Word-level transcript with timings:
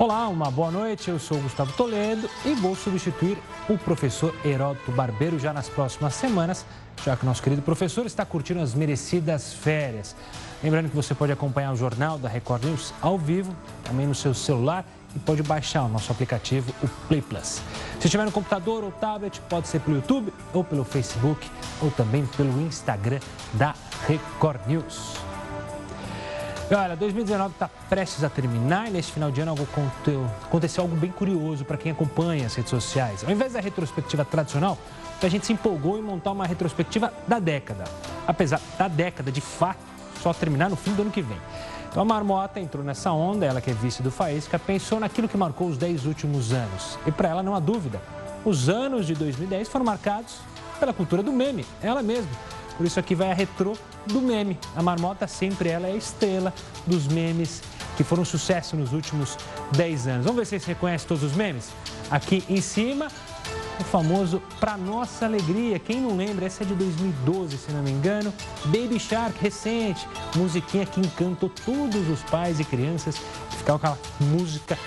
Olá, 0.00 0.28
uma 0.28 0.50
boa 0.50 0.70
noite. 0.70 1.10
Eu 1.10 1.18
sou 1.18 1.36
Gustavo 1.42 1.74
Toledo 1.74 2.26
e 2.46 2.54
vou 2.54 2.74
substituir 2.74 3.36
o 3.68 3.76
professor 3.76 4.34
Heródoto 4.42 4.90
Barbeiro 4.90 5.38
já 5.38 5.52
nas 5.52 5.68
próximas 5.68 6.14
semanas, 6.14 6.64
já 7.04 7.14
que 7.14 7.26
nosso 7.26 7.42
querido 7.42 7.60
professor 7.60 8.06
está 8.06 8.24
curtindo 8.24 8.60
as 8.60 8.72
merecidas 8.72 9.52
férias. 9.52 10.16
Lembrando 10.62 10.88
que 10.88 10.96
você 10.96 11.14
pode 11.14 11.32
acompanhar 11.32 11.70
o 11.74 11.76
jornal 11.76 12.18
da 12.18 12.30
Record 12.30 12.64
News 12.64 12.94
ao 13.02 13.18
vivo, 13.18 13.54
também 13.84 14.06
no 14.06 14.14
seu 14.14 14.32
celular 14.32 14.86
e 15.14 15.18
pode 15.18 15.42
baixar 15.42 15.82
o 15.82 15.88
nosso 15.88 16.10
aplicativo, 16.10 16.72
o 16.82 16.88
Play 17.06 17.20
Plus. 17.20 17.60
Se 18.00 18.06
estiver 18.06 18.24
no 18.24 18.32
computador 18.32 18.82
ou 18.82 18.92
tablet, 18.92 19.38
pode 19.50 19.68
ser 19.68 19.80
pelo 19.80 19.96
YouTube 19.96 20.32
ou 20.54 20.64
pelo 20.64 20.82
Facebook 20.82 21.46
ou 21.82 21.90
também 21.90 22.24
pelo 22.38 22.58
Instagram 22.62 23.20
da 23.52 23.74
Record 24.08 24.66
News. 24.66 25.29
Olha, 26.72 26.94
2019 26.94 27.54
está 27.54 27.68
prestes 27.88 28.22
a 28.22 28.28
terminar 28.28 28.86
e 28.86 28.92
neste 28.92 29.12
final 29.12 29.28
de 29.32 29.40
ano 29.40 29.56
aconteceu 30.44 30.84
algo 30.84 30.94
bem 30.94 31.10
curioso 31.10 31.64
para 31.64 31.76
quem 31.76 31.90
acompanha 31.90 32.46
as 32.46 32.54
redes 32.54 32.70
sociais. 32.70 33.24
Ao 33.24 33.30
invés 33.30 33.54
da 33.54 33.60
retrospectiva 33.60 34.24
tradicional, 34.24 34.78
a 35.20 35.28
gente 35.28 35.46
se 35.46 35.52
empolgou 35.52 35.98
em 35.98 36.00
montar 36.00 36.30
uma 36.30 36.46
retrospectiva 36.46 37.12
da 37.26 37.40
década. 37.40 37.82
Apesar 38.24 38.60
da 38.78 38.86
década, 38.86 39.32
de 39.32 39.40
fato, 39.40 39.80
só 40.22 40.32
terminar 40.32 40.70
no 40.70 40.76
fim 40.76 40.92
do 40.94 41.02
ano 41.02 41.10
que 41.10 41.22
vem. 41.22 41.38
Então 41.90 42.02
a 42.02 42.04
Marmota 42.04 42.60
entrou 42.60 42.84
nessa 42.84 43.10
onda, 43.10 43.44
ela 43.44 43.60
que 43.60 43.72
é 43.72 43.74
vice 43.74 44.00
do 44.00 44.12
Faísca, 44.12 44.56
pensou 44.56 45.00
naquilo 45.00 45.28
que 45.28 45.36
marcou 45.36 45.66
os 45.66 45.76
10 45.76 46.06
últimos 46.06 46.52
anos. 46.52 46.96
E 47.04 47.10
para 47.10 47.30
ela 47.30 47.42
não 47.42 47.52
há 47.52 47.58
dúvida, 47.58 48.00
os 48.44 48.68
anos 48.68 49.08
de 49.08 49.14
2010 49.14 49.68
foram 49.68 49.84
marcados 49.84 50.36
pela 50.78 50.92
cultura 50.92 51.20
do 51.20 51.32
meme, 51.32 51.66
ela 51.82 52.00
mesma. 52.00 52.30
Por 52.76 52.86
isso 52.86 52.98
aqui 52.98 53.14
vai 53.14 53.30
a 53.30 53.34
retrô 53.34 53.76
do 54.06 54.20
meme. 54.20 54.58
A 54.74 54.82
Marmota 54.82 55.26
sempre 55.26 55.68
ela 55.68 55.86
é 55.86 55.92
a 55.92 55.96
estrela 55.96 56.52
dos 56.86 57.06
memes 57.06 57.62
que 57.96 58.04
foram 58.04 58.24
sucesso 58.24 58.76
nos 58.76 58.92
últimos 58.92 59.36
10 59.72 60.06
anos. 60.06 60.24
Vamos 60.24 60.38
ver 60.38 60.46
se 60.46 60.58
você 60.58 60.72
reconhece 60.72 61.06
todos 61.06 61.22
os 61.22 61.32
memes? 61.32 61.70
Aqui 62.10 62.42
em 62.48 62.60
cima, 62.60 63.08
o 63.78 63.84
famoso 63.84 64.42
Pra 64.58 64.76
Nossa 64.76 65.26
Alegria. 65.26 65.78
Quem 65.78 66.00
não 66.00 66.16
lembra, 66.16 66.46
essa 66.46 66.62
é 66.62 66.66
de 66.66 66.74
2012, 66.74 67.58
se 67.58 67.72
não 67.72 67.82
me 67.82 67.90
engano. 67.90 68.32
Baby 68.66 68.98
Shark, 68.98 69.38
recente. 69.40 70.06
Musiquinha 70.36 70.86
que 70.86 71.00
encantou 71.00 71.50
todos 71.64 72.08
os 72.08 72.22
pais 72.22 72.60
e 72.60 72.64
crianças. 72.64 73.16
Ficavam 73.50 73.78
com 73.78 73.86
aquela 73.86 73.98
música 74.20 74.78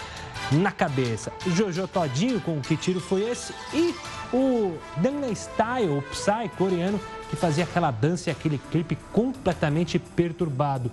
na 0.52 0.72
cabeça. 0.72 1.32
Jojo 1.48 1.88
Todinho 1.88 2.40
com 2.42 2.62
que 2.62 2.76
tiro 2.76 3.00
foi 3.00 3.30
esse? 3.30 3.54
E 3.74 3.96
o 4.34 4.78
Gangnam 4.98 5.34
Style, 5.34 5.98
o 5.98 6.02
Psy 6.02 6.50
coreano, 6.58 7.00
que 7.30 7.36
fazia 7.36 7.64
aquela 7.64 7.92
dança 7.92 8.30
e 8.30 8.32
aquele 8.32 8.58
clipe 8.72 8.98
completamente 9.12 10.00
perturbado. 10.00 10.90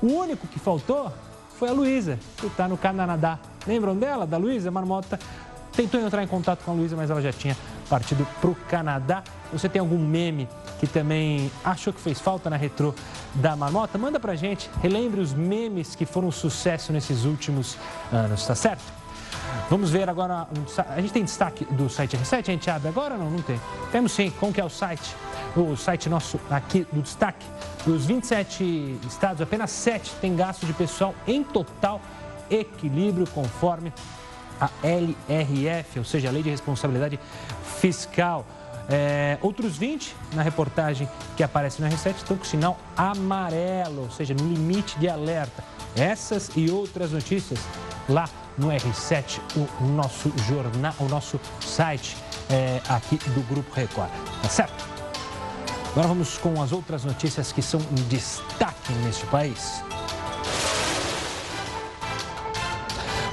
O 0.00 0.06
único 0.06 0.46
que 0.46 0.58
faltou 0.58 1.12
foi 1.58 1.68
a 1.68 1.72
Luísa, 1.72 2.18
que 2.36 2.46
está 2.46 2.68
no 2.68 2.78
Canadá. 2.78 3.38
Lembram 3.66 3.96
dela, 3.96 4.26
da 4.26 4.36
Luísa 4.36 4.70
Marmota? 4.70 5.18
Tentou 5.72 6.00
entrar 6.00 6.22
em 6.22 6.26
contato 6.26 6.64
com 6.64 6.70
a 6.70 6.74
Luísa, 6.74 6.96
mas 6.96 7.10
ela 7.10 7.20
já 7.20 7.32
tinha 7.32 7.56
partido 7.88 8.26
para 8.40 8.50
o 8.50 8.54
Canadá. 8.68 9.22
Você 9.52 9.68
tem 9.68 9.80
algum 9.80 9.98
meme 9.98 10.48
que 10.78 10.86
também 10.86 11.50
achou 11.64 11.92
que 11.92 12.00
fez 12.00 12.20
falta 12.20 12.48
na 12.48 12.56
retrô 12.56 12.94
da 13.34 13.56
Marmota? 13.56 13.98
Manda 13.98 14.20
pra 14.20 14.34
gente, 14.36 14.70
relembre 14.80 15.20
os 15.20 15.32
memes 15.32 15.94
que 15.94 16.06
foram 16.06 16.30
sucesso 16.30 16.92
nesses 16.92 17.24
últimos 17.24 17.76
anos, 18.12 18.46
tá 18.46 18.54
certo? 18.54 18.97
Vamos 19.70 19.90
ver 19.90 20.08
agora, 20.08 20.46
a 20.88 21.00
gente 21.00 21.12
tem 21.12 21.24
destaque 21.24 21.64
do 21.66 21.90
site 21.90 22.16
R7, 22.16 22.40
a 22.40 22.52
gente 22.52 22.70
abre 22.70 22.88
agora 22.88 23.16
não? 23.16 23.30
Não 23.30 23.42
tem. 23.42 23.60
Temos 23.92 24.12
sim, 24.12 24.30
como 24.30 24.52
que 24.52 24.60
é 24.60 24.64
o 24.64 24.70
site? 24.70 25.14
O 25.54 25.76
site 25.76 26.08
nosso 26.08 26.40
aqui 26.50 26.86
do 26.90 27.02
destaque, 27.02 27.44
dos 27.84 28.06
27 28.06 28.98
estados, 29.06 29.42
apenas 29.42 29.70
7 29.70 30.12
tem 30.20 30.34
gasto 30.34 30.64
de 30.64 30.72
pessoal 30.72 31.14
em 31.26 31.42
total 31.42 32.00
equilíbrio 32.50 33.26
conforme 33.28 33.92
a 34.60 34.70
LRF, 34.82 35.98
ou 35.98 36.04
seja, 36.04 36.28
a 36.28 36.32
Lei 36.32 36.42
de 36.42 36.50
Responsabilidade 36.50 37.18
Fiscal. 37.80 38.46
É, 38.90 39.36
outros 39.42 39.76
20 39.76 40.16
na 40.32 40.40
reportagem 40.42 41.06
que 41.36 41.42
aparece 41.42 41.82
no 41.82 41.88
R7 41.88 42.16
estão 42.16 42.36
com 42.38 42.44
sinal 42.44 42.78
amarelo, 42.96 44.04
ou 44.04 44.10
seja, 44.10 44.32
no 44.32 44.48
limite 44.48 44.98
de 44.98 45.08
alerta. 45.08 45.62
Essas 45.94 46.50
e 46.56 46.70
outras 46.70 47.12
notícias 47.12 47.60
lá 48.08 48.28
no 48.58 48.68
R7, 48.68 49.40
o 49.56 49.84
nosso 49.84 50.32
jornal, 50.48 50.94
o 50.98 51.08
nosso 51.08 51.40
site 51.60 52.16
é, 52.50 52.80
aqui 52.88 53.16
do 53.30 53.42
Grupo 53.48 53.72
Record. 53.74 54.10
Tá 54.42 54.48
certo? 54.48 54.84
Agora 55.92 56.08
vamos 56.08 56.36
com 56.38 56.60
as 56.62 56.72
outras 56.72 57.04
notícias 57.04 57.52
que 57.52 57.62
são 57.62 57.80
em 57.80 58.02
destaque 58.08 58.92
neste 59.04 59.26
país. 59.26 59.82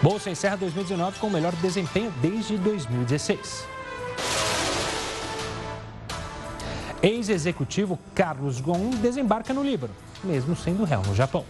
Bolsa 0.02 0.30
encerra 0.30 0.58
2019 0.58 1.20
com 1.20 1.28
o 1.28 1.32
melhor 1.32 1.54
desempenho 1.56 2.14
desde 2.22 2.58
2016. 2.58 3.66
Ex-executivo 7.02 8.00
Carlos 8.14 8.60
Ghosn 8.60 8.90
desembarca 9.02 9.54
no 9.54 9.64
Líbano, 9.64 9.94
mesmo 10.24 10.56
sendo 10.56 10.84
réu 10.84 11.02
no 11.04 11.14
Japão. 11.14 11.46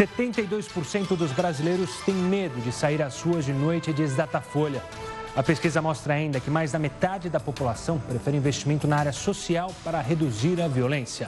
72% 0.00 1.14
dos 1.14 1.30
brasileiros 1.32 1.90
têm 2.06 2.14
medo 2.14 2.58
de 2.62 2.72
sair 2.72 3.02
às 3.02 3.20
ruas 3.20 3.44
de 3.44 3.52
noite, 3.52 3.92
diz 3.92 4.16
Datafolha. 4.16 4.82
A 5.36 5.42
pesquisa 5.42 5.82
mostra 5.82 6.14
ainda 6.14 6.40
que 6.40 6.48
mais 6.48 6.72
da 6.72 6.78
metade 6.78 7.28
da 7.28 7.38
população 7.38 7.98
prefere 7.98 8.34
investimento 8.34 8.88
na 8.88 8.96
área 8.96 9.12
social 9.12 9.70
para 9.84 10.00
reduzir 10.00 10.58
a 10.62 10.68
violência. 10.68 11.26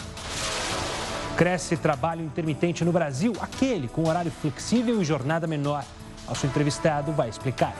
Cresce 1.36 1.76
trabalho 1.76 2.24
intermitente 2.24 2.82
no 2.82 2.92
Brasil, 2.92 3.34
aquele 3.42 3.88
com 3.88 4.08
horário 4.08 4.30
flexível 4.30 5.02
e 5.02 5.04
jornada 5.04 5.46
menor. 5.46 5.84
Nosso 6.26 6.46
entrevistado 6.46 7.12
vai 7.12 7.28
explicar. 7.28 7.76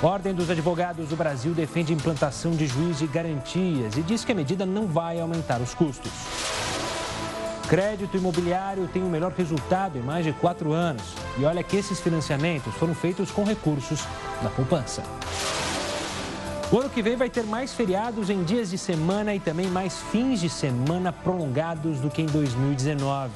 Ordem 0.00 0.34
dos 0.34 0.50
Advogados 0.50 1.08
do 1.08 1.16
Brasil 1.16 1.52
defende 1.52 1.92
implantação 1.92 2.52
de 2.52 2.68
juiz 2.68 2.96
de 3.00 3.08
garantias 3.08 3.96
e 3.96 4.02
diz 4.02 4.24
que 4.24 4.30
a 4.30 4.36
medida 4.36 4.64
não 4.64 4.86
vai 4.86 5.18
aumentar 5.18 5.60
os 5.60 5.74
custos. 5.74 6.12
Crédito 7.72 8.18
imobiliário 8.18 8.86
tem 8.86 9.02
o 9.02 9.08
melhor 9.08 9.32
resultado 9.32 9.96
em 9.96 10.02
mais 10.02 10.26
de 10.26 10.32
quatro 10.34 10.74
anos. 10.74 11.14
E 11.38 11.44
olha 11.46 11.62
que 11.62 11.74
esses 11.74 11.98
financiamentos 11.98 12.74
foram 12.74 12.94
feitos 12.94 13.30
com 13.30 13.44
recursos 13.44 14.04
da 14.42 14.50
poupança. 14.50 15.02
O 16.70 16.78
ano 16.78 16.90
que 16.90 17.00
vem 17.00 17.16
vai 17.16 17.30
ter 17.30 17.44
mais 17.44 17.72
feriados 17.72 18.28
em 18.28 18.44
dias 18.44 18.68
de 18.68 18.76
semana 18.76 19.34
e 19.34 19.40
também 19.40 19.68
mais 19.68 20.02
fins 20.12 20.38
de 20.42 20.50
semana 20.50 21.14
prolongados 21.14 21.98
do 21.98 22.10
que 22.10 22.20
em 22.20 22.26
2019. 22.26 23.32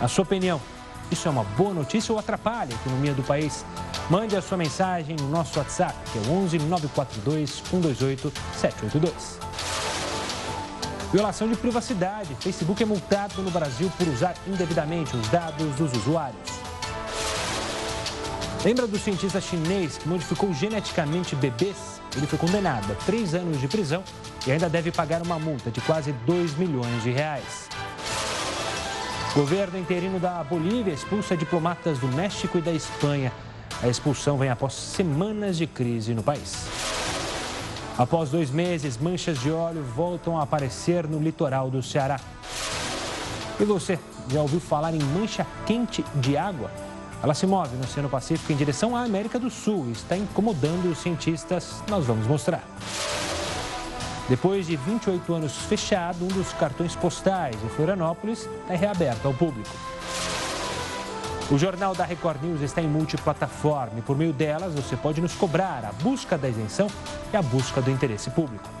A 0.00 0.06
sua 0.06 0.22
opinião, 0.22 0.60
isso 1.10 1.26
é 1.26 1.30
uma 1.30 1.44
boa 1.44 1.74
notícia 1.74 2.12
ou 2.12 2.18
atrapalha 2.18 2.70
a 2.72 2.80
economia 2.80 3.12
do 3.12 3.22
país? 3.22 3.64
Mande 4.08 4.36
a 4.36 4.42
sua 4.42 4.56
mensagem 4.56 5.16
no 5.16 5.28
nosso 5.28 5.58
WhatsApp, 5.58 5.94
que 6.12 6.18
é 6.18 6.30
11 6.30 6.58
942 6.58 7.62
128 7.70 8.32
782. 8.56 9.40
Violação 11.12 11.48
de 11.48 11.56
privacidade. 11.56 12.36
Facebook 12.40 12.80
é 12.82 12.86
multado 12.86 13.42
no 13.42 13.50
Brasil 13.50 13.90
por 13.98 14.06
usar 14.06 14.36
indevidamente 14.46 15.16
os 15.16 15.28
dados 15.28 15.74
dos 15.74 15.92
usuários. 15.92 16.60
Lembra 18.64 18.86
do 18.86 18.98
cientista 18.98 19.40
chinês 19.40 19.98
que 19.98 20.08
modificou 20.08 20.52
geneticamente 20.52 21.34
bebês? 21.34 22.00
Ele 22.16 22.26
foi 22.26 22.38
condenado 22.38 22.92
a 22.92 22.94
três 23.06 23.34
anos 23.34 23.60
de 23.60 23.66
prisão 23.66 24.04
e 24.46 24.52
ainda 24.52 24.68
deve 24.68 24.92
pagar 24.92 25.22
uma 25.22 25.38
multa 25.38 25.70
de 25.70 25.80
quase 25.80 26.12
2 26.26 26.54
milhões 26.54 27.02
de 27.02 27.10
reais. 27.10 27.68
Governo 29.34 29.78
interino 29.78 30.18
da 30.18 30.42
Bolívia 30.42 30.92
expulsa 30.92 31.36
diplomatas 31.36 31.98
do 31.98 32.08
México 32.08 32.58
e 32.58 32.60
da 32.60 32.72
Espanha. 32.72 33.32
A 33.80 33.86
expulsão 33.86 34.36
vem 34.36 34.50
após 34.50 34.74
semanas 34.74 35.56
de 35.56 35.68
crise 35.68 36.14
no 36.14 36.22
país. 36.22 36.66
Após 37.96 38.30
dois 38.30 38.50
meses, 38.50 38.98
manchas 38.98 39.38
de 39.38 39.52
óleo 39.52 39.84
voltam 39.94 40.36
a 40.36 40.42
aparecer 40.42 41.06
no 41.06 41.20
litoral 41.20 41.70
do 41.70 41.80
Ceará. 41.80 42.18
E 43.60 43.64
você, 43.64 44.00
já 44.28 44.40
ouviu 44.42 44.58
falar 44.58 44.94
em 44.94 44.98
mancha 44.98 45.46
quente 45.64 46.04
de 46.16 46.36
água? 46.36 46.68
Ela 47.22 47.34
se 47.34 47.46
move 47.46 47.76
no 47.76 47.84
Oceano 47.84 48.08
Pacífico 48.08 48.52
em 48.52 48.56
direção 48.56 48.96
à 48.96 49.04
América 49.04 49.38
do 49.38 49.48
Sul 49.48 49.86
e 49.88 49.92
está 49.92 50.16
incomodando 50.16 50.90
os 50.90 50.98
cientistas. 50.98 51.84
Nós 51.88 52.04
vamos 52.04 52.26
mostrar. 52.26 52.64
Depois 54.30 54.64
de 54.64 54.76
28 54.76 55.34
anos 55.34 55.56
fechado, 55.56 56.24
um 56.24 56.28
dos 56.28 56.52
cartões 56.52 56.94
postais 56.94 57.60
de 57.60 57.68
Florianópolis 57.70 58.48
é 58.68 58.76
reaberto 58.76 59.26
ao 59.26 59.34
público. 59.34 59.68
O 61.50 61.58
Jornal 61.58 61.96
da 61.96 62.04
Record 62.04 62.40
News 62.40 62.60
está 62.60 62.80
em 62.80 62.86
multiplataforma 62.86 63.98
e 63.98 64.02
por 64.02 64.16
meio 64.16 64.32
delas 64.32 64.72
você 64.72 64.96
pode 64.96 65.20
nos 65.20 65.34
cobrar 65.34 65.84
a 65.84 65.90
busca 65.90 66.38
da 66.38 66.48
isenção 66.48 66.86
e 67.32 67.36
a 67.36 67.42
busca 67.42 67.82
do 67.82 67.90
interesse 67.90 68.30
público. 68.30 68.79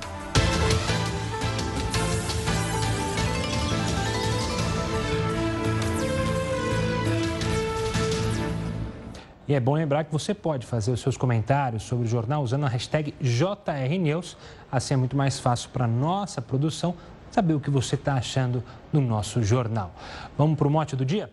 E 9.50 9.54
é 9.54 9.58
bom 9.58 9.74
lembrar 9.74 10.04
que 10.04 10.12
você 10.12 10.32
pode 10.32 10.64
fazer 10.64 10.92
os 10.92 11.00
seus 11.00 11.16
comentários 11.16 11.82
sobre 11.82 12.06
o 12.06 12.08
jornal 12.08 12.40
usando 12.40 12.66
a 12.66 12.68
hashtag 12.68 13.12
JRNews. 13.20 14.36
Assim 14.70 14.94
é 14.94 14.96
muito 14.96 15.16
mais 15.16 15.40
fácil 15.40 15.70
para 15.70 15.86
a 15.86 15.88
nossa 15.88 16.40
produção 16.40 16.94
saber 17.32 17.54
o 17.54 17.58
que 17.58 17.68
você 17.68 17.96
está 17.96 18.14
achando 18.14 18.62
no 18.92 19.00
nosso 19.00 19.42
jornal. 19.42 19.92
Vamos 20.38 20.56
para 20.56 20.68
o 20.68 20.70
mote 20.70 20.94
do 20.94 21.04
dia? 21.04 21.28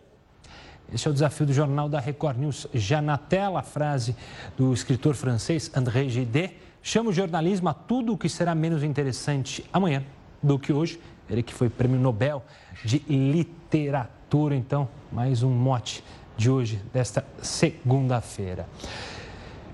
Este 0.91 1.07
é 1.07 1.11
o 1.11 1.13
desafio 1.13 1.45
do 1.45 1.53
jornal 1.53 1.87
da 1.87 1.99
Record 1.99 2.39
News. 2.39 2.65
Já 2.73 3.03
na 3.03 3.19
tela, 3.19 3.59
a 3.59 3.63
frase 3.63 4.15
do 4.57 4.73
escritor 4.73 5.13
francês 5.13 5.69
André 5.75 6.09
Gide 6.09 6.55
chama 6.81 7.11
o 7.11 7.13
jornalismo 7.13 7.69
a 7.69 7.73
tudo 7.75 8.13
o 8.13 8.17
que 8.17 8.27
será 8.27 8.55
menos 8.55 8.81
interessante 8.81 9.63
amanhã 9.71 10.03
do 10.41 10.57
que 10.57 10.73
hoje. 10.73 10.99
Ele 11.29 11.43
que 11.43 11.53
foi 11.53 11.69
prêmio 11.69 11.99
Nobel 11.99 12.43
de 12.83 12.97
literatura. 13.07 14.55
Então, 14.55 14.89
mais 15.11 15.43
um 15.43 15.51
mote 15.51 16.03
de 16.37 16.49
hoje, 16.49 16.79
desta 16.93 17.25
segunda-feira. 17.41 18.67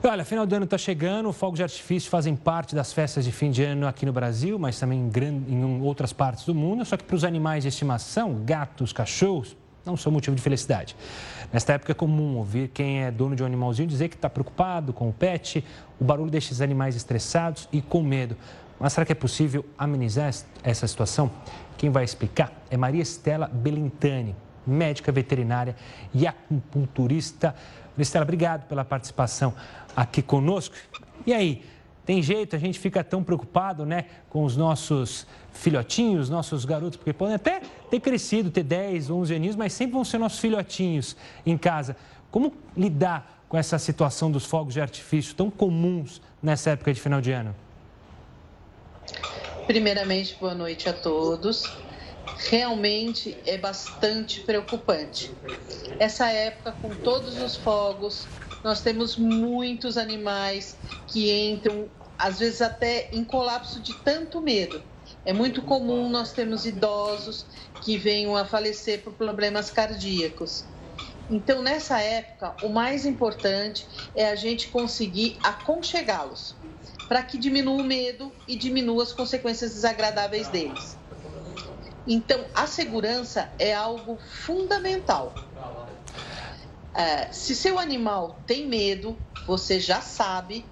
Olha, 0.06 0.26
final 0.26 0.46
do 0.46 0.54
ano 0.54 0.66
está 0.66 0.78
chegando, 0.78 1.32
fogos 1.32 1.58
de 1.58 1.64
artifício 1.64 2.10
fazem 2.10 2.36
parte 2.36 2.76
das 2.76 2.92
festas 2.92 3.24
de 3.24 3.32
fim 3.32 3.52
de 3.52 3.64
ano 3.64 3.88
aqui 3.88 4.06
no 4.06 4.12
Brasil, 4.12 4.60
mas 4.60 4.78
também 4.78 5.00
em, 5.00 5.54
em 5.54 5.82
outras 5.82 6.12
partes 6.12 6.46
do 6.46 6.54
mundo. 6.54 6.84
Só 6.84 6.98
que 6.98 7.06
para 7.06 7.16
os 7.16 7.24
animais 7.24 7.64
de 7.64 7.70
estimação, 7.70 8.44
gatos, 8.44 8.92
cachorros, 8.92 9.56
não 9.86 9.96
são 9.96 10.12
motivo 10.12 10.36
de 10.36 10.42
felicidade. 10.42 10.96
Nesta 11.52 11.74
época 11.74 11.92
é 11.92 11.96
comum 11.96 12.36
ouvir 12.38 12.70
quem 12.70 13.04
é 13.04 13.12
dono 13.12 13.36
de 13.36 13.44
um 13.44 13.46
animalzinho 13.46 13.88
dizer 13.88 14.10
que 14.10 14.16
está 14.16 14.30
preocupado 14.30 14.92
com 14.92 15.08
o 15.08 15.14
pet, 15.14 15.64
o 16.00 16.04
barulho 16.04 16.30
deixa 16.30 16.48
esses 16.48 16.62
animais 16.62 16.96
estressados 16.96 17.70
e 17.72 17.82
com 17.82 18.02
medo. 18.02 18.36
Mas 18.80 18.92
será 18.92 19.06
que 19.06 19.12
é 19.12 19.16
possível 19.16 19.66
amenizar 19.78 20.34
essa 20.64 20.88
situação? 20.88 21.32
Quem 21.78 21.90
vai 21.90 22.04
explicar 22.04 22.52
é 22.70 22.76
Maria 22.76 23.02
Estela 23.02 23.48
Belintani, 23.48 24.36
médica 24.66 25.12
veterinária 25.12 25.76
e 26.14 26.26
acupunturista. 26.26 27.56
Maria 27.92 28.02
Estela, 28.02 28.24
obrigado 28.24 28.68
pela 28.68 28.84
participação 28.84 29.54
aqui 29.96 30.22
conosco. 30.22 30.76
E 31.26 31.34
aí, 31.34 31.64
tem 32.06 32.22
jeito, 32.22 32.56
a 32.56 32.60
gente 32.60 32.80
fica 32.80 33.04
tão 33.04 33.24
preocupado, 33.24 33.86
né, 33.86 34.06
com 34.30 34.44
os 34.44 34.58
nossos 34.58 35.26
filhotinhos, 35.54 36.30
nossos 36.30 36.66
garotos, 36.66 36.98
porque 36.98 37.14
podem 37.14 37.36
até 37.36 37.62
ter 37.90 38.00
crescido, 38.00 38.52
ter 38.52 38.64
10, 38.64 39.10
11 39.10 39.36
aninhos, 39.36 39.56
mas 39.56 39.72
sempre 39.72 39.94
vão 39.94 40.04
ser 40.04 40.18
nossos 40.18 40.40
filhotinhos 40.40 41.16
em 41.46 41.58
casa. 41.58 41.96
Como 42.30 42.54
lidar 42.76 43.44
com 43.48 43.58
essa 43.58 43.78
situação 43.78 44.32
dos 44.32 44.46
fogos 44.46 44.74
de 44.74 44.82
artifício 44.82 45.36
tão 45.36 45.50
comuns 45.50 46.22
nessa 46.42 46.72
época 46.72 46.94
de 46.94 47.00
final 47.00 47.22
de 47.22 47.32
ano? 47.32 47.56
Primeiramente, 49.68 50.36
boa 50.40 50.54
noite 50.54 50.90
a 50.90 50.94
todos. 50.94 51.72
Realmente 52.32 53.42
é 53.46 53.58
bastante 53.58 54.42
preocupante. 54.42 55.38
Essa 56.00 56.30
época, 56.32 56.74
com 56.74 56.96
todos 56.96 57.40
os 57.40 57.56
fogos, 57.56 58.30
nós 58.64 58.82
temos 58.82 59.18
muitos 59.18 59.98
animais 59.98 60.78
que 61.08 61.32
entram, 61.32 61.92
às 62.18 62.40
vezes 62.40 62.62
até 62.62 63.10
em 63.14 63.24
colapso 63.26 63.82
de 63.82 63.94
tanto 63.96 64.42
medo. 64.42 64.84
É 65.26 65.34
muito 65.34 65.62
comum 65.64 66.10
nós 66.10 66.34
termos 66.34 66.66
idosos 66.66 67.48
que 67.82 67.98
venham 67.98 68.36
a 68.36 68.46
falecer 68.46 69.04
por 69.04 69.16
problemas 69.16 69.70
cardíacos. 69.70 70.66
Então, 71.30 71.62
nessa 71.62 72.00
época, 72.02 72.58
o 72.62 72.70
mais 72.70 73.06
importante 73.06 73.86
é 74.16 74.28
a 74.30 74.36
gente 74.36 74.70
conseguir 74.70 75.40
aconchegá-los, 75.44 76.58
para 77.08 77.24
que 77.24 77.38
diminua 77.38 77.82
o 77.82 77.84
medo 77.84 78.36
e 78.48 78.56
diminua 78.56 79.04
as 79.04 79.14
consequências 79.14 79.74
desagradáveis 79.74 80.50
deles. 80.50 81.03
Então, 82.06 82.46
a 82.54 82.68
segurança 82.68 83.50
é 83.58 83.74
algo 83.74 84.20
fundamental. 84.46 85.40
É, 86.96 87.32
se 87.32 87.56
seu 87.56 87.80
animal 87.80 88.44
tem 88.46 88.68
medo, 88.68 89.18
você 89.46 89.80
já 89.80 90.02
sabe 90.02 90.66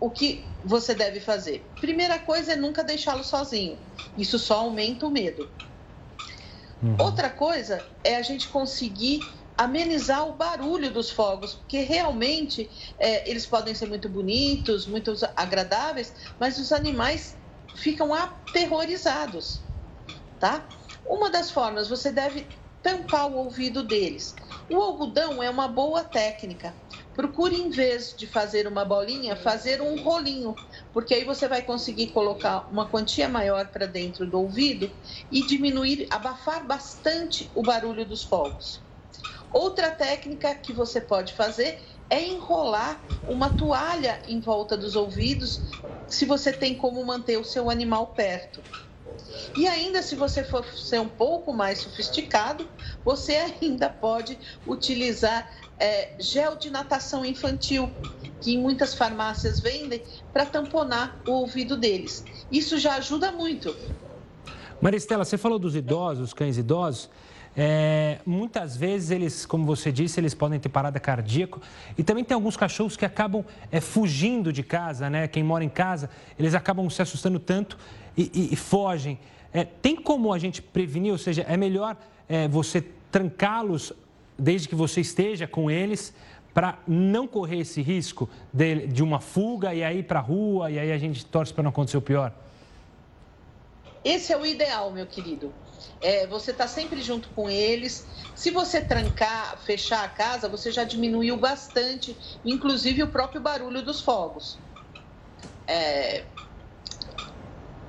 o 0.00 0.10
que 0.10 0.46
você 0.64 0.94
deve 0.94 1.20
fazer. 1.20 1.70
Primeira 1.80 2.18
coisa 2.18 2.52
é 2.52 2.56
nunca 2.56 2.82
deixá-lo 2.82 3.22
sozinho. 3.22 3.78
Isso 4.16 4.38
só 4.38 4.56
aumenta 4.56 5.06
o 5.06 5.10
medo. 5.10 5.48
Uhum. 6.82 6.96
Outra 6.98 7.30
coisa 7.30 7.86
é 8.02 8.16
a 8.16 8.22
gente 8.22 8.48
conseguir 8.48 9.32
amenizar 9.56 10.28
o 10.28 10.36
barulho 10.36 10.92
dos 10.92 11.10
fogos, 11.10 11.54
porque 11.54 11.80
realmente 11.80 12.70
é, 12.98 13.28
eles 13.30 13.46
podem 13.46 13.74
ser 13.74 13.86
muito 13.86 14.08
bonitos, 14.08 14.86
muito 14.86 15.14
agradáveis, 15.36 16.12
mas 16.38 16.58
os 16.58 16.72
animais 16.72 17.36
ficam 17.72 18.12
aterrorizados, 18.12 19.63
tá? 20.38 20.70
Uma 21.06 21.30
das 21.30 21.50
formas, 21.50 21.88
você 21.88 22.12
deve 22.12 22.50
tampar 22.82 23.30
o 23.30 23.36
ouvido 23.36 23.82
deles. 23.82 24.36
O 24.68 24.80
algodão 24.80 25.42
é 25.42 25.48
uma 25.50 25.68
boa 25.68 26.04
técnica. 26.04 26.78
Procure, 27.12 27.56
em 27.56 27.70
vez 27.70 28.14
de 28.16 28.26
fazer 28.26 28.66
uma 28.66 28.84
bolinha, 28.84 29.36
fazer 29.36 29.80
um 29.80 29.96
rolinho, 29.96 30.60
porque 30.92 31.14
aí 31.14 31.24
você 31.24 31.46
vai 31.48 31.62
conseguir 31.62 32.08
colocar 32.12 32.68
uma 32.70 32.88
quantia 32.90 33.28
maior 33.28 33.68
para 33.70 33.86
dentro 33.86 34.28
do 34.28 34.38
ouvido 34.40 34.90
e 35.30 35.42
diminuir, 35.44 36.06
abafar 36.10 36.66
bastante 36.66 37.50
o 37.54 37.62
barulho 37.62 38.04
dos 38.06 38.24
fogos. 38.24 38.82
Outra 39.52 39.90
técnica 39.90 40.54
que 40.54 40.72
você 40.72 41.00
pode 41.00 41.32
fazer 41.34 41.80
é 42.10 42.22
enrolar 42.22 43.02
uma 43.26 43.50
toalha 43.50 44.22
em 44.26 44.40
volta 44.40 44.76
dos 44.76 44.96
ouvidos, 44.96 45.78
se 46.06 46.26
você 46.26 46.52
tem 46.52 46.76
como 46.76 47.04
manter 47.06 47.38
o 47.38 47.44
seu 47.44 47.70
animal 47.70 48.14
perto. 48.14 48.64
E 49.56 49.66
ainda, 49.66 50.02
se 50.02 50.14
você 50.14 50.42
for 50.42 50.64
ser 50.64 51.00
um 51.00 51.08
pouco 51.08 51.52
mais 51.52 51.78
sofisticado, 51.78 52.68
você 53.04 53.36
ainda 53.60 53.88
pode 53.88 54.38
utilizar 54.66 55.50
é, 55.78 56.12
gel 56.18 56.56
de 56.56 56.70
natação 56.70 57.24
infantil, 57.24 57.90
que 58.40 58.56
muitas 58.56 58.94
farmácias 58.94 59.60
vendem, 59.60 60.02
para 60.32 60.46
tamponar 60.46 61.20
o 61.26 61.32
ouvido 61.32 61.76
deles. 61.76 62.24
Isso 62.50 62.78
já 62.78 62.96
ajuda 62.96 63.32
muito. 63.32 63.74
Maristela, 64.80 65.24
você 65.24 65.38
falou 65.38 65.58
dos 65.58 65.74
idosos, 65.74 66.32
cães 66.32 66.58
idosos. 66.58 67.08
É, 67.56 68.18
muitas 68.26 68.76
vezes 68.76 69.10
eles, 69.12 69.46
como 69.46 69.64
você 69.64 69.92
disse, 69.92 70.18
eles 70.18 70.34
podem 70.34 70.58
ter 70.58 70.68
parada 70.68 70.98
cardíaca 70.98 71.60
e 71.96 72.02
também 72.02 72.24
tem 72.24 72.34
alguns 72.34 72.56
cachorros 72.56 72.96
que 72.96 73.04
acabam 73.04 73.44
é, 73.70 73.80
fugindo 73.80 74.52
de 74.52 74.64
casa, 74.64 75.08
né? 75.08 75.28
Quem 75.28 75.44
mora 75.44 75.62
em 75.62 75.68
casa, 75.68 76.10
eles 76.36 76.52
acabam 76.52 76.90
se 76.90 77.00
assustando 77.00 77.38
tanto 77.38 77.78
e, 78.16 78.30
e, 78.34 78.52
e 78.52 78.56
fogem. 78.56 79.18
É, 79.52 79.64
tem 79.64 79.96
como 79.96 80.32
a 80.32 80.38
gente 80.38 80.60
prevenir, 80.60 81.12
ou 81.12 81.18
seja, 81.18 81.42
é 81.48 81.56
melhor 81.56 81.96
é, 82.28 82.48
você 82.48 82.84
trancá-los 83.10 83.92
desde 84.38 84.68
que 84.68 84.74
você 84.74 85.00
esteja 85.00 85.46
com 85.46 85.70
eles 85.70 86.12
para 86.52 86.78
não 86.86 87.26
correr 87.26 87.58
esse 87.58 87.82
risco 87.82 88.28
de, 88.52 88.86
de 88.86 89.02
uma 89.02 89.20
fuga 89.20 89.74
e 89.74 89.82
aí 89.82 90.02
para 90.02 90.20
a 90.20 90.22
rua 90.22 90.70
e 90.70 90.78
aí 90.78 90.92
a 90.92 90.98
gente 90.98 91.24
torce 91.26 91.52
para 91.52 91.62
não 91.62 91.70
acontecer 91.70 91.96
o 91.96 92.02
pior? 92.02 92.32
Esse 94.04 94.32
é 94.32 94.36
o 94.36 94.44
ideal, 94.44 94.90
meu 94.90 95.06
querido. 95.06 95.52
É, 96.00 96.26
você 96.26 96.50
está 96.50 96.68
sempre 96.68 97.00
junto 97.00 97.28
com 97.30 97.48
eles. 97.48 98.06
Se 98.34 98.50
você 98.50 98.80
trancar, 98.80 99.58
fechar 99.64 100.04
a 100.04 100.08
casa, 100.08 100.48
você 100.48 100.70
já 100.70 100.84
diminuiu 100.84 101.36
bastante, 101.36 102.16
inclusive 102.44 103.02
o 103.02 103.08
próprio 103.08 103.40
barulho 103.40 103.82
dos 103.82 104.00
fogos. 104.00 104.58
É, 105.66 106.24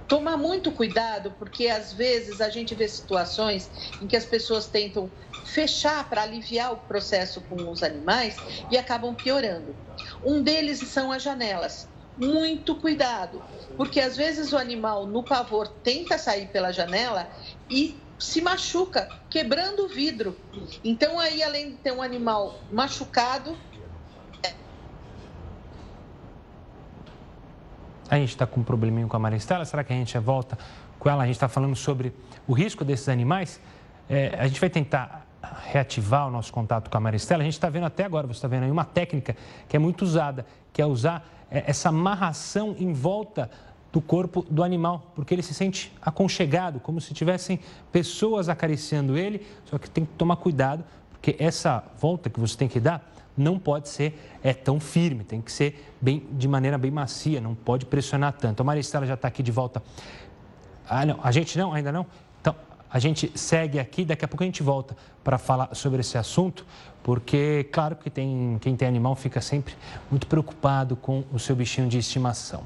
tomar 0.08 0.38
muito 0.38 0.72
cuidado, 0.72 1.32
porque 1.38 1.68
às 1.68 1.94
vezes 1.94 2.42
a 2.42 2.50
gente 2.50 2.76
vê 2.76 2.88
situações 2.88 3.94
em 4.00 4.08
que 4.08 4.16
as 4.16 4.26
pessoas 4.26 4.68
tentam 4.68 5.12
fechar 5.44 6.10
para 6.10 6.24
aliviar 6.24 6.74
o 6.74 6.80
processo 6.88 7.42
com 7.42 7.70
os 7.70 7.84
animais 7.84 8.66
e 8.70 8.78
acabam 8.78 9.16
piorando. 9.16 9.78
Um 10.24 10.42
deles 10.44 10.80
são 10.92 11.12
as 11.12 11.24
janelas. 11.24 11.90
Muito 12.18 12.80
cuidado, 12.80 13.44
porque 13.76 14.00
às 14.00 14.16
vezes 14.16 14.54
o 14.54 14.58
animal, 14.58 15.06
no 15.08 15.28
pavor, 15.28 15.68
tenta 15.84 16.18
sair 16.18 16.48
pela 16.52 16.72
janela 16.72 17.30
e 17.70 18.08
se 18.18 18.42
machuca, 18.42 19.14
quebrando 19.30 19.84
o 19.86 19.90
vidro. 19.90 20.42
Então, 20.84 21.20
aí, 21.20 21.44
além 21.44 21.72
de 21.72 21.78
ter 21.80 21.92
um 21.92 22.02
animal 22.02 22.66
machucado, 22.72 23.62
A 28.10 28.18
gente 28.18 28.30
está 28.30 28.46
com 28.46 28.62
um 28.62 28.64
probleminha 28.64 29.08
com 29.08 29.18
a 29.18 29.20
Maristela, 29.20 29.66
será 29.66 29.84
que 29.84 29.92
a 29.92 29.96
gente 29.96 30.18
volta 30.20 30.58
com 31.00 31.10
ela? 31.10 31.24
A 31.24 31.26
gente 31.26 31.36
está 31.36 31.48
falando 31.48 31.76
sobre 31.76 32.14
o 32.48 32.54
risco 32.54 32.86
desses 32.86 33.10
animais. 33.10 33.60
É, 34.08 34.36
a 34.38 34.48
gente 34.48 34.60
vai 34.60 34.70
tentar 34.70 35.26
reativar 35.72 36.28
o 36.28 36.32
nosso 36.32 36.54
contato 36.54 36.90
com 36.90 36.98
a 36.98 37.00
Maristela. 37.00 37.42
A 37.42 37.44
gente 37.44 37.54
está 37.54 37.70
vendo 37.70 37.86
até 37.86 38.04
agora, 38.04 38.28
você 38.28 38.38
está 38.38 38.48
vendo 38.48 38.64
aí 38.64 38.72
uma 38.72 38.86
técnica 38.86 39.36
que 39.68 39.76
é 39.76 39.80
muito 39.80 40.04
usada, 40.04 40.46
que 40.72 40.82
é 40.82 40.86
usar 40.86 41.28
é, 41.50 41.64
essa 41.68 41.90
amarração 41.90 42.76
em 42.78 42.94
volta 42.94 43.50
do 43.92 44.02
corpo 44.02 44.46
do 44.50 44.64
animal, 44.64 45.12
porque 45.16 45.34
ele 45.34 45.42
se 45.42 45.54
sente 45.54 45.92
aconchegado, 46.02 46.80
como 46.80 47.00
se 47.00 47.14
tivessem 47.14 47.60
pessoas 47.92 48.50
acariciando 48.50 49.18
ele, 49.18 49.48
só 49.64 49.78
que 49.78 49.90
tem 49.90 50.06
que 50.06 50.12
tomar 50.14 50.36
cuidado, 50.36 50.84
porque 51.12 51.36
essa 51.40 51.82
volta 51.98 52.30
que 52.30 52.40
você 52.40 52.58
tem 52.58 52.68
que 52.68 52.80
dar 52.80 53.15
não 53.38 53.60
pode 53.60 53.90
ser 53.90 54.20
é, 54.44 54.54
tão 54.54 54.80
firme, 54.80 55.24
tem 55.24 55.42
que 55.42 55.52
ser 55.52 55.94
bem, 56.02 56.24
de 56.32 56.48
maneira 56.48 56.78
bem 56.78 56.92
macia, 56.92 57.42
não 57.42 57.56
pode 57.56 57.86
pressionar 57.86 58.34
tanto. 58.34 58.62
A 58.62 58.64
Maristela 58.64 59.06
já 59.06 59.16
está 59.16 59.28
aqui 59.28 59.44
de 59.44 59.52
volta. 59.52 59.82
Ah, 60.88 61.06
não, 61.06 61.20
a 61.24 61.32
gente 61.32 61.58
não, 61.58 61.74
ainda 61.74 61.92
não? 61.92 62.06
Então, 62.40 62.56
a 62.90 63.00
gente 63.00 63.32
segue 63.36 63.80
aqui, 63.80 64.06
daqui 64.06 64.24
a 64.24 64.28
pouco 64.28 64.44
a 64.44 64.46
gente 64.46 64.64
volta 64.64 64.96
para 65.24 65.38
falar 65.38 65.74
sobre 65.74 66.02
esse 66.02 66.18
assunto, 66.18 66.66
porque, 67.04 67.68
claro 67.72 67.96
que 67.96 68.10
tem, 68.10 68.58
quem 68.62 68.76
tem 68.76 68.88
animal 68.88 69.16
fica 69.16 69.42
sempre 69.42 69.74
muito 70.10 70.28
preocupado 70.28 70.96
com 70.96 71.24
o 71.34 71.40
seu 71.40 71.56
bichinho 71.56 71.88
de 71.88 71.98
estimação. 71.98 72.64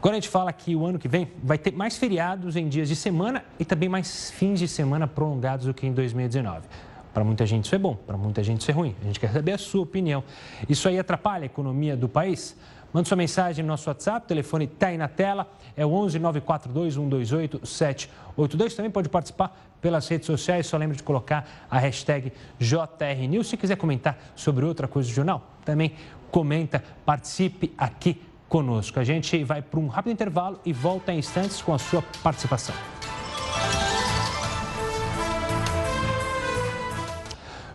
Agora 0.00 0.14
a 0.16 0.20
gente 0.20 0.30
fala 0.30 0.50
que 0.50 0.74
o 0.74 0.86
ano 0.86 0.98
que 0.98 1.08
vem 1.08 1.30
vai 1.42 1.58
ter 1.58 1.72
mais 1.72 1.98
feriados 1.98 2.56
em 2.56 2.68
dias 2.68 2.88
de 2.88 2.96
semana 2.96 3.44
e 3.58 3.66
também 3.66 3.86
mais 3.86 4.30
fins 4.30 4.58
de 4.58 4.66
semana 4.66 5.06
prolongados 5.06 5.66
do 5.66 5.74
que 5.74 5.86
em 5.86 5.92
2019. 5.92 6.66
Para 7.12 7.24
muita 7.24 7.44
gente 7.44 7.64
isso 7.64 7.74
é 7.74 7.78
bom, 7.78 7.94
para 7.94 8.16
muita 8.16 8.42
gente 8.42 8.60
isso 8.60 8.70
é 8.70 8.74
ruim. 8.74 8.94
A 9.02 9.04
gente 9.04 9.18
quer 9.18 9.32
saber 9.32 9.52
a 9.52 9.58
sua 9.58 9.82
opinião. 9.82 10.22
Isso 10.68 10.88
aí 10.88 10.98
atrapalha 10.98 11.44
a 11.44 11.46
economia 11.46 11.96
do 11.96 12.08
país? 12.08 12.56
Mande 12.92 13.06
sua 13.06 13.16
mensagem 13.16 13.64
no 13.64 13.68
nosso 13.68 13.88
WhatsApp, 13.88 14.24
o 14.24 14.28
telefone 14.28 14.64
está 14.64 14.88
aí 14.88 14.98
na 14.98 15.06
tela, 15.06 15.48
é 15.76 15.86
o 15.86 15.92
11 15.92 16.18
942 16.18 16.94
128 16.94 17.66
782. 17.66 18.74
Também 18.74 18.90
pode 18.90 19.08
participar 19.08 19.56
pelas 19.80 20.08
redes 20.08 20.26
sociais, 20.26 20.66
só 20.66 20.76
lembre 20.76 20.96
de 20.96 21.02
colocar 21.02 21.66
a 21.70 21.78
hashtag 21.78 22.32
JRNews. 22.58 23.48
Se 23.48 23.56
quiser 23.56 23.76
comentar 23.76 24.18
sobre 24.34 24.64
outra 24.64 24.88
coisa 24.88 25.08
do 25.08 25.14
jornal, 25.14 25.50
também 25.64 25.94
comenta, 26.32 26.82
participe 27.04 27.72
aqui 27.78 28.20
conosco. 28.48 28.98
A 28.98 29.04
gente 29.04 29.44
vai 29.44 29.62
para 29.62 29.78
um 29.78 29.86
rápido 29.86 30.12
intervalo 30.12 30.60
e 30.64 30.72
volta 30.72 31.12
em 31.12 31.18
instantes 31.20 31.62
com 31.62 31.72
a 31.72 31.78
sua 31.78 32.02
participação. 32.22 32.74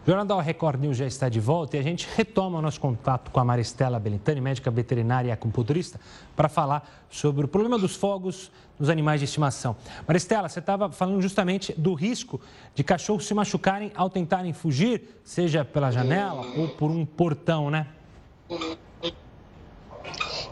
Jornal 0.08 0.24
da 0.24 0.40
Record 0.40 0.80
News 0.80 0.98
já 0.98 1.08
está 1.08 1.28
de 1.30 1.40
volta 1.40 1.78
e 1.78 1.80
a 1.80 1.84
gente 1.84 2.08
retoma 2.16 2.60
o 2.60 2.62
nosso 2.62 2.80
contato 2.80 3.32
com 3.32 3.40
a 3.40 3.44
Maristela 3.44 4.00
Belintani, 4.00 4.40
médica 4.40 4.70
veterinária 4.70 5.30
e 5.30 5.32
acupunturista, 5.32 6.00
para 6.36 6.48
falar 6.48 7.08
sobre 7.10 7.46
o 7.46 7.48
problema 7.48 7.80
dos 7.80 7.96
fogos 7.96 8.52
nos 8.78 8.88
animais 8.88 9.20
de 9.20 9.26
estimação. 9.26 9.76
Maristela, 10.08 10.48
você 10.48 10.60
estava 10.60 10.92
falando 10.92 11.20
justamente 11.24 11.74
do 11.74 11.96
risco 11.96 12.40
de 12.76 12.84
cachorros 12.84 13.26
se 13.26 13.34
machucarem 13.34 13.92
ao 13.96 14.08
tentarem 14.08 14.54
fugir, 14.54 15.20
seja 15.24 15.66
pela 15.66 15.90
janela 15.90 16.46
ou 16.56 16.68
por 16.68 16.92
um 16.92 17.04
portão, 17.04 17.72
né? 17.72 17.88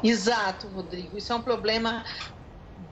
Exato, 0.03 0.65
Rodrigo. 0.69 1.15
Isso 1.15 1.31
é 1.31 1.35
um 1.35 1.43
problema 1.43 2.03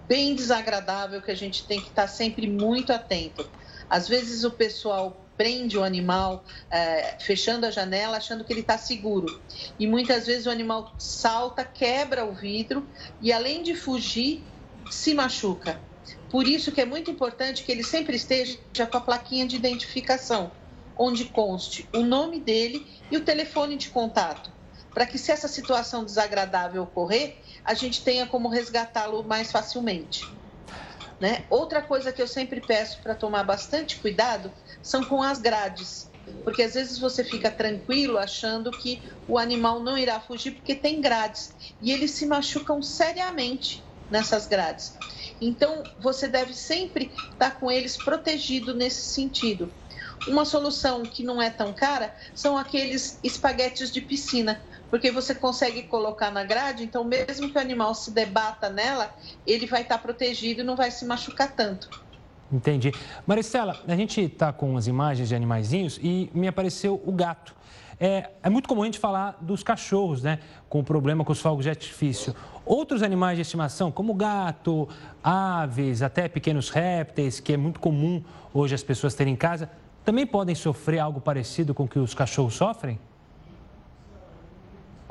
bem 0.08 0.36
desagradável 0.36 1.24
que 1.24 1.32
a 1.32 1.36
gente 1.36 1.66
tem 1.66 1.82
que 1.82 1.88
estar 1.88 2.06
sempre 2.06 2.48
muito 2.48 2.94
atento. 2.94 3.50
Às 3.90 4.08
vezes 4.08 4.44
o 4.44 4.52
pessoal 4.52 5.18
prende 5.42 5.76
o 5.76 5.84
animal 5.84 6.44
é, 6.70 7.16
fechando 7.20 7.66
a 7.66 7.72
janela, 7.72 8.18
achando 8.18 8.44
que 8.44 8.54
ele 8.54 8.60
está 8.60 8.78
seguro. 8.78 9.42
E 9.80 9.88
muitas 9.88 10.28
vezes 10.28 10.46
o 10.46 10.52
animal 10.52 10.94
salta, 11.00 11.66
quebra 11.66 12.24
o 12.24 12.32
vidro 12.32 12.88
e, 13.20 13.34
além 13.34 13.64
de 13.64 13.74
fugir, 13.74 14.44
se 14.92 15.16
machuca. 15.16 15.82
Por 16.30 16.48
isso 16.48 16.72
que 16.72 16.80
é 16.80 16.86
muito 16.86 17.10
importante 17.10 17.64
que 17.64 17.72
ele 17.72 17.84
sempre 17.84 18.18
esteja 18.18 18.86
com 18.86 18.98
a 18.98 19.02
plaquinha 19.02 19.48
de 19.48 19.56
identificação, 19.56 20.52
onde 20.96 21.26
conste 21.26 21.90
o 21.92 22.02
nome 22.02 22.40
dele 22.40 22.86
e 23.10 23.18
o 23.18 23.22
telefone 23.22 23.78
de 23.78 23.90
contato, 23.90 24.52
para 24.94 25.08
que 25.08 25.18
se 25.18 25.32
essa 25.32 25.48
situação 25.48 26.06
desagradável 26.06 26.84
ocorrer, 26.84 27.38
a 27.66 27.74
gente 27.74 28.04
tenha 28.04 28.28
como 28.28 28.48
resgatá-lo 28.48 29.24
mais 29.24 29.52
facilmente. 29.52 30.24
Né? 31.20 31.46
Outra 31.50 31.82
coisa 31.82 32.12
que 32.12 32.22
eu 32.22 32.28
sempre 32.28 32.62
peço 32.62 33.00
para 33.02 33.14
tomar 33.14 33.44
bastante 33.44 33.96
cuidado 33.98 34.52
são 34.82 35.04
com 35.04 35.22
as 35.22 35.40
grades. 35.40 36.12
Porque 36.44 36.64
às 36.64 36.74
vezes 36.74 37.00
você 37.00 37.24
fica 37.24 37.52
tranquilo 37.52 38.18
achando 38.18 38.72
que 38.72 39.04
o 39.28 39.38
animal 39.38 39.84
não 39.84 39.98
irá 39.98 40.20
fugir 40.20 40.52
porque 40.52 40.76
tem 40.76 41.02
grades. 41.02 41.50
E 41.82 41.92
eles 41.92 42.12
se 42.12 42.26
machucam 42.26 42.82
seriamente 42.82 43.84
nessas 44.10 44.46
grades. 44.48 44.92
Então 45.40 45.84
você 46.00 46.28
deve 46.28 46.54
sempre 46.54 47.14
estar 47.32 47.60
com 47.60 47.72
eles 47.72 47.98
protegido 47.98 48.74
nesse 48.76 49.14
sentido. 49.14 49.74
Uma 50.28 50.46
solução 50.46 51.04
que 51.04 51.24
não 51.24 51.42
é 51.42 51.50
tão 51.50 51.74
cara 51.74 52.14
são 52.36 52.58
aqueles 52.58 53.20
espaguetes 53.24 53.92
de 53.92 54.02
piscina, 54.02 54.64
porque 54.90 55.10
você 55.10 55.34
consegue 55.34 55.84
colocar 55.84 56.30
na 56.30 56.44
grade, 56.44 56.84
então 56.84 57.04
mesmo 57.04 57.50
que 57.50 57.58
o 57.58 57.62
animal 57.62 57.96
se 57.96 58.14
debata 58.14 58.70
nela, 58.70 59.12
ele 59.46 59.66
vai 59.66 59.82
estar 59.82 59.98
protegido 59.98 60.62
e 60.62 60.66
não 60.66 60.76
vai 60.76 60.92
se 60.92 61.06
machucar 61.06 61.56
tanto. 61.56 61.90
Entendi. 62.52 62.92
Maricela, 63.26 63.78
a 63.88 63.96
gente 63.96 64.22
está 64.22 64.52
com 64.52 64.76
as 64.76 64.88
imagens 64.88 65.30
de 65.30 65.36
animaizinhos 65.36 66.00
e 66.02 66.30
me 66.34 66.48
apareceu 66.48 67.02
o 67.06 67.12
gato. 67.12 67.56
É, 68.04 68.32
é, 68.42 68.50
muito 68.50 68.68
comum 68.68 68.82
a 68.82 68.86
gente 68.86 68.98
falar 68.98 69.38
dos 69.40 69.62
cachorros, 69.62 70.24
né? 70.24 70.40
Com 70.68 70.84
problema 70.84 71.24
com 71.24 71.32
os 71.32 71.40
fogos 71.40 71.64
de 71.64 71.70
artifício. 71.70 72.36
Outros 72.66 73.04
animais 73.04 73.38
de 73.38 73.44
estimação, 73.44 73.92
como 73.92 74.14
gato, 74.16 74.90
aves, 75.24 76.02
até 76.02 76.28
pequenos 76.28 76.70
répteis, 76.70 77.40
que 77.40 77.54
é 77.54 77.58
muito 77.58 77.80
comum 77.80 78.24
hoje 78.54 78.74
as 78.74 78.84
pessoas 78.84 79.14
terem 79.14 79.34
em 79.34 79.38
casa, 79.38 79.70
também 80.04 80.26
podem 80.26 80.56
sofrer 80.56 81.00
algo 81.00 81.22
parecido 81.22 81.76
com 81.76 81.84
o 81.84 81.88
que 81.88 82.00
os 82.00 82.16
cachorros 82.16 82.56
sofrem? 82.56 83.00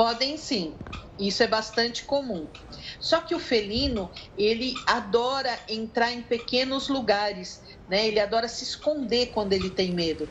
Podem 0.01 0.39
sim, 0.39 0.81
isso 1.19 1.43
é 1.43 1.47
bastante 1.47 2.05
comum. 2.05 2.51
Só 2.99 3.21
que 3.21 3.35
o 3.35 3.39
felino, 3.39 4.11
ele 4.35 4.75
adora 4.89 5.61
entrar 5.69 6.11
em 6.11 6.23
pequenos 6.23 6.89
lugares, 6.89 7.61
né? 7.87 8.09
Ele 8.09 8.19
adora 8.19 8.49
se 8.49 8.65
esconder 8.65 9.27
quando 9.27 9.53
ele 9.53 9.69
tem 9.69 9.93
medo. 9.95 10.27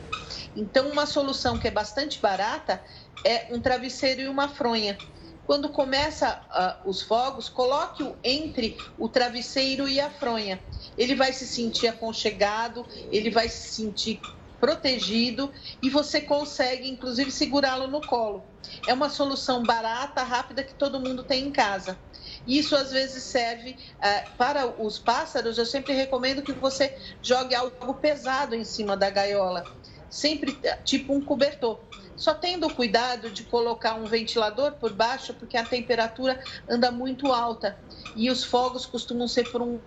Então, 0.56 0.90
uma 0.90 1.06
solução 1.06 1.56
que 1.56 1.68
é 1.68 1.70
bastante 1.70 2.20
barata 2.20 2.84
é 3.24 3.46
um 3.54 3.60
travesseiro 3.60 4.22
e 4.22 4.28
uma 4.28 4.48
fronha. 4.48 5.00
Quando 5.44 5.68
começa 5.70 6.42
uh, 6.84 6.90
os 6.90 7.02
fogos, 7.02 7.48
coloque-o 7.48 8.18
entre 8.24 8.76
o 8.98 9.08
travesseiro 9.08 9.88
e 9.88 10.00
a 10.00 10.10
fronha. 10.10 10.60
Ele 10.98 11.14
vai 11.14 11.32
se 11.32 11.46
sentir 11.46 11.86
aconchegado, 11.86 12.84
ele 13.12 13.30
vai 13.30 13.48
se 13.48 13.72
sentir 13.72 14.20
protegido 14.60 15.50
e 15.82 15.88
você 15.88 16.20
consegue, 16.20 16.88
inclusive, 16.88 17.30
segurá-lo 17.30 17.88
no 17.88 18.00
colo. 18.00 18.44
É 18.86 18.92
uma 18.92 19.08
solução 19.08 19.62
barata, 19.62 20.22
rápida 20.22 20.62
que 20.62 20.74
todo 20.74 21.00
mundo 21.00 21.24
tem 21.24 21.46
em 21.46 21.50
casa. 21.50 21.98
Isso 22.46 22.76
às 22.76 22.92
vezes 22.92 23.22
serve 23.22 23.72
uh, 23.72 24.36
para 24.36 24.66
os 24.66 24.98
pássaros. 24.98 25.58
Eu 25.58 25.66
sempre 25.66 25.94
recomendo 25.94 26.42
que 26.42 26.52
você 26.52 26.96
jogue 27.22 27.54
algo 27.54 27.94
pesado 27.94 28.54
em 28.54 28.64
cima 28.64 28.96
da 28.96 29.10
gaiola, 29.10 29.64
sempre 30.08 30.58
eh, 30.62 30.76
tipo 30.84 31.14
um 31.14 31.20
cobertor. 31.20 31.80
Só 32.16 32.34
tendo 32.34 32.68
cuidado 32.68 33.30
de 33.30 33.44
colocar 33.44 33.94
um 33.94 34.04
ventilador 34.04 34.72
por 34.72 34.92
baixo, 34.92 35.32
porque 35.34 35.56
a 35.56 35.64
temperatura 35.64 36.42
anda 36.68 36.90
muito 36.90 37.32
alta 37.32 37.78
e 38.14 38.30
os 38.30 38.44
fogos 38.44 38.84
costumam 38.84 39.26
ser 39.26 39.50
por 39.50 39.62
um 39.62 39.78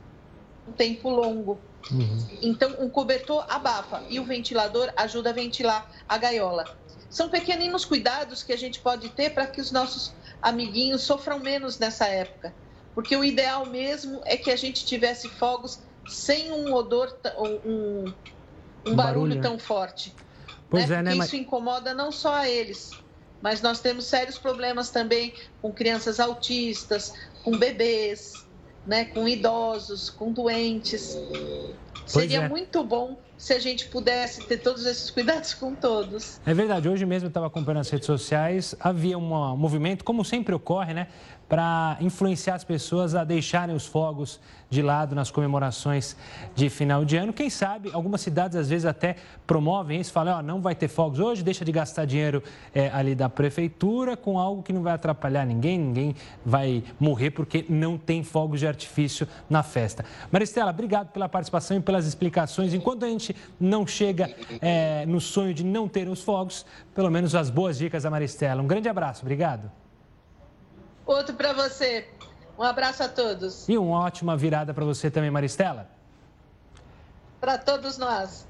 tempo 0.72 1.10
longo. 1.10 1.60
Uhum. 1.92 2.28
Então, 2.42 2.76
um 2.80 2.90
cobertor 2.90 3.46
abafa 3.50 4.04
e 4.10 4.20
o 4.20 4.24
ventilador 4.24 4.92
ajuda 4.96 5.32
a 5.32 5.34
ventilar 5.34 5.90
a 6.08 6.18
gaiola. 6.18 6.66
São 7.10 7.30
pequeninos 7.30 7.86
cuidados 7.86 8.42
que 8.42 8.54
a 8.54 8.58
gente 8.58 8.80
pode 8.80 9.10
ter 9.10 9.34
para 9.34 9.46
que 9.46 9.62
os 9.62 9.72
nossos 9.72 10.14
amiguinhos 10.42 11.04
sofram 11.04 11.40
menos 11.40 11.78
nessa 11.78 12.08
época. 12.08 12.54
Porque 12.96 13.16
o 13.16 13.24
ideal 13.24 13.66
mesmo 13.66 14.22
é 14.26 14.38
que 14.38 14.52
a 14.52 14.56
gente 14.56 14.86
tivesse 14.86 15.28
fogos 15.30 15.80
sem 16.08 16.52
um 16.52 16.74
odor, 16.74 17.16
um, 17.38 17.46
um, 17.46 18.14
um 18.86 18.96
barulho, 18.96 18.96
barulho, 18.96 19.42
tão 19.42 19.60
forte. 19.60 20.16
Pois 20.70 20.90
né? 20.90 20.98
é, 20.98 21.02
né? 21.02 21.12
Porque 21.12 21.26
isso 21.26 21.36
incomoda 21.36 21.94
não 21.94 22.12
só 22.12 22.34
a 22.36 22.50
eles, 22.50 22.92
mas 23.42 23.62
nós 23.62 23.80
temos 23.80 24.06
sérios 24.06 24.38
problemas 24.38 24.90
também 24.90 25.34
com 25.62 25.72
crianças 25.72 26.20
autistas, 26.20 27.14
com 27.44 27.58
bebês, 27.58 28.46
né, 28.86 29.06
com 29.06 29.28
idosos, 29.28 30.10
com 30.10 30.34
doentes. 30.34 31.24
Pois 31.94 32.12
Seria 32.12 32.44
é. 32.44 32.50
muito 32.50 32.84
bom 32.84 33.18
se 33.38 33.54
a 33.54 33.60
gente 33.60 33.88
pudesse 33.88 34.46
ter 34.46 34.58
todos 34.58 34.86
esses 34.86 35.10
cuidados 35.10 35.54
com 35.54 35.76
todos. 35.76 36.40
É 36.46 36.54
verdade. 36.54 36.88
Hoje 36.88 37.06
mesmo 37.06 37.26
eu 37.26 37.30
estava 37.30 37.48
acompanhando 37.48 37.82
as 37.82 37.90
redes 37.90 38.06
sociais, 38.06 38.76
havia 38.80 39.18
um 39.18 39.56
movimento, 39.58 40.04
como 40.04 40.24
sempre 40.24 40.56
ocorre, 40.56 40.94
né? 40.94 41.08
para 41.54 41.98
influenciar 42.02 42.56
as 42.56 42.64
pessoas 42.64 43.14
a 43.14 43.24
deixarem 43.24 43.76
os 43.76 43.86
fogos 43.86 44.40
de 44.72 44.82
lado 44.82 45.14
nas 45.14 45.30
comemorações 45.30 46.16
de 46.56 46.68
final 46.68 47.06
de 47.06 47.16
ano. 47.16 47.32
Quem 47.32 47.48
sabe, 47.48 47.92
algumas 47.94 48.22
cidades 48.22 48.58
às 48.58 48.70
vezes 48.70 48.86
até 48.86 49.18
promovem 49.46 50.02
isso, 50.02 50.12
falam, 50.12 50.38
ó, 50.38 50.40
oh, 50.40 50.42
não 50.42 50.62
vai 50.62 50.74
ter 50.74 50.88
fogos 50.88 51.20
hoje, 51.20 51.44
deixa 51.44 51.64
de 51.64 51.72
gastar 51.72 52.06
dinheiro 52.06 52.42
é, 52.74 52.90
ali 52.90 53.14
da 53.14 53.30
prefeitura 53.30 54.18
com 54.18 54.40
algo 54.40 54.64
que 54.64 54.74
não 54.74 54.82
vai 54.82 54.94
atrapalhar 54.94 55.46
ninguém, 55.46 55.78
ninguém 55.78 56.16
vai 56.44 56.84
morrer 57.00 57.30
porque 57.30 57.64
não 57.70 58.00
tem 58.00 58.24
fogos 58.24 58.60
de 58.60 58.66
artifício 58.66 59.28
na 59.48 59.62
festa. 59.62 60.04
Maristela, 60.32 60.72
obrigado 60.72 61.12
pela 61.12 61.30
participação 61.30 61.78
e 61.78 61.82
pelas 61.84 62.06
explicações. 62.06 62.74
Enquanto 62.74 63.06
a 63.06 63.08
gente 63.08 63.36
não 63.60 63.86
chega 63.86 64.34
é, 64.62 65.06
no 65.06 65.20
sonho 65.22 65.54
de 65.54 65.64
não 65.64 65.88
ter 65.88 66.08
os 66.08 66.22
fogos, 66.22 66.66
pelo 66.96 67.12
menos 67.12 67.36
as 67.36 67.50
boas 67.50 67.78
dicas 67.78 68.04
da 68.04 68.10
Maristela. 68.10 68.62
Um 68.62 68.68
grande 68.68 68.90
abraço, 68.90 69.22
obrigado. 69.22 69.72
Outro 71.06 71.36
para 71.36 71.54
você. 71.54 72.08
Um 72.58 72.64
abraço 72.64 73.04
a 73.04 73.10
todos. 73.10 73.68
E 73.68 73.78
uma 73.78 74.00
ótima 74.00 74.38
virada 74.38 74.74
para 74.74 74.86
você 74.86 75.12
também, 75.12 75.30
Maristela. 75.30 75.90
Para 77.42 77.58
todos 77.58 77.98
nós. 77.98 78.48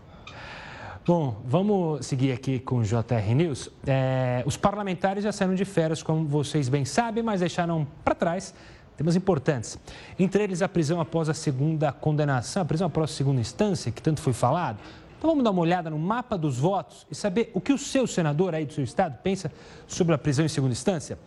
Bom, 1.06 1.42
vamos 1.44 2.06
seguir 2.06 2.32
aqui 2.32 2.60
com 2.60 2.78
o 2.78 2.84
JR 2.84 3.36
News. 3.36 3.70
É, 3.86 4.42
os 4.46 4.56
parlamentares 4.56 5.24
já 5.24 5.34
saíram 5.34 5.54
de 5.54 5.66
férias, 5.66 6.02
como 6.02 6.26
vocês 6.26 6.70
bem 6.70 6.86
sabem, 6.86 7.22
mas 7.22 7.42
deixaram 7.42 7.86
para 8.06 8.16
trás 8.16 8.54
temas 8.98 9.16
importantes. 9.16 9.78
Entre 10.18 10.44
eles, 10.44 10.62
a 10.62 10.70
prisão 10.70 11.00
após 11.00 11.30
a 11.30 11.34
segunda 11.34 11.92
condenação, 11.92 12.62
a 12.62 12.66
prisão 12.66 12.88
após 12.88 13.12
a 13.12 13.14
segunda 13.14 13.42
instância, 13.42 13.92
que 13.92 14.02
tanto 14.02 14.22
foi 14.22 14.34
falado. 14.34 14.80
Então 15.18 15.30
vamos 15.30 15.44
dar 15.44 15.52
uma 15.52 15.62
olhada 15.62 15.90
no 15.90 15.98
mapa 15.98 16.38
dos 16.38 16.58
votos 16.58 17.08
e 17.10 17.16
saber 17.16 17.50
o 17.54 17.62
que 17.62 17.72
o 17.72 17.78
seu 17.78 18.06
senador 18.06 18.54
aí 18.54 18.66
do 18.66 18.74
seu 18.74 18.84
estado 18.84 19.18
pensa 19.24 19.52
sobre 19.88 20.14
a 20.14 20.18
prisão 20.18 20.46
em 20.46 20.50
segunda 20.50 20.74
instância. 20.74 21.18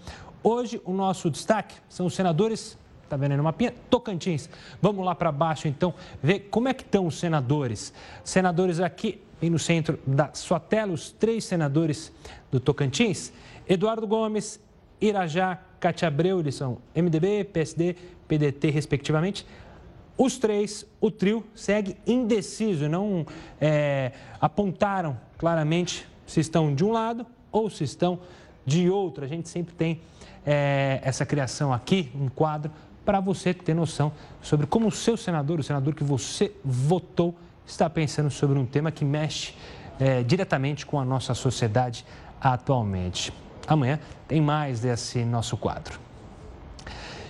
Hoje, 0.42 0.80
o 0.84 0.92
nosso 0.92 1.30
destaque 1.30 1.74
são 1.88 2.06
os 2.06 2.14
senadores 2.14 2.78
Tá 3.08 3.16
vendo 3.16 3.32
aí 3.32 3.36
no 3.36 3.44
mapinha? 3.44 3.72
Tocantins. 3.88 4.48
Vamos 4.82 5.04
lá 5.04 5.14
para 5.14 5.30
baixo, 5.30 5.68
então, 5.68 5.94
ver 6.22 6.48
como 6.50 6.68
é 6.68 6.74
que 6.74 6.82
estão 6.82 7.06
os 7.06 7.18
senadores. 7.18 7.92
Senadores 8.24 8.80
aqui, 8.80 9.22
bem 9.40 9.48
no 9.48 9.58
centro 9.58 9.98
da 10.06 10.30
sua 10.34 10.58
tela, 10.58 10.92
os 10.92 11.12
três 11.12 11.44
senadores 11.44 12.12
do 12.50 12.58
Tocantins. 12.58 13.32
Eduardo 13.68 14.06
Gomes, 14.06 14.60
Irajá, 15.00 15.60
Cátia 15.78 16.08
Abreu, 16.08 16.40
eles 16.40 16.54
são 16.54 16.78
MDB, 16.94 17.44
PSD, 17.44 17.96
PDT, 18.26 18.70
respectivamente. 18.70 19.46
Os 20.18 20.38
três, 20.38 20.86
o 21.00 21.10
trio, 21.10 21.44
segue 21.54 21.96
indeciso, 22.06 22.88
não 22.88 23.26
é, 23.60 24.12
apontaram 24.40 25.18
claramente 25.36 26.06
se 26.26 26.40
estão 26.40 26.74
de 26.74 26.84
um 26.84 26.90
lado 26.90 27.26
ou 27.52 27.68
se 27.68 27.84
estão 27.84 28.18
de 28.64 28.88
outro. 28.88 29.24
A 29.24 29.28
gente 29.28 29.48
sempre 29.48 29.74
tem 29.74 30.00
é, 30.44 31.00
essa 31.02 31.26
criação 31.26 31.72
aqui, 31.72 32.10
um 32.14 32.28
quadro, 32.28 32.72
para 33.04 33.20
você 33.20 33.52
ter 33.52 33.74
noção 33.74 34.10
sobre 34.40 34.66
como 34.66 34.88
o 34.88 34.90
seu 34.90 35.16
senador, 35.16 35.60
o 35.60 35.62
senador 35.62 35.94
que 35.94 36.02
você 36.02 36.52
votou, 36.64 37.34
está 37.66 37.90
pensando 37.90 38.30
sobre 38.30 38.58
um 38.58 38.64
tema 38.64 38.90
que 38.90 39.04
mexe 39.04 39.54
é, 39.98 40.22
diretamente 40.22 40.86
com 40.86 40.98
a 40.98 41.04
nossa 41.04 41.34
sociedade 41.34 42.04
atualmente. 42.40 43.32
Amanhã 43.66 43.98
tem 44.28 44.40
mais 44.40 44.80
desse 44.80 45.24
nosso 45.24 45.56
quadro. 45.56 45.98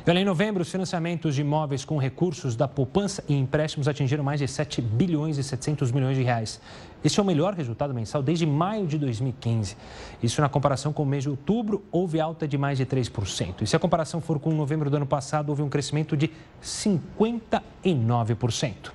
Em 0.09 0.25
novembro, 0.25 0.63
os 0.63 0.71
financiamentos 0.71 1.35
de 1.35 1.41
imóveis 1.41 1.85
com 1.85 1.99
recursos 1.99 2.55
da 2.55 2.69
poupança 2.69 3.25
e 3.29 3.35
empréstimos 3.35 3.89
atingiram 3.89 4.23
mais 4.23 4.39
de 4.39 4.47
7 4.47 4.81
bilhões 4.81 5.37
e 5.37 5.43
700 5.43 5.91
milhões 5.91 6.17
de 6.17 6.23
reais. 6.23 6.61
Esse 7.05 7.19
é 7.19 7.23
o 7.23 7.27
melhor 7.27 7.55
resultado 7.55 7.93
mensal 7.93 8.23
desde 8.23 8.47
maio 8.47 8.87
de 8.87 8.99
2015. 8.99 9.77
Isso 10.23 10.41
na 10.41 10.49
comparação 10.49 10.93
com 10.93 11.03
o 11.03 11.07
mês 11.07 11.25
de 11.25 11.31
outubro, 11.31 11.85
houve 11.91 12.21
alta 12.21 12.47
de 12.47 12.57
mais 12.57 12.79
de 12.79 12.87
3%. 12.87 13.63
E 13.63 13.67
se 13.67 13.75
a 13.75 13.81
comparação 13.81 14.21
for 14.21 14.39
com 14.39 14.53
novembro 14.53 14.89
do 14.89 14.97
ano 14.97 15.07
passado, 15.07 15.49
houve 15.49 15.63
um 15.63 15.69
crescimento 15.69 16.17
de 16.17 16.31
59%. 16.63 18.93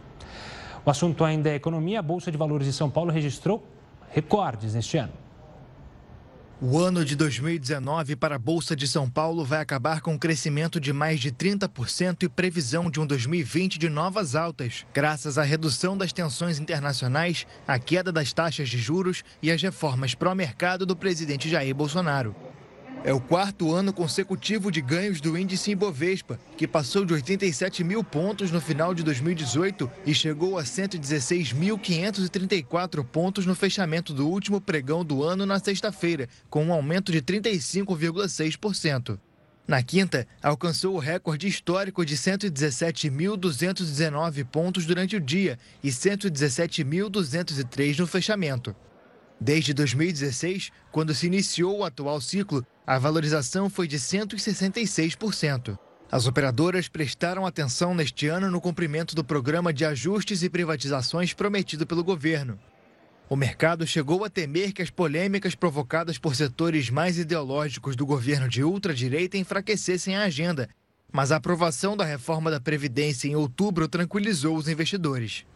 O 0.85 0.89
assunto 0.89 1.25
ainda 1.25 1.49
é 1.49 1.55
economia. 1.55 1.99
A 1.99 2.01
Bolsa 2.01 2.31
de 2.31 2.37
Valores 2.37 2.65
de 2.65 2.73
São 2.73 2.89
Paulo 2.89 3.11
registrou 3.11 3.61
recordes 4.11 4.75
neste 4.75 4.97
ano. 4.97 5.20
O 6.63 6.77
ano 6.77 7.03
de 7.03 7.15
2019 7.15 8.15
para 8.15 8.35
a 8.35 8.37
Bolsa 8.37 8.75
de 8.75 8.87
São 8.87 9.09
Paulo 9.09 9.43
vai 9.43 9.59
acabar 9.59 9.99
com 9.99 10.13
um 10.13 10.17
crescimento 10.17 10.79
de 10.79 10.93
mais 10.93 11.19
de 11.19 11.31
30% 11.31 12.21
e 12.21 12.29
previsão 12.29 12.87
de 12.91 12.99
um 12.99 13.07
2020 13.07 13.79
de 13.79 13.89
novas 13.89 14.35
altas, 14.35 14.85
graças 14.93 15.39
à 15.39 15.41
redução 15.41 15.97
das 15.97 16.13
tensões 16.13 16.59
internacionais, 16.59 17.47
à 17.67 17.79
queda 17.79 18.11
das 18.11 18.31
taxas 18.31 18.69
de 18.69 18.77
juros 18.77 19.23
e 19.41 19.49
às 19.49 19.59
reformas 19.59 20.13
pró-mercado 20.13 20.85
do 20.85 20.95
presidente 20.95 21.49
Jair 21.49 21.73
Bolsonaro. 21.73 22.35
É 23.03 23.11
o 23.11 23.19
quarto 23.19 23.73
ano 23.73 23.91
consecutivo 23.91 24.71
de 24.71 24.79
ganhos 24.79 25.19
do 25.19 25.35
índice 25.35 25.71
Ibovespa, 25.71 26.39
que 26.55 26.67
passou 26.67 27.03
de 27.03 27.15
87 27.15 27.83
mil 27.83 28.03
pontos 28.03 28.51
no 28.51 28.61
final 28.61 28.93
de 28.93 29.01
2018 29.01 29.89
e 30.05 30.13
chegou 30.13 30.59
a 30.59 30.63
116.534 30.63 33.03
pontos 33.03 33.47
no 33.47 33.55
fechamento 33.55 34.13
do 34.13 34.27
último 34.27 34.61
pregão 34.61 35.03
do 35.03 35.23
ano 35.23 35.47
na 35.47 35.57
sexta-feira, 35.57 36.29
com 36.47 36.63
um 36.63 36.71
aumento 36.71 37.11
de 37.11 37.23
35,6%. 37.23 39.17
Na 39.67 39.81
quinta, 39.81 40.27
alcançou 40.43 40.93
o 40.93 40.99
recorde 40.99 41.47
histórico 41.47 42.05
de 42.05 42.15
117.219 42.15 44.45
pontos 44.45 44.85
durante 44.85 45.15
o 45.15 45.19
dia 45.19 45.57
e 45.83 45.89
117.203 45.89 47.97
no 47.97 48.05
fechamento. 48.05 48.75
Desde 49.43 49.73
2016, 49.73 50.69
quando 50.91 51.15
se 51.15 51.25
iniciou 51.25 51.79
o 51.79 51.83
atual 51.83 52.21
ciclo, 52.21 52.63
a 52.85 52.99
valorização 52.99 53.71
foi 53.71 53.87
de 53.87 53.97
166%. 53.97 55.79
As 56.11 56.27
operadoras 56.27 56.87
prestaram 56.87 57.43
atenção 57.43 57.95
neste 57.95 58.27
ano 58.27 58.51
no 58.51 58.61
cumprimento 58.61 59.15
do 59.15 59.23
programa 59.23 59.73
de 59.73 59.83
ajustes 59.83 60.43
e 60.43 60.49
privatizações 60.49 61.33
prometido 61.33 61.87
pelo 61.87 62.03
governo. 62.03 62.59
O 63.27 63.35
mercado 63.35 63.87
chegou 63.87 64.23
a 64.23 64.29
temer 64.29 64.73
que 64.73 64.81
as 64.83 64.91
polêmicas 64.91 65.55
provocadas 65.55 66.19
por 66.19 66.35
setores 66.35 66.91
mais 66.91 67.17
ideológicos 67.17 67.95
do 67.95 68.05
governo 68.05 68.47
de 68.47 68.63
ultradireita 68.63 69.39
enfraquecessem 69.39 70.15
a 70.15 70.25
agenda, 70.25 70.69
mas 71.11 71.31
a 71.31 71.37
aprovação 71.37 71.97
da 71.97 72.05
reforma 72.05 72.51
da 72.51 72.59
Previdência 72.59 73.27
em 73.27 73.35
outubro 73.35 73.87
tranquilizou 73.87 74.55
os 74.55 74.67
investidores. 74.67 75.47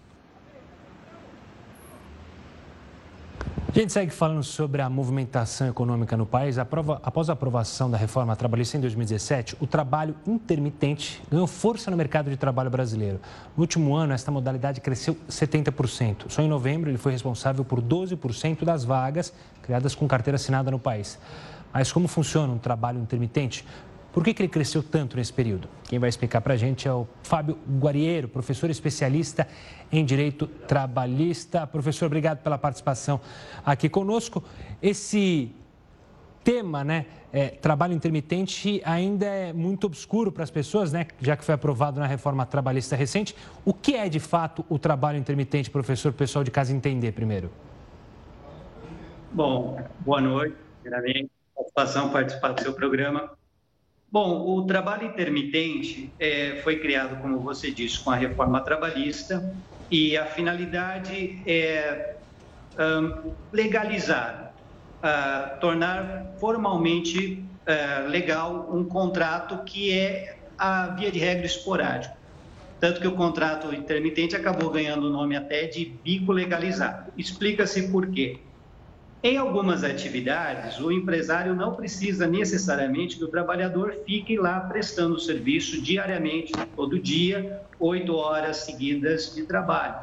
A 3.76 3.78
gente 3.78 3.92
segue 3.92 4.10
falando 4.10 4.42
sobre 4.42 4.82
a 4.82 4.90
movimentação 4.90 5.68
econômica 5.68 6.16
no 6.16 6.26
país. 6.26 6.58
após 6.58 7.30
a 7.30 7.34
aprovação 7.34 7.92
da 7.92 7.98
reforma 7.98 8.34
trabalhista 8.34 8.78
em 8.78 8.80
2017, 8.80 9.58
o 9.60 9.68
trabalho 9.68 10.16
intermitente 10.26 11.22
ganhou 11.30 11.46
força 11.46 11.92
no 11.92 11.98
mercado 11.98 12.30
de 12.30 12.38
trabalho 12.38 12.70
brasileiro. 12.70 13.20
No 13.54 13.64
último 13.64 13.94
ano, 13.94 14.14
esta 14.14 14.32
modalidade 14.32 14.80
cresceu 14.80 15.18
70%. 15.30 16.30
Só 16.30 16.42
em 16.42 16.48
novembro, 16.48 16.90
ele 16.90 16.98
foi 16.98 17.12
responsável 17.12 17.66
por 17.66 17.82
12% 17.82 18.64
das 18.64 18.86
vagas 18.86 19.34
criadas 19.62 19.94
com 19.94 20.08
carteira 20.08 20.36
assinada 20.36 20.72
no 20.72 20.80
país. 20.80 21.20
Mas 21.74 21.92
como 21.92 22.08
funciona 22.08 22.54
um 22.54 22.58
trabalho 22.58 23.02
intermitente? 23.02 23.66
Por 24.16 24.24
que, 24.24 24.34
que 24.34 24.42
ele 24.44 24.50
cresceu 24.50 24.82
tanto 24.82 25.18
nesse 25.18 25.34
período? 25.34 25.68
Quem 25.90 26.00
vai 26.00 26.08
explicar 26.08 26.40
para 26.40 26.54
a 26.54 26.58
gente 26.58 26.88
é 26.88 26.94
o 26.94 27.06
Fábio 27.22 27.60
Guarieiro, 27.78 28.30
professor 28.30 28.70
especialista 28.70 29.46
em 29.92 30.06
Direito 30.06 30.48
Trabalhista. 30.48 31.68
Professor, 31.68 32.06
obrigado 32.06 32.42
pela 32.42 32.58
participação 32.58 33.20
aqui 33.66 33.90
conosco. 33.90 34.42
Esse 34.82 35.52
tema, 36.46 36.82
né, 36.82 37.08
é, 37.34 37.50
trabalho 37.50 37.94
intermitente, 37.94 38.82
ainda 38.86 39.26
é 39.26 39.52
muito 39.52 39.86
obscuro 39.86 40.32
para 40.32 40.46
as 40.46 40.50
pessoas, 40.50 40.94
né, 40.94 41.08
já 41.20 41.36
que 41.36 41.44
foi 41.44 41.54
aprovado 41.54 42.00
na 42.00 42.08
reforma 42.08 42.46
trabalhista 42.46 42.96
recente. 42.96 43.36
O 43.66 43.74
que 43.74 43.96
é, 43.96 44.08
de 44.08 44.22
fato, 44.22 44.64
o 44.70 44.80
trabalho 44.80 45.18
intermitente, 45.18 45.70
professor, 45.70 46.14
pessoal 46.14 46.42
de 46.42 46.52
casa 46.52 46.72
entender 46.72 47.12
primeiro? 47.12 47.52
Bom, 49.34 49.78
boa 50.00 50.22
noite, 50.22 50.56
primeiramente, 50.82 51.30
satisfação 51.54 52.14
participar 52.14 52.54
do 52.54 52.62
seu 52.62 52.72
programa. 52.72 53.30
Bom, 54.16 54.46
o 54.48 54.66
trabalho 54.66 55.08
intermitente 55.08 56.16
é, 56.18 56.62
foi 56.64 56.80
criado, 56.80 57.22
como 57.22 57.44
você 57.44 57.70
disse, 57.70 58.02
com 58.02 58.12
a 58.12 58.16
reforma 58.16 58.64
trabalhista 58.64 59.44
e 59.92 60.16
a 60.16 60.26
finalidade 60.26 61.44
é 61.46 62.02
um, 62.80 63.36
legalizar, 63.54 64.56
uh, 65.04 65.60
tornar 65.60 66.38
formalmente 66.40 67.60
uh, 67.68 68.08
legal 68.08 68.74
um 68.74 68.88
contrato 68.88 69.66
que 69.66 69.92
é, 69.92 70.24
a 70.58 70.96
via 70.96 71.12
de 71.12 71.20
regra, 71.20 71.46
esporádico. 71.46 72.16
Tanto 72.80 73.02
que 73.02 73.08
o 73.10 73.18
contrato 73.18 73.76
intermitente 73.76 74.34
acabou 74.34 74.70
ganhando 74.70 75.08
o 75.08 75.12
nome 75.12 75.36
até 75.36 75.68
de 75.68 76.02
bico 76.06 76.32
legalizado. 76.32 77.12
Explica-se 77.18 77.92
por 77.92 78.10
quê. 78.10 78.55
Em 79.26 79.38
algumas 79.38 79.84
atividades, 79.84 80.80
o 80.80 80.92
empresário 80.92 81.56
não 81.56 81.74
precisa 81.74 82.28
necessariamente 82.28 83.18
que 83.18 83.24
o 83.24 83.32
trabalhador 83.32 83.92
fique 84.06 84.38
lá 84.38 84.60
prestando 84.60 85.20
serviço 85.20 85.82
diariamente, 85.82 86.52
todo 86.76 87.02
dia, 87.02 87.60
oito 87.80 88.14
horas 88.14 88.58
seguidas 88.58 89.34
de 89.34 89.48
trabalho. 89.48 89.96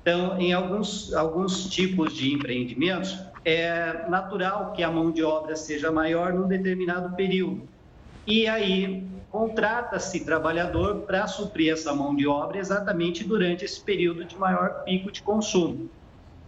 Então, 0.00 0.38
em 0.38 0.52
alguns, 0.52 1.12
alguns 1.14 1.68
tipos 1.68 2.14
de 2.14 2.32
empreendimentos, 2.32 3.18
é 3.44 4.08
natural 4.08 4.72
que 4.72 4.84
a 4.84 4.90
mão 4.92 5.10
de 5.10 5.24
obra 5.24 5.56
seja 5.56 5.90
maior 5.90 6.32
num 6.32 6.46
determinado 6.46 7.16
período. 7.16 7.68
E 8.24 8.46
aí, 8.46 9.20
contrata-se 9.28 10.24
trabalhador 10.24 11.04
para 11.06 11.26
suprir 11.26 11.72
essa 11.72 11.92
mão 11.92 12.14
de 12.14 12.28
obra 12.28 12.56
exatamente 12.56 13.24
durante 13.24 13.64
esse 13.64 13.84
período 13.84 14.24
de 14.24 14.38
maior 14.38 14.84
pico 14.84 15.10
de 15.10 15.20
consumo 15.24 15.90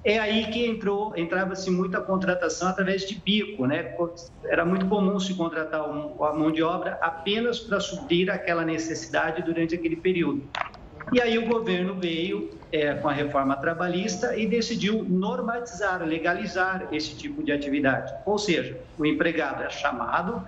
é 0.07 0.21
aí 0.21 0.47
que 0.53 0.65
entrou, 0.65 1.13
entrava-se 1.17 1.69
muita 1.69 2.01
contratação 2.01 2.69
através 2.69 3.09
de 3.09 3.17
bico, 3.17 3.67
né? 3.67 3.93
Era 4.45 4.65
muito 4.65 4.87
comum 4.87 5.19
se 5.19 5.35
contratar 5.35 5.81
a 5.81 6.33
mão 6.33 6.53
de 6.53 6.63
obra 6.63 6.97
apenas 7.03 7.59
para 7.59 7.81
suprir 7.81 8.31
aquela 8.31 8.65
necessidade 8.65 9.43
durante 9.43 9.75
aquele 9.75 9.97
período. 9.97 10.49
E 11.13 11.21
aí 11.21 11.37
o 11.37 11.47
governo 11.47 11.97
veio 11.97 12.51
é, 12.71 12.95
com 12.95 13.09
a 13.09 13.13
reforma 13.13 13.57
trabalhista 13.57 14.37
e 14.37 14.47
decidiu 14.47 15.03
normatizar, 15.03 16.05
legalizar 16.05 16.87
esse 16.93 17.17
tipo 17.17 17.43
de 17.43 17.51
atividade. 17.51 18.15
Ou 18.25 18.39
seja, 18.39 18.79
o 18.97 19.05
empregado 19.05 19.65
é 19.65 19.71
chamado, 19.71 20.47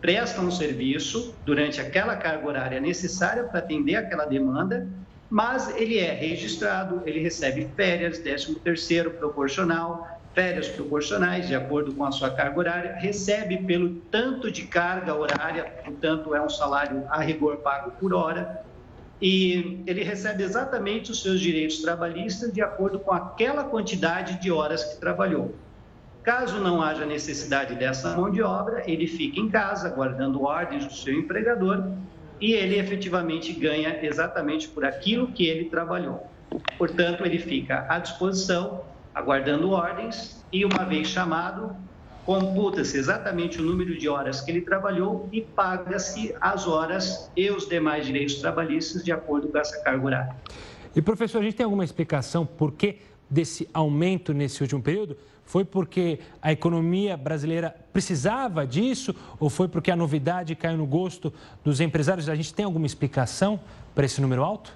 presta 0.00 0.40
um 0.40 0.52
serviço 0.52 1.34
durante 1.44 1.80
aquela 1.80 2.14
carga 2.14 2.46
horária 2.46 2.80
necessária 2.80 3.42
para 3.42 3.58
atender 3.58 3.96
aquela 3.96 4.24
demanda 4.24 4.88
mas 5.30 5.72
ele 5.76 5.96
é 5.96 6.12
registrado, 6.12 7.02
ele 7.06 7.20
recebe 7.20 7.68
férias, 7.76 8.18
13 8.18 8.56
terceiro 8.56 9.12
proporcional, 9.12 10.20
férias 10.34 10.68
proporcionais, 10.68 11.46
de 11.46 11.54
acordo 11.54 11.94
com 11.94 12.04
a 12.04 12.10
sua 12.10 12.30
carga 12.30 12.58
horária, 12.58 12.94
recebe 12.96 13.58
pelo 13.58 13.94
tanto 14.10 14.50
de 14.50 14.66
carga 14.66 15.14
horária, 15.14 15.64
portanto 15.84 16.34
é 16.34 16.42
um 16.42 16.50
salário 16.50 17.04
a 17.08 17.20
rigor 17.20 17.58
pago 17.58 17.92
por 17.92 18.12
hora, 18.12 18.64
e 19.22 19.82
ele 19.86 20.02
recebe 20.02 20.42
exatamente 20.42 21.12
os 21.12 21.22
seus 21.22 21.40
direitos 21.40 21.80
trabalhistas 21.80 22.52
de 22.52 22.60
acordo 22.60 22.98
com 22.98 23.12
aquela 23.12 23.64
quantidade 23.64 24.40
de 24.40 24.50
horas 24.50 24.82
que 24.82 25.00
trabalhou. 25.00 25.54
Caso 26.24 26.58
não 26.58 26.82
haja 26.82 27.06
necessidade 27.06 27.74
dessa 27.76 28.16
mão 28.16 28.30
de 28.30 28.42
obra, 28.42 28.82
ele 28.90 29.06
fica 29.06 29.38
em 29.38 29.48
casa, 29.48 29.88
aguardando 29.88 30.42
ordens 30.42 30.86
do 30.86 30.92
seu 30.92 31.14
empregador 31.14 31.92
e 32.40 32.52
ele 32.54 32.78
efetivamente 32.78 33.52
ganha 33.52 33.98
exatamente 34.04 34.68
por 34.68 34.84
aquilo 34.84 35.28
que 35.28 35.46
ele 35.46 35.66
trabalhou. 35.66 36.26
Portanto, 36.78 37.24
ele 37.24 37.38
fica 37.38 37.86
à 37.88 37.98
disposição, 37.98 38.82
aguardando 39.14 39.70
ordens 39.70 40.44
e, 40.52 40.64
uma 40.64 40.84
vez 40.84 41.08
chamado, 41.08 41.76
computa-se 42.24 42.96
exatamente 42.96 43.60
o 43.60 43.64
número 43.64 43.96
de 43.96 44.08
horas 44.08 44.40
que 44.40 44.50
ele 44.50 44.60
trabalhou 44.60 45.28
e 45.32 45.40
paga-se 45.40 46.34
as 46.40 46.66
horas 46.66 47.30
e 47.36 47.50
os 47.50 47.68
demais 47.68 48.06
direitos 48.06 48.36
trabalhistas 48.36 49.04
de 49.04 49.12
acordo 49.12 49.48
com 49.48 49.58
essa 49.58 49.82
carga 49.82 50.04
horária. 50.04 50.36
E, 50.94 51.02
professor, 51.02 51.38
a 51.38 51.42
gente 51.42 51.56
tem 51.56 51.64
alguma 51.64 51.84
explicação 51.84 52.44
por 52.44 52.72
que 52.72 52.98
desse 53.28 53.68
aumento 53.72 54.34
nesse 54.34 54.60
último 54.62 54.82
período? 54.82 55.16
Foi 55.50 55.64
porque 55.64 56.20
a 56.40 56.52
economia 56.52 57.16
brasileira 57.16 57.74
precisava 57.92 58.64
disso 58.64 59.12
ou 59.40 59.50
foi 59.50 59.66
porque 59.66 59.90
a 59.90 59.96
novidade 59.96 60.54
caiu 60.54 60.78
no 60.78 60.86
gosto 60.86 61.32
dos 61.64 61.80
empresários? 61.80 62.28
A 62.28 62.36
gente 62.36 62.54
tem 62.54 62.64
alguma 62.64 62.86
explicação 62.86 63.58
para 63.92 64.04
esse 64.04 64.20
número 64.20 64.44
alto? 64.44 64.72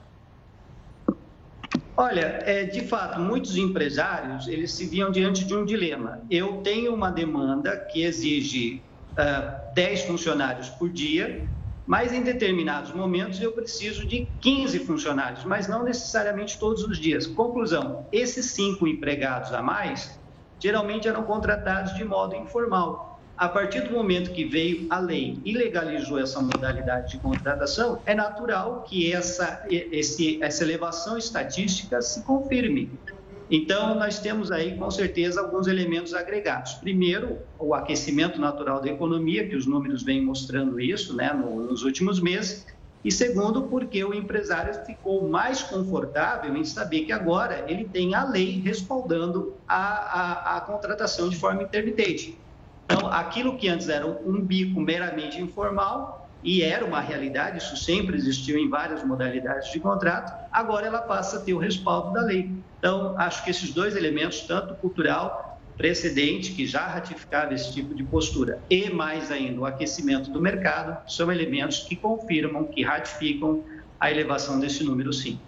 Olha, 1.97 2.41
é, 2.45 2.65
de 2.65 2.81
fato, 2.89 3.21
muitos 3.21 3.57
empresários 3.57 4.49
eles 4.49 4.73
se 4.73 4.85
viam 4.87 5.13
diante 5.13 5.45
de 5.45 5.55
um 5.55 5.65
dilema. 5.65 6.21
Eu 6.29 6.55
tenho 6.55 6.93
uma 6.93 7.09
demanda 7.09 7.77
que 7.77 8.03
exige 8.03 8.83
uh, 9.13 9.21
ah, 9.21 9.61
10 9.77 10.03
funcionários 10.07 10.71
por 10.71 10.89
dia, 10.89 11.47
mas 11.87 12.13
em 12.13 12.21
determinados 12.21 12.93
momentos 12.93 13.41
eu 13.41 13.53
preciso 13.53 14.05
de 14.05 14.27
15 14.41 14.81
funcionários, 14.81 15.45
mas 15.45 15.69
não 15.69 15.85
necessariamente 15.85 16.59
todos 16.59 16.83
os 16.83 16.99
dias. 16.99 17.29
Conclusão: 17.29 18.05
esses 18.11 18.47
cinco 18.47 18.89
empregados 18.89 19.53
a 19.53 19.63
mais 19.63 20.19
geralmente 20.65 21.07
eram 21.07 21.23
contratados 21.25 21.95
de 21.95 22.03
modo 22.03 22.35
informal. 22.35 23.21
A 23.37 23.47
partir 23.47 23.83
do 23.83 23.93
momento 23.93 24.33
que 24.33 24.47
veio 24.47 24.87
a 24.89 24.99
lei 24.99 25.39
e 25.45 25.53
legalizou 25.53 26.19
essa 26.19 26.41
modalidade 26.41 27.11
de 27.11 27.19
contratação, 27.19 28.01
é 28.07 28.15
natural 28.15 28.83
que 28.89 29.13
essa, 29.13 29.63
esse, 29.69 30.43
essa 30.43 30.65
elevação 30.65 31.19
estatística 31.19 32.01
se 32.01 32.23
confirme. 32.23 32.91
Então, 33.51 33.95
nós 33.97 34.21
temos 34.21 34.51
aí, 34.51 34.75
com 34.79 34.91
certeza, 34.91 35.39
alguns 35.39 35.67
elementos 35.67 36.15
agregados. 36.15 36.75
Primeiro, 36.75 37.41
o 37.59 37.75
aquecimento 37.75 38.41
natural 38.41 38.81
da 38.81 38.89
economia, 38.89 39.47
que 39.47 39.55
os 39.55 39.67
números 39.67 40.03
vêm 40.03 40.25
mostrando 40.25 40.81
isso 40.81 41.15
né, 41.15 41.31
nos 41.35 41.83
últimos 41.83 42.21
meses. 42.21 42.65
E 43.05 43.13
segundo, 43.13 43.65
porque 43.69 44.03
o 44.03 44.15
empresário 44.15 44.75
ficou 44.87 45.29
mais 45.29 45.63
confortável 45.63 46.57
em 46.57 46.65
saber 46.65 47.03
que 47.03 47.13
agora 47.13 47.65
ele 47.69 47.87
tem 47.87 48.15
a 48.15 48.25
lei 48.25 48.63
respaldando 48.63 49.59
a, 49.69 49.77
a, 49.77 50.57
a 50.57 50.61
contratação 50.63 51.29
de 51.29 51.37
forma 51.37 51.63
intermitente. 51.63 52.43
Então, 52.85 53.07
aquilo 53.09 53.59
que 53.59 53.69
antes 53.69 53.91
era 53.91 54.07
um 54.07 54.41
bico 54.41 54.81
meramente 54.81 55.39
informal, 55.39 56.25
e 56.43 56.63
era 56.63 56.85
uma 56.85 57.01
realidade, 57.01 57.57
isso 57.57 57.75
sempre 57.75 58.17
existiu 58.17 58.59
em 58.59 58.69
várias 58.69 59.03
modalidades 59.03 59.73
de 59.73 59.81
contrato, 59.81 60.31
agora 60.53 60.87
ela 60.87 61.01
passa 61.01 61.39
a 61.39 61.41
ter 61.41 61.55
o 61.55 61.59
respaldo 61.59 62.13
da 62.13 62.21
lei. 62.21 62.63
Então, 62.79 63.19
acho 63.19 63.43
que 63.43 63.51
esses 63.51 63.73
dois 63.73 63.97
elementos, 63.97 64.43
tanto 64.43 64.75
cultural, 64.77 65.54
precedente, 65.77 66.53
que 66.53 66.67
já 66.67 66.87
ratificava 66.87 67.55
esse 67.55 67.73
tipo 67.73 67.95
de 67.95 68.05
postura, 68.05 68.61
e 68.71 68.91
mais 68.91 69.31
ainda 69.31 69.61
o 69.61 69.67
aquecimento 69.67 70.31
do 70.31 70.41
mercado, 70.41 70.99
são 71.11 71.31
elementos 71.31 71.81
que 71.81 71.97
confirmam, 71.97 72.65
que 72.65 72.83
ratificam 72.83 73.63
a 73.99 74.11
elevação 74.11 74.61
desse 74.61 74.85
número, 74.85 75.13
sim. 75.13 75.39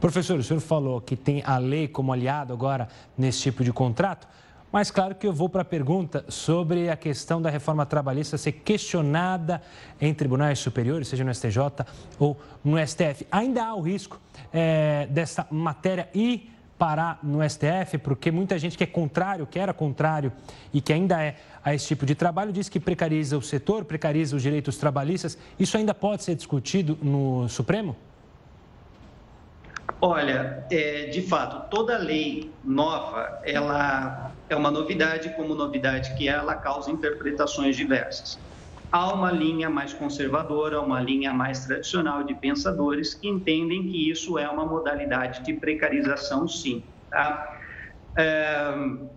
Professor, 0.00 0.38
o 0.38 0.42
senhor 0.42 0.60
falou 0.60 1.00
que 1.00 1.14
tem 1.14 1.42
a 1.46 1.58
lei 1.58 1.86
como 1.86 2.12
aliado 2.12 2.52
agora 2.52 2.88
nesse 3.16 3.40
tipo 3.42 3.62
de 3.62 3.72
contrato. 3.72 4.26
Mas 4.72 4.90
claro 4.90 5.14
que 5.14 5.26
eu 5.26 5.32
vou 5.34 5.50
para 5.50 5.60
a 5.60 5.64
pergunta 5.64 6.24
sobre 6.28 6.88
a 6.88 6.96
questão 6.96 7.42
da 7.42 7.50
reforma 7.50 7.84
trabalhista 7.84 8.38
ser 8.38 8.52
questionada 8.52 9.60
em 10.00 10.14
tribunais 10.14 10.58
superiores, 10.58 11.08
seja 11.08 11.22
no 11.22 11.32
STJ 11.32 11.84
ou 12.18 12.40
no 12.64 12.78
STF. 12.84 13.26
Ainda 13.30 13.66
há 13.66 13.74
o 13.74 13.82
risco 13.82 14.18
é, 14.50 15.06
dessa 15.10 15.46
matéria 15.50 16.08
ir 16.14 16.50
parar 16.82 17.20
no 17.22 17.48
STF, 17.48 17.96
porque 17.98 18.32
muita 18.32 18.58
gente 18.58 18.76
que 18.76 18.82
é 18.82 18.86
contrário, 18.88 19.46
que 19.46 19.56
era 19.56 19.72
contrário 19.72 20.32
e 20.74 20.80
que 20.80 20.92
ainda 20.92 21.22
é 21.22 21.36
a 21.64 21.72
esse 21.72 21.86
tipo 21.86 22.04
de 22.04 22.12
trabalho, 22.12 22.52
diz 22.52 22.68
que 22.68 22.80
precariza 22.80 23.38
o 23.38 23.40
setor, 23.40 23.84
precariza 23.84 24.34
os 24.34 24.42
direitos 24.42 24.76
trabalhistas. 24.78 25.38
Isso 25.60 25.76
ainda 25.76 25.94
pode 25.94 26.24
ser 26.24 26.34
discutido 26.34 26.98
no 27.00 27.48
Supremo? 27.48 27.94
Olha, 30.00 30.66
é, 30.72 31.06
de 31.06 31.22
fato, 31.22 31.70
toda 31.70 31.96
lei 31.98 32.50
nova, 32.64 33.40
ela 33.44 34.32
é 34.48 34.56
uma 34.56 34.72
novidade, 34.72 35.28
como 35.36 35.54
novidade 35.54 36.12
que 36.16 36.28
ela 36.28 36.56
causa 36.56 36.90
interpretações 36.90 37.76
diversas. 37.76 38.40
Há 38.92 39.14
uma 39.14 39.32
linha 39.32 39.70
mais 39.70 39.94
conservadora, 39.94 40.78
uma 40.78 41.00
linha 41.00 41.32
mais 41.32 41.64
tradicional 41.64 42.22
de 42.22 42.34
pensadores 42.34 43.14
que 43.14 43.26
entendem 43.26 43.84
que 43.84 44.10
isso 44.10 44.38
é 44.38 44.46
uma 44.46 44.66
modalidade 44.66 45.42
de 45.42 45.54
precarização, 45.54 46.46
sim. 46.46 46.84
Tá? 47.10 47.58
É, 48.14 48.74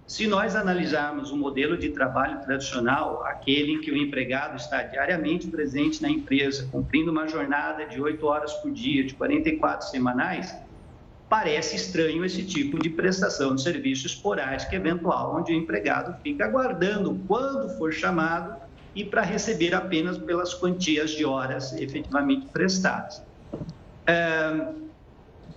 se 0.08 0.28
nós 0.28 0.56
analisarmos 0.56 1.30
o 1.30 1.36
modelo 1.36 1.78
de 1.78 1.90
trabalho 1.90 2.40
tradicional, 2.40 3.26
aquele 3.26 3.74
em 3.74 3.82
que 3.82 3.92
o 3.92 3.98
empregado 3.98 4.56
está 4.56 4.82
diariamente 4.82 5.48
presente 5.48 6.02
na 6.02 6.10
empresa, 6.10 6.70
cumprindo 6.72 7.12
uma 7.12 7.28
jornada 7.28 7.86
de 7.86 8.02
8 8.02 8.26
horas 8.26 8.54
por 8.54 8.72
dia, 8.72 9.04
de 9.04 9.14
44 9.14 9.90
semanais, 9.90 10.56
parece 11.28 11.76
estranho 11.76 12.24
esse 12.24 12.46
tipo 12.46 12.80
de 12.80 12.90
prestação 12.90 13.56
de 13.56 13.62
serviço 13.62 14.08
esporádica 14.08 14.74
eventual, 14.74 15.36
onde 15.36 15.52
o 15.52 15.56
empregado 15.56 16.18
fica 16.22 16.46
aguardando 16.46 17.20
quando 17.28 17.78
for 17.78 17.92
chamado 17.92 18.65
e 18.96 19.04
para 19.04 19.22
receber 19.22 19.76
apenas 19.76 20.18
pelas 20.18 20.54
quantias 20.54 21.12
de 21.12 21.26
horas 21.26 21.74
efetivamente 21.74 22.48
prestadas. 22.48 23.22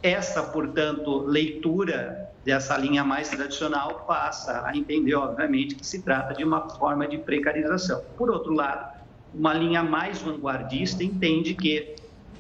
Essa, 0.03 0.43
portanto, 0.43 1.19
leitura 1.21 2.29
dessa 2.45 2.77
linha 2.77 3.05
mais 3.05 3.29
tradicional 3.29 4.05
passa 4.07 4.65
a 4.67 4.77
entender, 4.77 5.15
obviamente, 5.15 5.75
que 5.75 5.87
se 5.87 6.03
trata 6.03 6.35
de 6.35 6.45
uma 6.45 6.69
forma 6.69 7.07
de 7.07 7.19
precarização. 7.19 8.03
Por 8.17 8.31
outro 8.31 8.53
lado, 8.53 8.99
uma 9.35 9.53
linha 9.53 9.83
mais 9.83 10.21
vanguardista 10.21 11.05
entende 11.05 11.55
que 11.55 11.97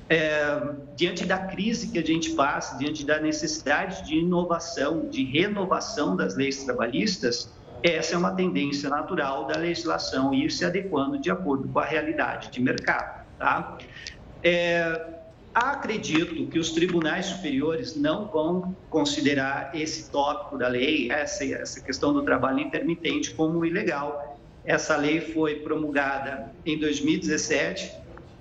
é, 0.08 0.62
diante 0.96 1.26
da 1.26 1.38
crise 1.38 1.88
que 1.88 1.98
a 1.98 2.02
gente 2.02 2.30
passa, 2.30 2.78
diante 2.78 3.04
da 3.04 3.20
necessidade 3.20 4.06
de 4.06 4.16
inovação, 4.16 5.06
de 5.08 5.22
renovação 5.24 6.16
das 6.16 6.34
leis 6.34 6.64
trabalhistas, 6.64 7.52
essa 7.82 8.14
é 8.14 8.18
uma 8.18 8.32
tendência 8.32 8.88
natural 8.88 9.46
da 9.46 9.56
legislação 9.56 10.34
ir 10.34 10.50
se 10.50 10.64
adequando 10.64 11.18
de 11.18 11.30
acordo 11.30 11.68
com 11.68 11.78
a 11.78 11.84
realidade 11.84 12.50
de 12.50 12.60
mercado. 12.60 13.26
Tá? 13.38 13.78
É, 14.42 15.00
acredito 15.54 16.46
que 16.46 16.58
os 16.58 16.70
tribunais 16.70 17.26
superiores 17.26 17.96
não 17.96 18.26
vão 18.26 18.76
considerar 18.90 19.70
esse 19.74 20.10
tópico 20.10 20.58
da 20.58 20.68
lei, 20.68 21.10
essa, 21.10 21.44
essa 21.44 21.80
questão 21.80 22.12
do 22.12 22.22
trabalho 22.22 22.60
intermitente, 22.60 23.32
como 23.34 23.64
ilegal. 23.64 24.38
Essa 24.64 24.96
lei 24.96 25.20
foi 25.20 25.56
promulgada 25.56 26.52
em 26.66 26.78
2017 26.78 27.97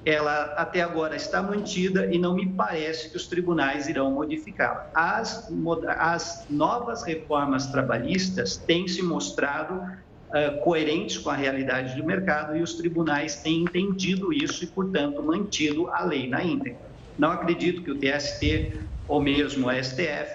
ela 0.10 0.54
até 0.56 0.82
agora 0.82 1.17
está 1.17 1.43
mantida 1.43 2.06
e 2.06 2.17
não 2.17 2.34
me 2.34 2.48
parece 2.54 3.10
que 3.10 3.17
os 3.17 3.28
tribunais 3.28 3.89
irão 3.89 4.10
modificá-la. 4.12 4.89
As, 4.96 5.50
as 5.98 6.46
novas 6.50 7.04
reformas 7.04 7.67
trabalhistas 7.67 8.56
têm 8.56 8.88
se 8.88 9.02
mostrado 9.02 9.76
uh, 9.76 10.62
coerentes 10.63 11.17
com 11.17 11.30
a 11.30 11.36
realidade 11.36 12.00
do 12.00 12.06
mercado 12.06 12.56
e 12.56 12.62
os 12.62 12.76
tribunais 12.76 13.41
têm 13.41 13.63
entendido 13.63 14.32
isso 14.32 14.63
e, 14.63 14.67
portanto, 14.67 15.22
mantido 15.22 15.89
a 15.89 16.06
lei 16.06 16.30
na 16.30 16.41
íntegra. 16.41 16.88
Não 17.17 17.32
acredito 17.32 17.84
que 17.84 17.91
o 17.91 18.00
TST 18.00 18.80
ou 19.10 19.22
mesmo 19.22 19.67
o 19.67 19.84
STF 19.84 20.32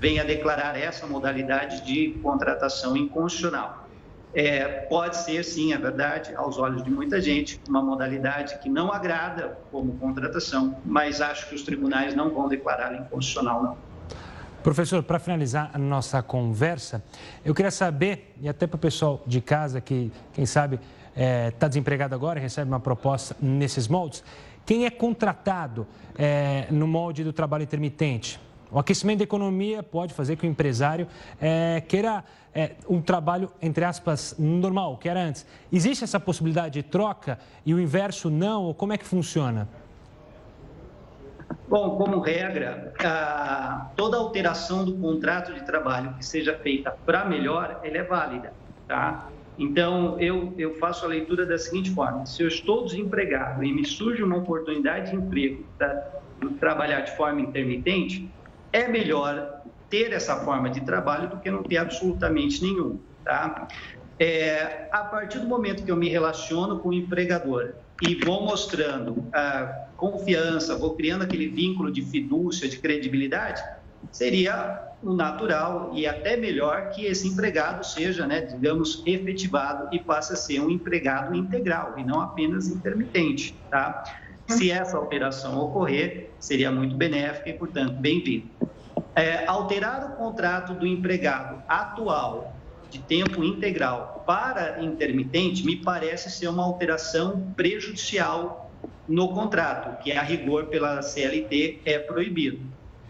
venha 0.00 0.24
declarar 0.24 0.78
essa 0.78 1.04
modalidade 1.04 1.84
de 1.84 2.20
contratação 2.22 2.96
inconstitucional. 2.96 3.85
É, 4.38 4.68
pode 4.90 5.16
ser, 5.16 5.42
sim, 5.42 5.72
é 5.72 5.78
verdade, 5.78 6.34
aos 6.34 6.58
olhos 6.58 6.84
de 6.84 6.90
muita 6.90 7.18
gente, 7.22 7.58
uma 7.66 7.80
modalidade 7.80 8.58
que 8.58 8.68
não 8.68 8.92
agrada 8.92 9.56
como 9.70 9.96
contratação, 9.96 10.76
mas 10.84 11.22
acho 11.22 11.48
que 11.48 11.54
os 11.54 11.62
tribunais 11.62 12.14
não 12.14 12.28
vão 12.28 12.46
declarar 12.46 12.94
inconstitucional, 12.94 13.62
não. 13.62 13.78
Professor, 14.62 15.02
para 15.02 15.18
finalizar 15.18 15.70
a 15.72 15.78
nossa 15.78 16.22
conversa, 16.22 17.02
eu 17.46 17.54
queria 17.54 17.70
saber, 17.70 18.34
e 18.38 18.46
até 18.46 18.66
para 18.66 18.76
o 18.76 18.78
pessoal 18.78 19.22
de 19.26 19.40
casa 19.40 19.80
que, 19.80 20.12
quem 20.34 20.44
sabe, 20.44 20.76
está 20.76 21.22
é, 21.22 21.50
tá 21.52 21.66
desempregado 21.66 22.14
agora 22.14 22.38
e 22.38 22.42
recebe 22.42 22.70
uma 22.70 22.80
proposta 22.80 23.34
nesses 23.40 23.88
moldes, 23.88 24.22
quem 24.66 24.84
é 24.84 24.90
contratado 24.90 25.86
é, 26.18 26.66
no 26.70 26.86
molde 26.86 27.24
do 27.24 27.32
trabalho 27.32 27.62
intermitente? 27.62 28.38
O 28.70 28.78
aquecimento 28.78 29.18
da 29.18 29.24
economia 29.24 29.82
pode 29.82 30.12
fazer 30.12 30.36
que 30.36 30.46
o 30.46 30.48
empresário 30.48 31.06
é, 31.40 31.80
queira 31.86 32.24
é, 32.54 32.72
um 32.88 33.00
trabalho, 33.00 33.50
entre 33.62 33.84
aspas, 33.84 34.34
normal, 34.38 34.96
que 34.96 35.08
era 35.08 35.20
antes. 35.20 35.46
Existe 35.72 36.02
essa 36.02 36.18
possibilidade 36.18 36.74
de 36.74 36.82
troca 36.82 37.38
e 37.64 37.72
o 37.72 37.80
inverso 37.80 38.30
não? 38.30 38.64
Ou 38.64 38.74
como 38.74 38.92
é 38.92 38.98
que 38.98 39.04
funciona? 39.04 39.68
Bom, 41.68 41.96
como 41.96 42.20
regra, 42.20 42.92
a, 43.00 43.90
toda 43.96 44.16
alteração 44.16 44.84
do 44.84 44.96
contrato 44.96 45.52
de 45.52 45.64
trabalho 45.64 46.14
que 46.14 46.24
seja 46.24 46.54
feita 46.54 46.96
para 47.04 47.24
melhor, 47.24 47.80
ela 47.84 47.98
é 47.98 48.02
válida, 48.02 48.52
tá? 48.86 49.28
Então, 49.58 50.18
eu, 50.20 50.52
eu 50.58 50.74
faço 50.74 51.04
a 51.04 51.08
leitura 51.08 51.46
da 51.46 51.56
seguinte 51.56 51.90
forma: 51.90 52.26
se 52.26 52.42
eu 52.42 52.48
estou 52.48 52.84
desempregado 52.84 53.64
e 53.64 53.72
me 53.72 53.84
surge 53.84 54.22
uma 54.22 54.36
oportunidade 54.36 55.10
de 55.10 55.16
emprego 55.16 55.64
para 55.78 56.20
trabalhar 56.60 57.00
de 57.00 57.16
forma 57.16 57.40
intermitente, 57.40 58.28
é 58.76 58.88
melhor 58.88 59.62
ter 59.88 60.12
essa 60.12 60.36
forma 60.36 60.68
de 60.68 60.80
trabalho 60.82 61.30
do 61.30 61.38
que 61.38 61.50
não 61.50 61.62
ter 61.62 61.78
absolutamente 61.78 62.62
nenhum. 62.62 62.98
Tá? 63.24 63.66
É, 64.18 64.88
a 64.92 65.04
partir 65.04 65.38
do 65.38 65.46
momento 65.46 65.82
que 65.82 65.90
eu 65.90 65.96
me 65.96 66.08
relaciono 66.08 66.78
com 66.78 66.90
o 66.90 66.92
empregador 66.92 67.74
e 68.02 68.14
vou 68.22 68.42
mostrando 68.42 69.24
a 69.32 69.86
confiança, 69.96 70.76
vou 70.76 70.94
criando 70.94 71.22
aquele 71.22 71.48
vínculo 71.48 71.90
de 71.90 72.02
fidúcia, 72.02 72.68
de 72.68 72.78
credibilidade, 72.78 73.62
seria 74.12 74.82
o 75.02 75.14
natural 75.14 75.92
e 75.94 76.06
até 76.06 76.36
melhor 76.36 76.90
que 76.90 77.06
esse 77.06 77.26
empregado 77.28 77.84
seja, 77.84 78.26
né, 78.26 78.42
digamos, 78.42 79.02
efetivado 79.06 79.88
e 79.94 79.98
passe 79.98 80.34
a 80.34 80.36
ser 80.36 80.60
um 80.60 80.70
empregado 80.70 81.34
integral 81.34 81.94
e 81.96 82.04
não 82.04 82.20
apenas 82.20 82.68
intermitente, 82.68 83.54
tá? 83.70 84.04
Se 84.48 84.70
essa 84.70 84.98
operação 84.98 85.58
ocorrer, 85.58 86.30
seria 86.38 86.70
muito 86.70 86.94
benéfica 86.96 87.50
e, 87.50 87.52
portanto, 87.52 87.94
bem-vindo. 87.94 88.46
É, 89.16 89.46
alterar 89.46 90.12
o 90.12 90.16
contrato 90.16 90.74
do 90.74 90.86
empregado 90.86 91.62
atual 91.66 92.54
de 92.90 92.98
tempo 92.98 93.42
integral 93.42 94.22
para 94.26 94.84
intermitente 94.84 95.64
me 95.64 95.76
parece 95.76 96.30
ser 96.30 96.48
uma 96.48 96.62
alteração 96.62 97.52
prejudicial 97.56 98.70
no 99.08 99.28
contrato, 99.32 100.02
que 100.02 100.12
a 100.12 100.22
rigor 100.22 100.66
pela 100.66 101.00
CLT 101.00 101.80
é 101.86 101.98
proibido. 101.98 102.60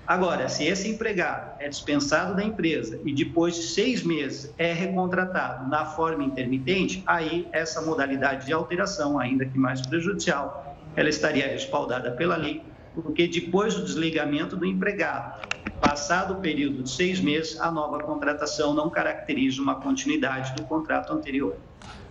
Agora, 0.07 0.49
se 0.49 0.65
esse 0.65 0.89
empregado 0.89 1.61
é 1.61 1.69
dispensado 1.69 2.37
da 2.37 2.45
empresa 2.45 3.01
e 3.05 3.13
depois 3.13 3.57
de 3.57 3.63
seis 3.63 4.05
meses 4.05 4.55
é 4.57 4.73
recontratado 4.73 5.69
na 5.69 5.87
forma 5.87 6.23
intermitente, 6.23 7.03
aí 7.05 7.49
essa 7.51 7.83
modalidade 7.83 8.47
de 8.47 8.53
alteração, 8.53 9.19
ainda 9.19 9.45
que 9.45 9.59
mais 9.59 9.85
prejudicial, 9.85 10.77
ela 10.95 11.09
estaria 11.09 11.49
respaldada 11.49 12.13
pela 12.13 12.37
lei, 12.37 12.63
porque 12.95 13.27
depois 13.27 13.75
do 13.75 13.85
desligamento 13.85 14.57
do 14.57 14.65
empregado, 14.65 15.41
passado 15.87 16.35
o 16.35 16.37
período 16.37 16.83
de 16.83 16.91
seis 16.91 17.21
meses, 17.21 17.61
a 17.61 17.71
nova 17.71 18.01
contratação 18.01 18.75
não 18.75 18.91
caracteriza 18.91 19.63
uma 19.63 19.77
continuidade 19.77 20.53
do 20.55 20.65
contrato 20.65 21.13
anterior. 21.13 21.55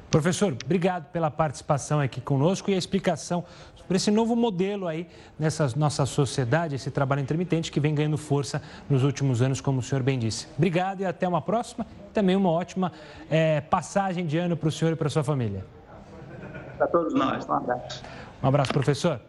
Professor, 0.09 0.55
obrigado 0.63 1.11
pela 1.11 1.29
participação 1.29 1.99
aqui 1.99 2.21
conosco 2.21 2.71
e 2.71 2.73
a 2.73 2.77
explicação 2.77 3.43
sobre 3.75 3.97
esse 3.97 4.09
novo 4.09 4.33
modelo 4.33 4.87
aí 4.87 5.07
nessa 5.37 5.67
nossa 5.75 6.05
sociedade, 6.05 6.75
esse 6.75 6.89
trabalho 6.89 7.21
intermitente 7.21 7.69
que 7.69 7.81
vem 7.81 7.93
ganhando 7.93 8.17
força 8.17 8.61
nos 8.89 9.03
últimos 9.03 9.41
anos, 9.41 9.59
como 9.59 9.79
o 9.79 9.83
senhor 9.83 10.01
bem 10.01 10.17
disse. 10.17 10.47
Obrigado 10.57 11.01
e 11.01 11.05
até 11.05 11.27
uma 11.27 11.41
próxima. 11.41 11.85
Também 12.13 12.35
uma 12.35 12.49
ótima 12.49 12.93
é, 13.29 13.59
passagem 13.59 14.25
de 14.25 14.37
ano 14.37 14.55
para 14.55 14.69
o 14.69 14.71
senhor 14.71 14.93
e 14.93 14.95
para 14.95 15.07
a 15.07 15.09
sua 15.09 15.23
família. 15.23 15.65
Para 16.77 16.87
todos 16.87 17.13
nós. 17.13 17.45
Um 17.47 17.53
abraço. 17.53 18.03
Um 18.41 18.47
abraço, 18.47 18.71
professor. 18.71 19.19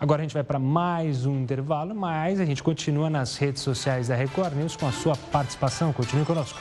Agora 0.00 0.22
a 0.22 0.24
gente 0.24 0.32
vai 0.32 0.42
para 0.42 0.58
mais 0.58 1.26
um 1.26 1.38
intervalo, 1.38 1.94
mas 1.94 2.40
a 2.40 2.46
gente 2.46 2.62
continua 2.62 3.10
nas 3.10 3.36
redes 3.36 3.60
sociais 3.60 4.08
da 4.08 4.14
Record 4.14 4.54
News 4.54 4.74
com 4.74 4.88
a 4.88 4.92
sua 4.92 5.14
participação. 5.14 5.92
Continue 5.92 6.24
conosco. 6.24 6.58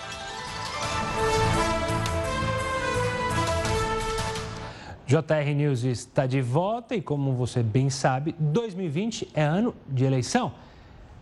JR 5.07 5.55
News 5.55 5.85
está 5.85 6.27
de 6.27 6.41
volta 6.41 6.95
e, 6.95 7.01
como 7.01 7.33
você 7.33 7.63
bem 7.63 7.89
sabe, 7.89 8.35
2020 8.37 9.29
é 9.33 9.41
ano 9.41 9.73
de 9.87 10.03
eleição. 10.03 10.51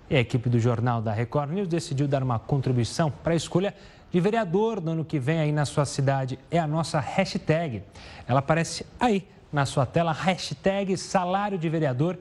E 0.09 0.15
a 0.15 0.19
equipe 0.19 0.49
do 0.49 0.59
Jornal 0.59 1.03
da 1.03 1.13
Record 1.13 1.51
News 1.51 1.67
decidiu 1.67 2.07
dar 2.07 2.23
uma 2.23 2.39
contribuição 2.39 3.11
para 3.11 3.33
a 3.33 3.35
escolha 3.35 3.75
de 4.11 4.19
vereador 4.19 4.81
no 4.81 4.93
ano 4.93 5.05
que 5.05 5.19
vem 5.19 5.39
aí 5.39 5.51
na 5.51 5.65
sua 5.65 5.85
cidade. 5.85 6.39
É 6.49 6.57
a 6.57 6.65
nossa 6.65 6.99
hashtag. 6.99 7.83
Ela 8.27 8.39
aparece 8.39 8.87
aí 8.99 9.23
na 9.51 9.65
sua 9.65 9.85
tela, 9.85 10.11
hashtag 10.11 10.97
salário 10.97 11.57
de 11.57 11.69
vereador 11.69 12.17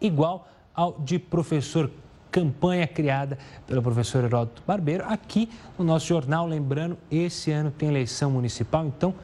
igual 0.00 0.48
ao 0.74 0.98
de 1.00 1.18
professor 1.18 1.90
campanha 2.30 2.86
criada 2.86 3.36
pelo 3.66 3.82
professor 3.82 4.24
Heródoto 4.24 4.62
Barbeiro 4.66 5.04
aqui 5.06 5.50
no 5.78 5.84
nosso 5.84 6.06
jornal. 6.06 6.46
Lembrando, 6.46 6.96
esse 7.10 7.50
ano 7.50 7.70
tem 7.70 7.88
eleição 7.88 8.30
municipal, 8.30 8.86
então 8.86 9.14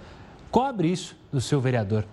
cobre 0.51 0.89
isso 0.91 1.17
do 1.33 1.41
seu 1.41 1.61
vereador. 1.61 2.05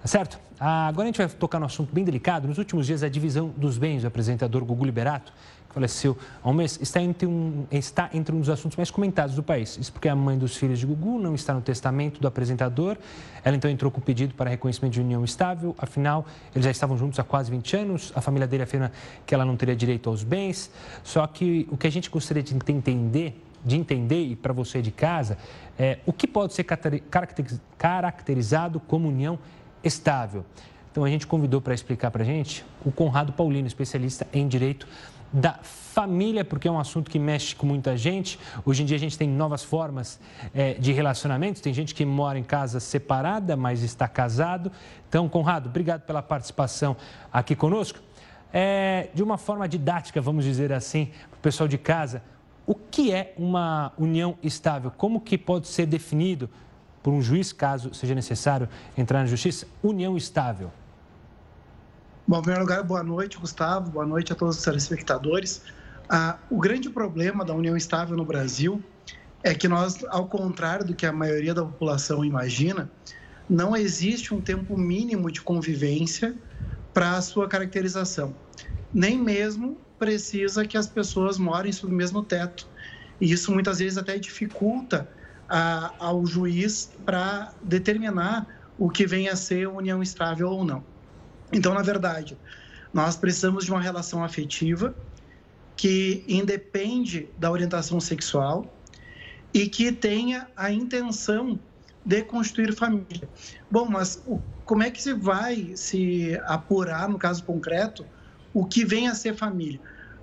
Tá 0.00 0.06
certo? 0.06 0.38
Agora 0.60 1.04
a 1.04 1.06
gente 1.06 1.18
vai 1.18 1.28
tocar 1.28 1.60
no 1.60 1.66
assunto 1.66 1.92
bem 1.92 2.04
delicado. 2.04 2.48
Nos 2.48 2.58
últimos 2.58 2.86
dias, 2.86 3.02
a 3.02 3.08
divisão 3.08 3.52
dos 3.56 3.78
bens 3.78 4.02
do 4.02 4.08
apresentador 4.08 4.64
Gugu 4.64 4.84
Liberato 4.84 5.32
faleceu 5.78 6.18
há 6.42 6.50
um 6.50 6.52
mês, 6.52 6.78
está 6.82 7.00
entre 7.00 7.26
um, 7.26 7.64
está 7.70 8.10
entre 8.12 8.34
um 8.34 8.40
dos 8.40 8.50
assuntos 8.50 8.76
mais 8.76 8.90
comentados 8.90 9.36
do 9.36 9.42
país. 9.42 9.78
Isso 9.80 9.92
porque 9.92 10.08
a 10.08 10.16
mãe 10.16 10.36
dos 10.36 10.56
filhos 10.56 10.80
de 10.80 10.86
Gugu 10.86 11.20
não 11.20 11.34
está 11.34 11.54
no 11.54 11.60
testamento 11.60 12.20
do 12.20 12.26
apresentador. 12.26 12.96
Ela 13.44 13.56
então 13.56 13.70
entrou 13.70 13.90
com 13.90 14.00
o 14.00 14.02
pedido 14.02 14.34
para 14.34 14.50
reconhecimento 14.50 14.94
de 14.94 15.00
união 15.00 15.24
estável. 15.24 15.74
Afinal, 15.78 16.26
eles 16.52 16.64
já 16.64 16.70
estavam 16.70 16.98
juntos 16.98 17.18
há 17.20 17.24
quase 17.24 17.50
20 17.50 17.76
anos. 17.76 18.12
A 18.14 18.20
família 18.20 18.48
dele 18.48 18.64
afirma 18.64 18.90
que 19.24 19.32
ela 19.32 19.44
não 19.44 19.56
teria 19.56 19.76
direito 19.76 20.10
aos 20.10 20.24
bens. 20.24 20.70
Só 21.04 21.24
que 21.26 21.68
o 21.70 21.76
que 21.76 21.86
a 21.86 21.90
gente 21.90 22.10
gostaria 22.10 22.42
de 22.42 22.54
entender 22.54 23.44
de 23.64 23.76
entender 23.76 24.22
e 24.22 24.36
para 24.36 24.52
você 24.52 24.80
de 24.80 24.92
casa 24.92 25.36
é 25.76 25.98
o 26.06 26.12
que 26.12 26.28
pode 26.28 26.54
ser 26.54 26.64
caracterizado 27.76 28.78
como 28.78 29.08
união 29.08 29.36
estável. 29.82 30.44
Então 30.90 31.04
a 31.04 31.08
gente 31.08 31.26
convidou 31.26 31.60
para 31.60 31.74
explicar 31.74 32.10
para 32.10 32.22
a 32.22 32.26
gente 32.26 32.64
o 32.84 32.90
Conrado 32.90 33.32
Paulino, 33.32 33.66
especialista 33.66 34.26
em 34.32 34.46
direito 34.46 34.86
da 35.32 35.58
família, 35.62 36.44
porque 36.44 36.68
é 36.68 36.70
um 36.70 36.78
assunto 36.78 37.10
que 37.10 37.18
mexe 37.18 37.54
com 37.54 37.66
muita 37.66 37.96
gente. 37.96 38.38
Hoje 38.64 38.82
em 38.82 38.86
dia 38.86 38.96
a 38.96 39.00
gente 39.00 39.18
tem 39.18 39.28
novas 39.28 39.62
formas 39.62 40.18
é, 40.54 40.74
de 40.74 40.92
relacionamentos, 40.92 41.60
tem 41.60 41.74
gente 41.74 41.94
que 41.94 42.04
mora 42.04 42.38
em 42.38 42.44
casa 42.44 42.80
separada, 42.80 43.56
mas 43.56 43.82
está 43.82 44.08
casado. 44.08 44.70
Então, 45.08 45.28
Conrado, 45.28 45.68
obrigado 45.68 46.02
pela 46.02 46.22
participação 46.22 46.96
aqui 47.32 47.54
conosco. 47.54 47.98
É, 48.52 49.08
de 49.12 49.22
uma 49.22 49.36
forma 49.36 49.68
didática, 49.68 50.20
vamos 50.20 50.44
dizer 50.44 50.72
assim, 50.72 51.10
para 51.30 51.38
o 51.38 51.40
pessoal 51.40 51.68
de 51.68 51.76
casa, 51.76 52.22
o 52.66 52.74
que 52.74 53.12
é 53.12 53.34
uma 53.36 53.92
união 53.98 54.36
estável? 54.42 54.90
Como 54.90 55.20
que 55.20 55.36
pode 55.36 55.68
ser 55.68 55.86
definido 55.86 56.48
por 57.02 57.12
um 57.12 57.20
juiz, 57.20 57.52
caso 57.52 57.92
seja 57.94 58.14
necessário 58.14 58.68
entrar 58.96 59.20
na 59.20 59.26
justiça, 59.26 59.66
união 59.82 60.16
estável? 60.16 60.70
Bom, 62.28 62.40
em 62.40 62.42
primeiro 62.42 62.60
lugar, 62.60 62.82
boa 62.82 63.02
noite, 63.02 63.38
Gustavo, 63.38 63.90
boa 63.90 64.04
noite 64.04 64.34
a 64.34 64.36
todos 64.36 64.58
os 64.58 64.62
telespectadores. 64.62 65.62
Ah, 66.10 66.38
o 66.50 66.58
grande 66.58 66.90
problema 66.90 67.42
da 67.42 67.54
união 67.54 67.74
estável 67.74 68.18
no 68.18 68.26
Brasil 68.26 68.84
é 69.42 69.54
que 69.54 69.66
nós, 69.66 70.04
ao 70.10 70.28
contrário 70.28 70.84
do 70.84 70.94
que 70.94 71.06
a 71.06 71.12
maioria 71.12 71.54
da 71.54 71.64
população 71.64 72.22
imagina, 72.22 72.92
não 73.48 73.74
existe 73.74 74.34
um 74.34 74.42
tempo 74.42 74.76
mínimo 74.76 75.32
de 75.32 75.40
convivência 75.40 76.38
para 76.92 77.12
a 77.16 77.22
sua 77.22 77.48
caracterização. 77.48 78.38
Nem 78.92 79.18
mesmo 79.18 79.80
precisa 79.98 80.66
que 80.66 80.76
as 80.76 80.86
pessoas 80.86 81.38
morem 81.38 81.72
sob 81.72 81.94
o 81.94 81.96
mesmo 81.96 82.22
teto. 82.22 82.66
E 83.18 83.32
isso 83.32 83.50
muitas 83.54 83.78
vezes 83.78 83.96
até 83.96 84.18
dificulta 84.18 85.10
a, 85.48 85.94
ao 85.98 86.26
juiz 86.26 86.90
para 87.06 87.56
determinar 87.62 88.46
o 88.76 88.90
que 88.90 89.06
vem 89.06 89.30
a 89.30 89.34
ser 89.34 89.66
união 89.66 90.02
estável 90.02 90.50
ou 90.50 90.62
não. 90.62 90.97
Então, 91.52 91.74
na 91.74 91.82
verdade, 91.82 92.38
nós 92.92 93.16
precisamos 93.16 93.64
de 93.64 93.70
uma 93.70 93.80
relação 93.80 94.22
afetiva 94.22 94.94
que 95.76 96.24
independe 96.26 97.28
da 97.38 97.50
orientação 97.50 98.00
sexual 98.00 98.74
e 99.54 99.68
que 99.68 99.92
tenha 99.92 100.48
a 100.56 100.70
intenção 100.70 101.58
de 102.04 102.22
constituir 102.22 102.74
família. 102.74 103.28
Bom, 103.70 103.86
mas 103.88 104.22
como 104.64 104.82
é 104.82 104.90
que 104.90 105.00
se 105.00 105.14
vai 105.14 105.76
se 105.76 106.38
apurar, 106.44 107.08
no 107.08 107.18
caso 107.18 107.44
concreto, 107.44 108.04
o 108.52 108.66
que 108.66 108.84
vem 108.84 109.08
a 109.08 109.14
ser 109.14 109.34
família? 109.34 109.80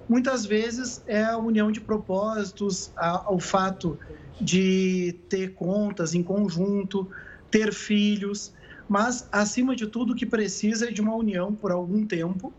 Muitas 0.08 0.46
vezes 0.46 1.02
é 1.08 1.24
a 1.24 1.38
união 1.38 1.72
de 1.72 1.82
propósitos, 1.82 2.92
o 3.28 3.40
fato 3.40 4.00
de 4.40 5.16
ter 5.30 5.54
contas 5.56 6.14
em 6.14 6.22
conjunto, 6.22 7.10
ter 7.50 7.74
filhos, 7.74 8.54
mas, 8.88 9.28
acima 9.32 9.76
de 9.76 9.88
tudo, 9.88 10.14
o 10.14 10.16
que 10.16 10.26
precisa 10.26 10.88
é 10.88 10.92
de 10.92 11.02
uma 11.02 11.16
união 11.16 11.54
por 11.54 11.72
algum 11.72 12.06
tempo 12.06 12.54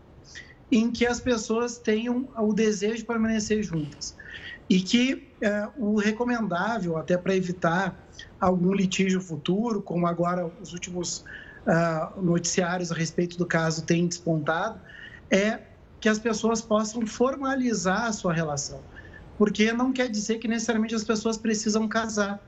em 0.71 0.91
que 0.91 1.05
as 1.05 1.19
pessoas 1.19 1.77
tenham 1.77 2.27
o 2.37 2.53
desejo 2.53 2.97
de 2.97 3.05
permanecer 3.05 3.63
juntas. 3.63 4.15
E 4.69 4.81
que 4.81 5.31
é, 5.41 5.69
o 5.77 5.97
recomendável, 5.97 6.97
até 6.97 7.17
para 7.17 7.35
evitar 7.35 7.97
algum 8.39 8.73
litígio 8.73 9.21
futuro, 9.21 9.81
como 9.81 10.05
agora 10.05 10.51
os 10.61 10.73
últimos 10.73 11.23
uh, 11.65 12.21
noticiários 12.21 12.91
a 12.91 12.95
respeito 12.95 13.37
do 13.37 13.45
caso 13.45 13.85
têm 13.85 14.07
despontado, 14.07 14.79
é 15.31 15.59
que 15.99 16.09
as 16.09 16.19
pessoas 16.19 16.61
possam 16.61 17.05
formalizar 17.07 18.05
a 18.05 18.11
sua 18.11 18.33
relação. 18.33 18.81
Porque 19.37 19.71
não 19.71 19.93
quer 19.93 20.09
dizer 20.09 20.39
que 20.39 20.47
necessariamente 20.47 20.95
as 20.95 21.03
pessoas 21.03 21.37
precisam 21.37 21.87
casar, 21.87 22.41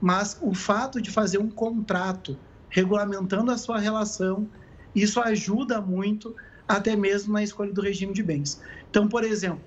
mas 0.00 0.38
o 0.40 0.54
fato 0.54 1.00
de 1.00 1.10
fazer 1.10 1.38
um 1.38 1.50
contrato 1.50 2.36
regulamentando 2.70 3.50
a 3.50 3.58
sua 3.58 3.78
relação. 3.78 4.48
Isso 4.94 5.20
ajuda 5.20 5.80
muito, 5.80 6.34
até 6.66 6.96
mesmo 6.96 7.32
na 7.32 7.42
escolha 7.42 7.72
do 7.72 7.82
regime 7.82 8.12
de 8.12 8.22
bens. 8.22 8.60
Então, 8.88 9.08
por 9.08 9.24
exemplo, 9.24 9.62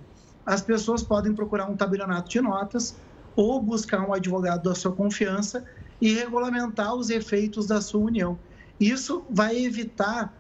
as 0.46 0.62
pessoas 0.62 1.04
podem 1.04 1.34
procurar 1.34 1.70
um 1.70 1.78
tabelionato 1.78 2.30
de 2.30 2.42
notas 2.42 2.98
ou 3.36 3.62
buscar 3.62 4.08
um 4.08 4.14
advogado 4.14 4.64
da 4.64 4.76
sua 4.76 4.92
confiança 4.92 5.66
e 6.02 6.14
regulamentar 6.14 6.94
os 6.96 7.10
efeitos 7.10 7.68
da 7.68 7.82
sua 7.82 8.02
união. 8.02 8.40
Isso 8.80 9.26
vai 9.30 9.64
evitar 9.64 10.34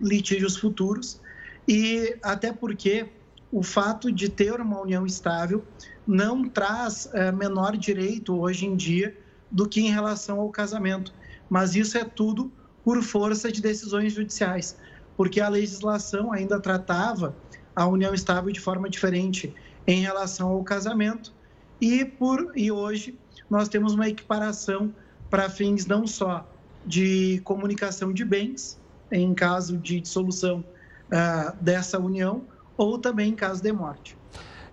litígios 0.00 0.56
futuros 0.56 1.20
e 1.68 2.16
até 2.22 2.52
porque 2.52 3.12
o 3.50 3.62
fato 3.62 4.10
de 4.10 4.28
ter 4.28 4.60
uma 4.60 4.80
união 4.80 5.06
estável 5.06 5.64
não 6.06 6.48
traz 6.48 7.08
é, 7.12 7.30
menor 7.30 7.76
direito 7.76 8.36
hoje 8.38 8.66
em 8.66 8.76
dia 8.76 9.16
do 9.50 9.68
que 9.68 9.80
em 9.80 9.90
relação 9.90 10.40
ao 10.40 10.50
casamento. 10.50 11.14
Mas 11.48 11.74
isso 11.74 11.96
é 11.98 12.04
tudo 12.04 12.52
por 12.84 13.02
força 13.02 13.50
de 13.50 13.62
decisões 13.62 14.12
judiciais, 14.12 14.76
porque 15.16 15.40
a 15.40 15.48
legislação 15.48 16.32
ainda 16.32 16.60
tratava 16.60 17.34
a 17.74 17.86
união 17.86 18.14
estável 18.14 18.52
de 18.52 18.60
forma 18.60 18.88
diferente 18.88 19.54
em 19.86 20.00
relação 20.00 20.50
ao 20.50 20.62
casamento 20.62 21.32
e 21.80 22.04
por 22.04 22.52
e 22.54 22.70
hoje 22.70 23.18
nós 23.50 23.68
temos 23.68 23.94
uma 23.94 24.08
equiparação 24.08 24.94
para 25.28 25.48
fins 25.50 25.86
não 25.86 26.06
só 26.06 26.48
de 26.86 27.40
comunicação 27.44 28.12
de 28.12 28.24
bens 28.24 28.78
em 29.10 29.34
caso 29.34 29.76
de 29.76 30.00
dissolução 30.00 30.64
uh, 31.08 31.56
dessa 31.60 31.98
união 31.98 32.44
ou 32.76 32.98
também 32.98 33.30
em 33.30 33.34
caso 33.34 33.62
de 33.62 33.72
morte. 33.72 34.16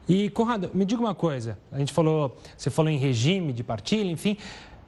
E 0.07 0.29
Conrado, 0.29 0.71
me 0.73 0.83
diga 0.83 0.99
uma 0.99 1.15
coisa. 1.15 1.57
A 1.71 1.77
gente 1.77 1.93
falou, 1.93 2.35
você 2.57 2.69
falou 2.69 2.91
em 2.91 2.97
regime 2.97 3.53
de 3.53 3.63
partilha, 3.63 4.09
enfim. 4.09 4.35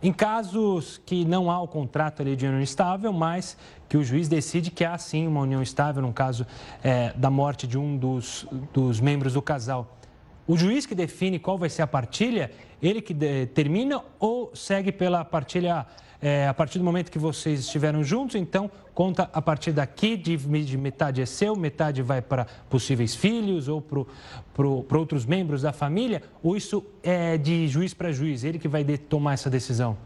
Em 0.03 0.11
casos 0.11 1.01
que 1.05 1.23
não 1.23 1.49
há 1.49 1.61
o 1.61 1.67
contrato 1.67 2.21
ali 2.21 2.35
de 2.35 2.45
união 2.45 2.61
estável, 2.61 3.13
mas 3.13 3.57
que 3.87 3.95
o 3.95 4.03
juiz 4.03 4.27
decide 4.27 4.69
que 4.69 4.83
há 4.83 4.97
sim 4.97 5.25
uma 5.25 5.39
união 5.39 5.61
estável, 5.61 6.01
no 6.01 6.11
caso 6.11 6.45
é, 6.83 7.13
da 7.13 7.29
morte 7.29 7.65
de 7.65 7.77
um 7.77 7.95
dos, 7.95 8.45
dos 8.73 8.99
membros 8.99 9.31
do 9.31 9.41
casal. 9.41 9.97
O 10.45 10.57
juiz 10.57 10.85
que 10.85 10.93
define 10.93 11.39
qual 11.39 11.57
vai 11.57 11.69
ser 11.69 11.83
a 11.83 11.87
partilha, 11.87 12.51
ele 12.81 13.01
que 13.01 13.13
determina 13.13 14.03
ou 14.19 14.51
segue 14.53 14.91
pela 14.91 15.23
partilha 15.23 15.85
é, 16.23 16.47
a 16.47 16.53
partir 16.53 16.79
do 16.79 16.85
momento 16.85 17.11
que 17.11 17.19
vocês 17.19 17.59
estiveram 17.59 18.01
juntos, 18.01 18.37
então 18.37 18.71
conta 18.93 19.29
a 19.33 19.41
partir 19.41 19.73
daqui 19.73 20.15
de, 20.15 20.37
de 20.37 20.77
metade 20.77 21.21
é 21.21 21.25
seu, 21.25 21.53
metade 21.53 22.01
vai 22.01 22.21
para 22.21 22.45
possíveis 22.69 23.13
filhos 23.13 23.67
ou 23.67 23.81
para 23.81 24.97
outros 24.97 25.25
membros 25.25 25.63
da 25.63 25.73
família, 25.73 26.23
ou 26.41 26.55
isso 26.55 26.81
é 27.03 27.37
de 27.37 27.67
juiz 27.67 27.93
para 27.93 28.13
juiz, 28.13 28.45
ele 28.45 28.57
que 28.57 28.69
vai 28.69 28.85
de, 28.85 28.97
tomar 28.97 29.33
essa 29.33 29.49
decisão? 29.49 29.97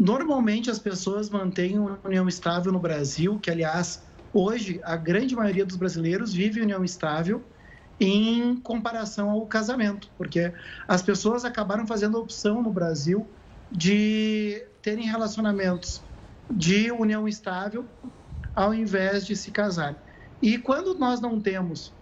Normalmente 0.00 0.70
as 0.70 0.78
pessoas 0.78 1.28
mantêm 1.28 1.78
uma 1.78 2.00
união 2.02 2.26
estável 2.26 2.72
no 2.72 2.78
Brasil, 2.78 3.38
que 3.38 3.50
aliás, 3.50 4.02
hoje 4.32 4.80
a 4.84 4.96
grande 4.96 5.36
maioria 5.36 5.66
dos 5.66 5.76
brasileiros 5.76 6.32
vive 6.32 6.62
união 6.62 6.82
estável 6.82 7.42
em 8.00 8.56
comparação 8.56 9.28
ao 9.28 9.44
casamento, 9.44 10.08
porque 10.16 10.50
as 10.88 11.02
pessoas 11.02 11.44
acabaram 11.44 11.86
fazendo 11.86 12.18
opção 12.18 12.62
no 12.62 12.72
Brasil 12.72 13.26
de 13.70 14.64
terem 14.82 15.06
relacionamentos 15.06 16.02
de 16.50 16.90
união 16.92 17.26
estável 17.26 17.84
ao 18.54 18.72
invés 18.72 19.26
de 19.26 19.34
se 19.34 19.50
casar. 19.50 19.96
E 20.40 20.58
quando 20.58 20.94
nós 20.94 21.20
não 21.20 21.40
temos 21.40 21.92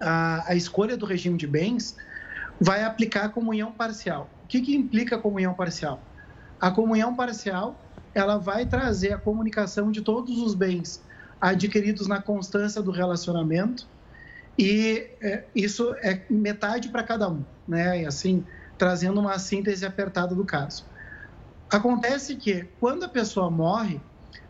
a, 0.00 0.52
a 0.52 0.54
escolha 0.54 0.96
do 0.96 1.06
regime 1.06 1.36
de 1.36 1.46
bens, 1.46 1.96
vai 2.60 2.84
aplicar 2.84 3.24
a 3.24 3.28
comunhão 3.28 3.72
parcial. 3.72 4.30
O 4.44 4.46
que, 4.46 4.60
que 4.60 4.76
implica 4.76 5.16
a 5.16 5.18
comunhão 5.18 5.54
parcial? 5.54 6.02
A 6.60 6.70
comunhão 6.70 7.14
parcial 7.14 7.80
ela 8.14 8.38
vai 8.38 8.64
trazer 8.64 9.12
a 9.12 9.18
comunicação 9.18 9.90
de 9.90 10.00
todos 10.00 10.38
os 10.38 10.54
bens 10.54 11.02
adquiridos 11.40 12.06
na 12.06 12.22
constância 12.22 12.80
do 12.80 12.90
relacionamento 12.90 13.86
e 14.56 15.10
é, 15.20 15.44
isso 15.54 15.94
é 16.00 16.22
metade 16.30 16.88
para 16.88 17.02
cada 17.02 17.28
um, 17.28 17.44
né? 17.66 18.02
E 18.02 18.06
assim 18.06 18.44
trazendo 18.78 19.20
uma 19.20 19.38
síntese 19.38 19.84
apertada 19.84 20.34
do 20.34 20.44
caso. 20.44 20.84
Acontece 21.70 22.36
que, 22.36 22.68
quando 22.78 23.04
a 23.04 23.08
pessoa 23.08 23.50
morre, 23.50 24.00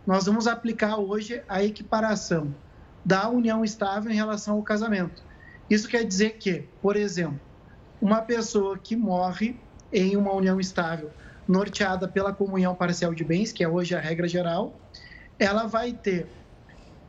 nós 0.06 0.26
vamos 0.26 0.46
aplicar 0.46 0.96
hoje 0.96 1.42
a 1.48 1.62
equiparação 1.62 2.54
da 3.04 3.28
união 3.28 3.64
estável 3.64 4.10
em 4.10 4.14
relação 4.14 4.56
ao 4.56 4.62
casamento. 4.62 5.22
Isso 5.68 5.88
quer 5.88 6.04
dizer 6.04 6.36
que, 6.38 6.68
por 6.82 6.96
exemplo, 6.96 7.40
uma 8.00 8.20
pessoa 8.20 8.78
que 8.78 8.96
morre 8.96 9.58
em 9.92 10.16
uma 10.16 10.32
união 10.32 10.60
estável 10.60 11.10
norteada 11.46 12.08
pela 12.08 12.32
comunhão 12.32 12.74
parcial 12.74 13.14
de 13.14 13.24
bens, 13.24 13.52
que 13.52 13.62
é 13.62 13.68
hoje 13.68 13.94
a 13.94 14.00
regra 14.00 14.26
geral, 14.26 14.74
ela 15.38 15.66
vai 15.66 15.92
ter 15.92 16.26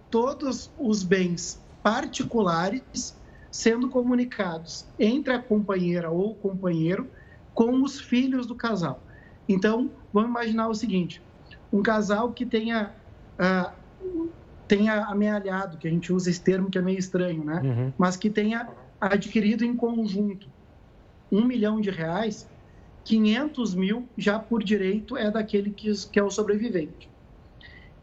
todos 0.09 0.69
os 0.77 1.03
bens 1.03 1.59
particulares 1.81 3.15
sendo 3.55 3.87
comunicados 3.87 4.85
entre 4.99 5.31
a 5.31 5.41
companheira 5.41 6.11
ou 6.11 6.31
o 6.31 6.35
companheiro 6.35 7.07
com 7.53 7.81
os 7.81 8.01
filhos 8.01 8.45
do 8.45 8.53
casal. 8.53 9.01
Então, 9.47 9.89
vamos 10.11 10.29
imaginar 10.29 10.67
o 10.67 10.75
seguinte: 10.75 11.21
um 11.71 11.81
casal 11.81 12.33
que 12.33 12.45
tenha, 12.45 12.91
uh, 13.39 14.29
tenha 14.67 15.05
amealhado, 15.05 15.77
que 15.77 15.87
a 15.87 15.89
gente 15.89 16.11
usa 16.11 16.29
esse 16.29 16.41
termo 16.41 16.69
que 16.69 16.77
é 16.77 16.81
meio 16.81 16.99
estranho, 16.99 17.45
né? 17.45 17.61
Uhum. 17.63 17.93
Mas 17.97 18.17
que 18.17 18.29
tenha 18.29 18.67
adquirido 18.99 19.63
em 19.63 19.73
conjunto 19.73 20.49
um 21.31 21.45
milhão 21.45 21.79
de 21.79 21.89
reais, 21.89 22.49
500 23.05 23.73
mil 23.73 24.05
já 24.17 24.37
por 24.37 24.61
direito 24.61 25.15
é 25.15 25.31
daquele 25.31 25.69
que, 25.69 25.93
que 26.09 26.19
é 26.19 26.23
o 26.23 26.29
sobrevivente. 26.29 27.09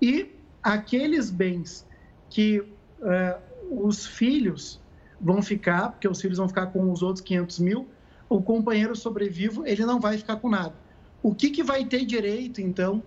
E 0.00 0.30
aqueles 0.62 1.28
bens 1.28 1.86
que 2.30 2.60
uh, 2.60 3.86
os 3.86 4.06
filhos 4.06 4.81
vão 5.22 5.40
ficar, 5.40 5.90
porque 5.90 6.08
os 6.08 6.20
filhos 6.20 6.38
vão 6.38 6.48
ficar 6.48 6.66
com 6.66 6.90
os 6.90 7.02
outros 7.02 7.24
500 7.24 7.58
mil, 7.60 7.88
o 8.28 8.42
companheiro 8.42 8.96
sobrevivo 8.96 9.66
ele 9.66 9.84
não 9.84 10.00
vai 10.00 10.18
ficar 10.18 10.36
com 10.36 10.48
nada. 10.48 10.74
O 11.22 11.34
que, 11.34 11.50
que 11.50 11.62
vai 11.62 11.84
ter 11.84 12.04
direito, 12.04 12.60
então, 12.60 13.02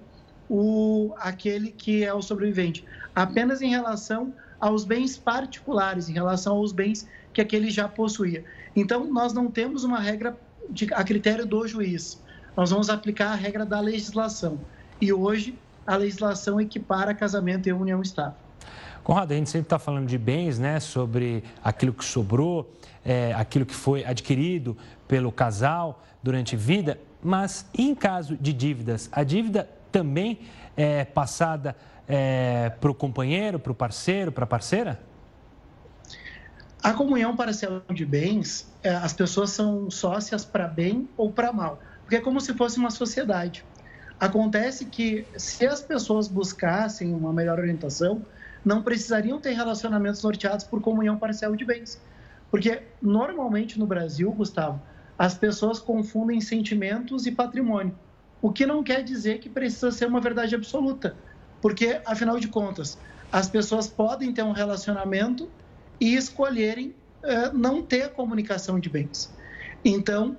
o, 0.49 1.13
aquele 1.17 1.71
que 1.71 2.03
é 2.03 2.13
o 2.13 2.21
sobrevivente? 2.21 2.85
Apenas 3.13 3.61
em 3.61 3.69
relação 3.69 4.33
aos 4.59 4.85
bens 4.85 5.17
particulares, 5.17 6.07
em 6.07 6.13
relação 6.13 6.55
aos 6.55 6.71
bens 6.71 7.07
que 7.33 7.41
aquele 7.41 7.69
já 7.69 7.89
possuía. 7.89 8.45
Então, 8.75 9.05
nós 9.11 9.33
não 9.33 9.51
temos 9.51 9.83
uma 9.83 9.99
regra 9.99 10.37
de, 10.69 10.93
a 10.93 11.03
critério 11.03 11.45
do 11.45 11.67
juiz. 11.67 12.21
Nós 12.55 12.69
vamos 12.69 12.89
aplicar 12.89 13.31
a 13.31 13.35
regra 13.35 13.65
da 13.65 13.81
legislação. 13.81 14.57
E 15.01 15.11
hoje, 15.11 15.57
a 15.85 15.97
legislação 15.97 16.61
equipara 16.61 17.13
casamento 17.13 17.67
e 17.67 17.73
união 17.73 18.01
estável. 18.01 18.44
Conrado, 19.03 19.33
a 19.33 19.35
gente 19.35 19.49
sempre 19.49 19.67
está 19.67 19.77
falando 19.77 20.07
de 20.07 20.17
bens, 20.17 20.57
né? 20.57 20.79
Sobre 20.79 21.43
aquilo 21.63 21.93
que 21.93 22.03
sobrou, 22.03 22.73
é, 23.05 23.33
aquilo 23.33 23.65
que 23.65 23.75
foi 23.75 24.03
adquirido 24.03 24.75
pelo 25.07 25.31
casal 25.31 26.03
durante 26.23 26.55
vida, 26.55 26.99
mas 27.21 27.67
em 27.77 27.93
caso 27.93 28.35
de 28.35 28.51
dívidas, 28.51 29.07
a 29.11 29.23
dívida 29.23 29.69
também 29.91 30.39
é 30.75 31.05
passada 31.05 31.75
é, 32.07 32.71
para 32.81 32.89
o 32.89 32.95
companheiro, 32.95 33.59
para 33.59 33.71
o 33.71 33.75
parceiro, 33.75 34.31
para 34.31 34.43
a 34.43 34.47
parceira? 34.47 34.99
A 36.81 36.93
comunhão 36.93 37.35
parcial 37.35 37.81
de 37.91 38.05
bens, 38.05 38.67
é, 38.83 38.89
as 38.89 39.13
pessoas 39.13 39.49
são 39.51 39.89
sócias 39.89 40.45
para 40.45 40.67
bem 40.67 41.09
ou 41.17 41.31
para 41.31 41.51
mal, 41.51 41.79
porque 42.01 42.17
é 42.17 42.21
como 42.21 42.39
se 42.39 42.53
fosse 42.53 42.77
uma 42.77 42.91
sociedade. 42.91 43.65
Acontece 44.19 44.85
que 44.85 45.25
se 45.35 45.65
as 45.65 45.81
pessoas 45.81 46.27
buscassem 46.27 47.13
uma 47.13 47.33
melhor 47.33 47.59
orientação, 47.59 48.21
não 48.65 48.81
precisariam 48.81 49.39
ter 49.39 49.51
relacionamentos 49.51 50.23
norteados 50.23 50.65
por 50.65 50.81
comunhão 50.81 51.17
parcial 51.17 51.55
de 51.55 51.63
bens. 51.63 52.01
Porque 52.49 52.81
normalmente 53.01 53.77
no 53.77 53.85
Brasil, 53.85 54.31
Gustavo, 54.31 54.81
as 55.17 55.37
pessoas 55.37 55.79
confundem 55.79 56.41
sentimentos 56.41 57.25
e 57.27 57.31
patrimônio. 57.31 57.97
O 58.41 58.51
que 58.51 58.65
não 58.65 58.83
quer 58.83 59.03
dizer 59.03 59.39
que 59.39 59.49
precisa 59.49 59.91
ser 59.91 60.07
uma 60.07 60.19
verdade 60.19 60.55
absoluta. 60.55 61.15
Porque, 61.61 62.01
afinal 62.05 62.39
de 62.39 62.47
contas, 62.47 62.97
as 63.31 63.49
pessoas 63.49 63.87
podem 63.87 64.33
ter 64.33 64.43
um 64.43 64.51
relacionamento 64.51 65.49
e 65.99 66.15
escolherem 66.15 66.95
uh, 67.23 67.57
não 67.57 67.81
ter 67.81 68.09
comunicação 68.11 68.79
de 68.79 68.89
bens. 68.89 69.33
Então, 69.83 70.37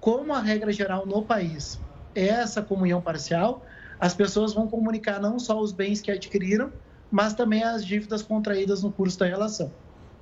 como 0.00 0.32
a 0.32 0.40
regra 0.40 0.72
geral 0.72 1.06
no 1.06 1.22
país 1.22 1.80
é 2.14 2.28
essa 2.28 2.62
comunhão 2.62 3.00
parcial, 3.00 3.64
as 4.00 4.14
pessoas 4.14 4.52
vão 4.52 4.66
comunicar 4.66 5.20
não 5.20 5.38
só 5.38 5.60
os 5.60 5.72
bens 5.72 6.00
que 6.00 6.10
adquiriram, 6.10 6.72
mas 7.12 7.34
também 7.34 7.62
as 7.62 7.84
dívidas 7.84 8.22
contraídas 8.22 8.82
no 8.82 8.90
curso 8.90 9.18
da 9.18 9.26
relação. 9.26 9.70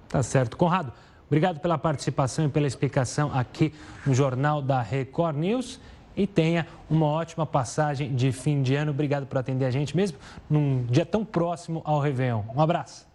Tá 0.09 0.23
certo. 0.25 0.57
Conrado, 0.57 0.93
obrigado 1.29 1.61
pela 1.61 1.79
participação 1.79 2.47
e 2.47 2.49
pela 2.49 2.67
explicação 2.67 3.31
aqui 3.33 3.73
no 4.05 4.13
Jornal 4.13 4.61
da 4.61 4.83
Record 4.83 5.37
News. 5.37 5.81
E 6.17 6.27
tenha 6.27 6.67
uma 6.91 7.07
ótima 7.07 7.47
passagem 7.47 8.15
de 8.15 8.33
fim 8.33 8.61
de 8.61 8.75
ano. 8.75 8.91
Obrigado 8.91 9.25
por 9.27 9.39
atender 9.39 9.65
a 9.65 9.71
gente, 9.71 9.97
mesmo 9.97 10.19
num 10.51 10.85
dia 10.85 11.07
tão 11.07 11.25
próximo 11.25 11.81
ao 11.85 12.01
Réveillon. 12.01 12.43
Um 12.55 12.61
abraço. 12.61 13.07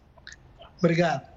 Obrigado. 0.80 1.28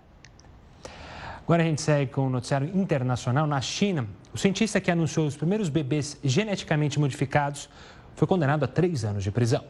Agora 1.42 1.62
a 1.62 1.66
gente 1.66 1.82
segue 1.82 2.12
com 2.12 2.26
o 2.26 2.30
noticiário 2.30 2.70
internacional. 2.74 3.46
Na 3.46 3.60
China, 3.60 4.06
o 4.32 4.38
cientista 4.38 4.80
que 4.80 4.90
anunciou 4.90 5.26
os 5.26 5.36
primeiros 5.36 5.68
bebês 5.68 6.16
geneticamente 6.22 7.00
modificados 7.00 7.68
foi 8.14 8.28
condenado 8.28 8.64
a 8.64 8.68
três 8.68 9.04
anos 9.04 9.24
de 9.24 9.30
prisão. 9.32 9.64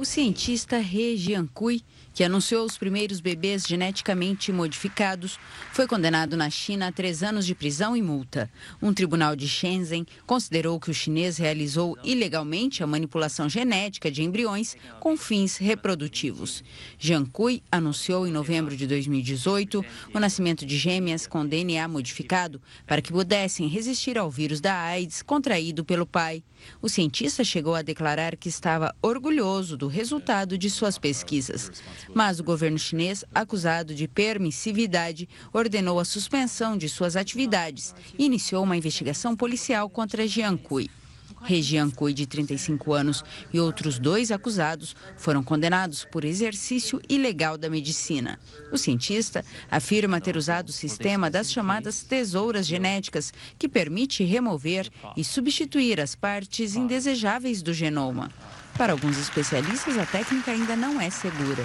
O 0.00 0.04
cientista 0.06 0.78
He 0.78 1.14
Jiankui 1.14 1.84
que 2.12 2.24
anunciou 2.24 2.66
os 2.66 2.76
primeiros 2.76 3.20
bebês 3.20 3.64
geneticamente 3.66 4.52
modificados, 4.52 5.38
foi 5.72 5.86
condenado 5.86 6.36
na 6.36 6.50
China 6.50 6.88
a 6.88 6.92
três 6.92 7.22
anos 7.22 7.46
de 7.46 7.54
prisão 7.54 7.96
e 7.96 8.02
multa. 8.02 8.50
Um 8.82 8.92
tribunal 8.92 9.36
de 9.36 9.48
Shenzhen 9.48 10.06
considerou 10.26 10.78
que 10.80 10.90
o 10.90 10.94
chinês 10.94 11.38
realizou 11.38 11.96
ilegalmente 12.02 12.82
a 12.82 12.86
manipulação 12.86 13.48
genética 13.48 14.10
de 14.10 14.22
embriões 14.22 14.76
com 14.98 15.16
fins 15.16 15.56
reprodutivos. 15.56 16.64
Jiang 16.98 17.30
Kui 17.30 17.62
anunciou 17.70 18.26
em 18.26 18.32
novembro 18.32 18.76
de 18.76 18.86
2018 18.86 19.84
o 20.12 20.20
nascimento 20.20 20.66
de 20.66 20.76
gêmeas 20.76 21.26
com 21.26 21.46
DNA 21.46 21.86
modificado 21.88 22.60
para 22.86 23.00
que 23.00 23.12
pudessem 23.12 23.68
resistir 23.68 24.18
ao 24.18 24.30
vírus 24.30 24.60
da 24.60 24.74
AIDS 24.74 25.22
contraído 25.22 25.84
pelo 25.84 26.04
pai. 26.04 26.42
O 26.82 26.88
cientista 26.90 27.42
chegou 27.42 27.74
a 27.74 27.80
declarar 27.80 28.36
que 28.36 28.50
estava 28.50 28.94
orgulhoso 29.00 29.78
do 29.78 29.88
resultado 29.90 30.56
de 30.56 30.70
suas 30.70 30.98
pesquisas. 30.98 31.70
Mas 32.14 32.40
o 32.40 32.44
governo 32.44 32.78
chinês, 32.78 33.24
acusado 33.34 33.94
de 33.94 34.08
permissividade, 34.08 35.28
ordenou 35.52 36.00
a 36.00 36.04
suspensão 36.04 36.78
de 36.78 36.88
suas 36.88 37.16
atividades 37.16 37.94
e 38.18 38.24
iniciou 38.24 38.64
uma 38.64 38.76
investigação 38.76 39.36
policial 39.36 39.90
contra 39.90 40.26
Jiang 40.26 40.56
Kui. 40.56 40.90
Regian 41.42 41.90
Cui, 41.90 42.12
de 42.12 42.26
35 42.26 42.92
anos, 42.92 43.24
e 43.52 43.58
outros 43.58 43.98
dois 43.98 44.30
acusados 44.30 44.94
foram 45.16 45.42
condenados 45.42 46.04
por 46.04 46.24
exercício 46.24 47.00
ilegal 47.08 47.56
da 47.56 47.70
medicina. 47.70 48.38
O 48.70 48.76
cientista 48.76 49.44
afirma 49.70 50.20
ter 50.20 50.36
usado 50.36 50.68
o 50.68 50.72
sistema 50.72 51.30
das 51.30 51.50
chamadas 51.50 52.02
tesouras 52.02 52.66
genéticas, 52.66 53.32
que 53.58 53.68
permite 53.68 54.22
remover 54.24 54.88
e 55.16 55.24
substituir 55.24 56.00
as 56.00 56.14
partes 56.14 56.76
indesejáveis 56.76 57.62
do 57.62 57.72
genoma. 57.72 58.30
Para 58.76 58.92
alguns 58.92 59.18
especialistas, 59.18 59.98
a 59.98 60.06
técnica 60.06 60.50
ainda 60.50 60.74
não 60.74 61.00
é 61.00 61.10
segura. 61.10 61.62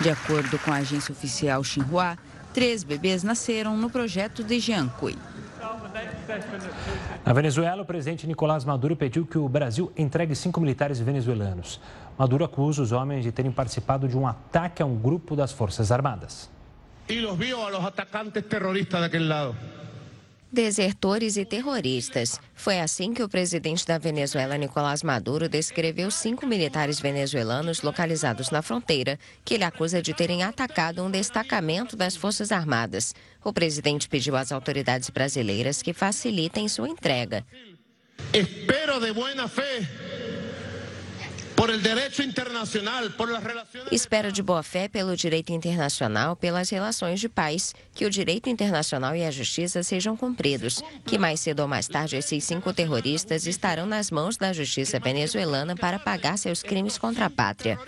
De 0.00 0.10
acordo 0.10 0.58
com 0.58 0.72
a 0.72 0.76
agência 0.76 1.12
oficial 1.12 1.62
Xinhua, 1.64 2.16
três 2.52 2.84
bebês 2.84 3.22
nasceram 3.22 3.76
no 3.76 3.90
projeto 3.90 4.42
de 4.42 4.58
Jiancui. 4.58 5.16
Na 7.24 7.32
Venezuela, 7.32 7.82
o 7.82 7.84
presidente 7.84 8.26
Nicolás 8.26 8.64
Maduro 8.64 8.96
pediu 8.96 9.26
que 9.26 9.38
o 9.38 9.48
Brasil 9.48 9.92
entregue 9.96 10.34
cinco 10.34 10.60
militares 10.60 10.98
venezuelanos. 10.98 11.80
Maduro 12.18 12.44
acusa 12.44 12.82
os 12.82 12.92
homens 12.92 13.24
de 13.24 13.32
terem 13.32 13.52
participado 13.52 14.08
de 14.08 14.16
um 14.16 14.26
ataque 14.26 14.82
a 14.82 14.86
um 14.86 14.96
grupo 14.96 15.36
das 15.36 15.52
Forças 15.52 15.92
Armadas. 15.92 16.50
E 17.08 17.24
os 17.24 17.36
viu 17.36 17.60
a 17.62 17.70
los 17.70 17.84
atacantes 17.84 18.44
terroristas 18.46 19.00
daquele 19.00 19.26
lado 19.26 19.56
desertores 20.52 21.36
e 21.36 21.44
terroristas. 21.44 22.40
Foi 22.54 22.80
assim 22.80 23.14
que 23.14 23.22
o 23.22 23.28
presidente 23.28 23.86
da 23.86 23.98
Venezuela, 23.98 24.56
Nicolás 24.56 25.02
Maduro, 25.02 25.48
descreveu 25.48 26.10
cinco 26.10 26.46
militares 26.46 27.00
venezuelanos 27.00 27.82
localizados 27.82 28.50
na 28.50 28.62
fronteira, 28.62 29.18
que 29.44 29.54
ele 29.54 29.64
acusa 29.64 30.02
de 30.02 30.12
terem 30.12 30.42
atacado 30.42 31.02
um 31.02 31.10
destacamento 31.10 31.96
das 31.96 32.16
Forças 32.16 32.50
Armadas. 32.50 33.14
O 33.44 33.52
presidente 33.52 34.08
pediu 34.08 34.36
às 34.36 34.52
autoridades 34.52 35.10
brasileiras 35.10 35.82
que 35.82 35.92
facilitem 35.92 36.68
sua 36.68 36.88
entrega. 36.88 37.44
Espero 38.32 39.00
de 39.00 39.12
boa 39.12 39.48
fé 39.48 39.88
Espero 43.92 44.32
de 44.32 44.42
boa 44.42 44.62
fé 44.62 44.88
pelo 44.88 45.14
direito 45.14 45.52
internacional, 45.52 46.34
pelas 46.34 46.70
relações 46.70 47.20
de 47.20 47.28
paz, 47.28 47.74
que 47.94 48.06
o 48.06 48.10
direito 48.10 48.48
internacional 48.48 49.14
e 49.14 49.24
a 49.24 49.30
justiça 49.30 49.82
sejam 49.82 50.16
cumpridos, 50.16 50.82
que 51.04 51.18
mais 51.18 51.40
cedo 51.40 51.60
ou 51.60 51.68
mais 51.68 51.86
tarde 51.86 52.16
esses 52.16 52.44
cinco 52.44 52.72
terroristas 52.72 53.46
estarão 53.46 53.84
nas 53.84 54.10
mãos 54.10 54.38
da 54.38 54.54
justiça 54.54 54.98
venezuelana 54.98 55.76
para 55.76 55.98
pagar 55.98 56.38
seus 56.38 56.62
crimes 56.62 56.96
contra 56.96 57.26
a 57.26 57.30
pátria. 57.30 57.78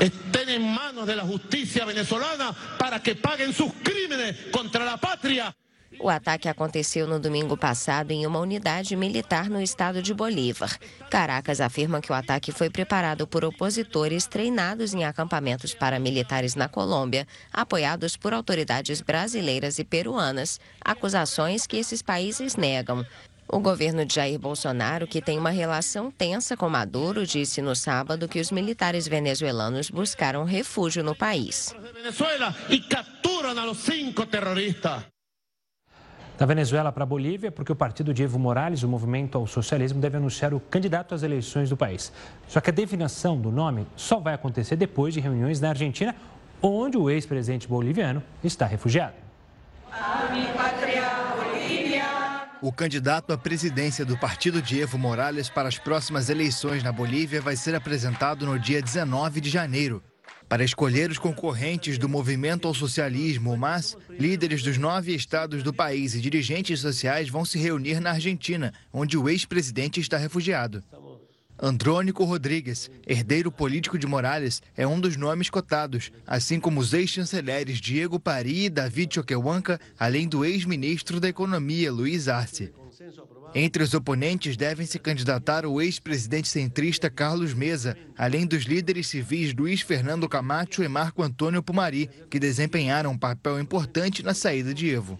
Estén 0.00 0.48
em 0.48 0.58
manos 0.58 1.06
da 1.06 1.26
justiça 1.26 1.84
venezuelana 1.84 2.54
para 2.78 3.00
que 3.00 3.14
paguem 3.14 3.52
seus 3.52 3.72
crimes 3.82 4.34
contra 4.50 4.90
a 4.92 4.96
pátria. 4.96 5.54
O 6.00 6.08
ataque 6.08 6.48
aconteceu 6.48 7.08
no 7.08 7.18
domingo 7.18 7.56
passado 7.56 8.12
em 8.12 8.24
uma 8.24 8.38
unidade 8.38 8.94
militar 8.94 9.50
no 9.50 9.60
estado 9.60 10.00
de 10.00 10.14
Bolívar. 10.14 10.78
Caracas 11.10 11.60
afirma 11.60 12.00
que 12.00 12.12
o 12.12 12.14
ataque 12.14 12.52
foi 12.52 12.70
preparado 12.70 13.26
por 13.26 13.44
opositores 13.44 14.26
treinados 14.26 14.94
em 14.94 15.04
acampamentos 15.04 15.74
paramilitares 15.74 16.54
na 16.54 16.68
Colômbia, 16.68 17.26
apoiados 17.52 18.16
por 18.16 18.32
autoridades 18.32 19.00
brasileiras 19.00 19.80
e 19.80 19.84
peruanas, 19.84 20.60
acusações 20.80 21.66
que 21.66 21.76
esses 21.76 22.00
países 22.00 22.54
negam. 22.54 23.04
O 23.50 23.58
governo 23.58 24.04
de 24.04 24.14
Jair 24.14 24.38
Bolsonaro, 24.38 25.06
que 25.06 25.22
tem 25.22 25.38
uma 25.38 25.50
relação 25.50 26.10
tensa 26.12 26.56
com 26.56 26.68
Maduro, 26.68 27.26
disse 27.26 27.60
no 27.60 27.74
sábado 27.74 28.28
que 28.28 28.38
os 28.38 28.52
militares 28.52 29.08
venezuelanos 29.08 29.90
buscaram 29.90 30.44
refúgio 30.44 31.02
no 31.02 31.14
país. 31.14 31.74
Venezuela 31.94 32.54
e 32.68 32.78
capturam 32.78 33.70
os 33.70 33.78
cinco 33.78 34.26
terroristas 34.26 35.02
da 36.38 36.46
Venezuela 36.46 36.92
para 36.92 37.02
a 37.02 37.06
Bolívia, 37.06 37.50
porque 37.50 37.72
o 37.72 37.76
partido 37.76 38.14
de 38.14 38.22
Evo 38.22 38.38
Morales, 38.38 38.84
o 38.84 38.88
Movimento 38.88 39.36
ao 39.36 39.44
Socialismo, 39.44 40.00
deve 40.00 40.18
anunciar 40.18 40.54
o 40.54 40.60
candidato 40.60 41.12
às 41.12 41.24
eleições 41.24 41.68
do 41.68 41.76
país. 41.76 42.12
Só 42.46 42.60
que 42.60 42.70
a 42.70 42.72
definição 42.72 43.36
do 43.36 43.50
nome 43.50 43.88
só 43.96 44.20
vai 44.20 44.34
acontecer 44.34 44.76
depois 44.76 45.12
de 45.12 45.18
reuniões 45.18 45.60
na 45.60 45.70
Argentina, 45.70 46.14
onde 46.62 46.96
o 46.96 47.10
ex-presidente 47.10 47.66
boliviano 47.66 48.22
está 48.42 48.66
refugiado. 48.66 49.14
O 52.62 52.72
candidato 52.72 53.32
à 53.32 53.38
presidência 53.38 54.04
do 54.04 54.16
partido 54.16 54.62
de 54.62 54.80
Evo 54.80 54.96
Morales 54.96 55.48
para 55.48 55.68
as 55.68 55.78
próximas 55.78 56.30
eleições 56.30 56.84
na 56.84 56.92
Bolívia 56.92 57.40
vai 57.40 57.56
ser 57.56 57.74
apresentado 57.74 58.46
no 58.46 58.58
dia 58.58 58.80
19 58.80 59.40
de 59.40 59.50
janeiro. 59.50 60.02
Para 60.48 60.64
escolher 60.64 61.10
os 61.10 61.18
concorrentes 61.18 61.98
do 61.98 62.08
movimento 62.08 62.66
ao 62.66 62.72
socialismo, 62.72 63.54
mas 63.54 63.94
líderes 64.08 64.62
dos 64.62 64.78
nove 64.78 65.14
estados 65.14 65.62
do 65.62 65.74
país 65.74 66.14
e 66.14 66.20
dirigentes 66.20 66.80
sociais 66.80 67.28
vão 67.28 67.44
se 67.44 67.58
reunir 67.58 68.00
na 68.00 68.12
Argentina, 68.12 68.72
onde 68.90 69.18
o 69.18 69.28
ex-presidente 69.28 70.00
está 70.00 70.16
refugiado. 70.16 70.82
Andrônico 71.60 72.24
Rodrigues, 72.24 72.88
herdeiro 73.06 73.50
político 73.50 73.98
de 73.98 74.06
Morales, 74.06 74.62
é 74.76 74.86
um 74.86 74.98
dos 74.98 75.16
nomes 75.16 75.50
cotados, 75.50 76.10
assim 76.26 76.58
como 76.58 76.80
os 76.80 76.94
ex-chanceleres 76.94 77.78
Diego 77.78 78.18
Pari 78.18 78.66
e 78.66 78.70
David 78.70 79.16
Choquehuanca, 79.16 79.78
além 79.98 80.28
do 80.28 80.44
ex-ministro 80.44 81.20
da 81.20 81.28
Economia, 81.28 81.92
Luiz 81.92 82.28
Arce. 82.28 82.72
Entre 83.54 83.82
os 83.82 83.94
oponentes 83.94 84.56
devem 84.56 84.86
se 84.86 84.98
candidatar 84.98 85.64
o 85.64 85.80
ex-presidente 85.80 86.48
centrista 86.48 87.08
Carlos 87.08 87.54
Mesa, 87.54 87.96
além 88.16 88.46
dos 88.46 88.64
líderes 88.64 89.06
civis 89.06 89.54
Luiz 89.54 89.80
Fernando 89.80 90.28
Camacho 90.28 90.82
e 90.82 90.88
Marco 90.88 91.22
Antônio 91.22 91.62
Pumari, 91.62 92.10
que 92.30 92.38
desempenharam 92.38 93.12
um 93.12 93.18
papel 93.18 93.60
importante 93.60 94.22
na 94.22 94.34
saída 94.34 94.74
de 94.74 94.90
Evo. 94.90 95.18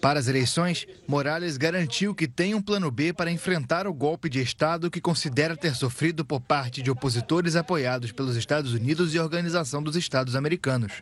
Para 0.00 0.20
as 0.20 0.28
eleições, 0.28 0.86
Morales 1.08 1.56
garantiu 1.56 2.14
que 2.14 2.28
tem 2.28 2.54
um 2.54 2.62
plano 2.62 2.90
B 2.90 3.12
para 3.12 3.30
enfrentar 3.30 3.86
o 3.86 3.94
golpe 3.94 4.28
de 4.28 4.40
Estado 4.40 4.90
que 4.90 5.00
considera 5.00 5.56
ter 5.56 5.74
sofrido 5.74 6.24
por 6.24 6.40
parte 6.40 6.82
de 6.82 6.90
opositores 6.90 7.56
apoiados 7.56 8.12
pelos 8.12 8.36
Estados 8.36 8.72
Unidos 8.72 9.14
e 9.14 9.18
Organização 9.18 9.82
dos 9.82 9.96
Estados 9.96 10.36
Americanos. 10.36 10.92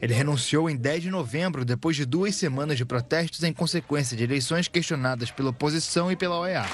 Ele 0.00 0.14
renunciou 0.14 0.68
em 0.68 0.76
10 0.76 1.04
de 1.04 1.10
novembro, 1.10 1.64
depois 1.64 1.96
de 1.96 2.04
duas 2.04 2.34
semanas 2.34 2.76
de 2.76 2.84
protestos 2.84 3.42
em 3.42 3.52
consequência 3.52 4.16
de 4.16 4.24
eleições 4.24 4.68
questionadas 4.68 5.30
pela 5.30 5.50
oposição 5.50 6.10
e 6.10 6.16
pela 6.16 6.38
OEA. 6.38 6.64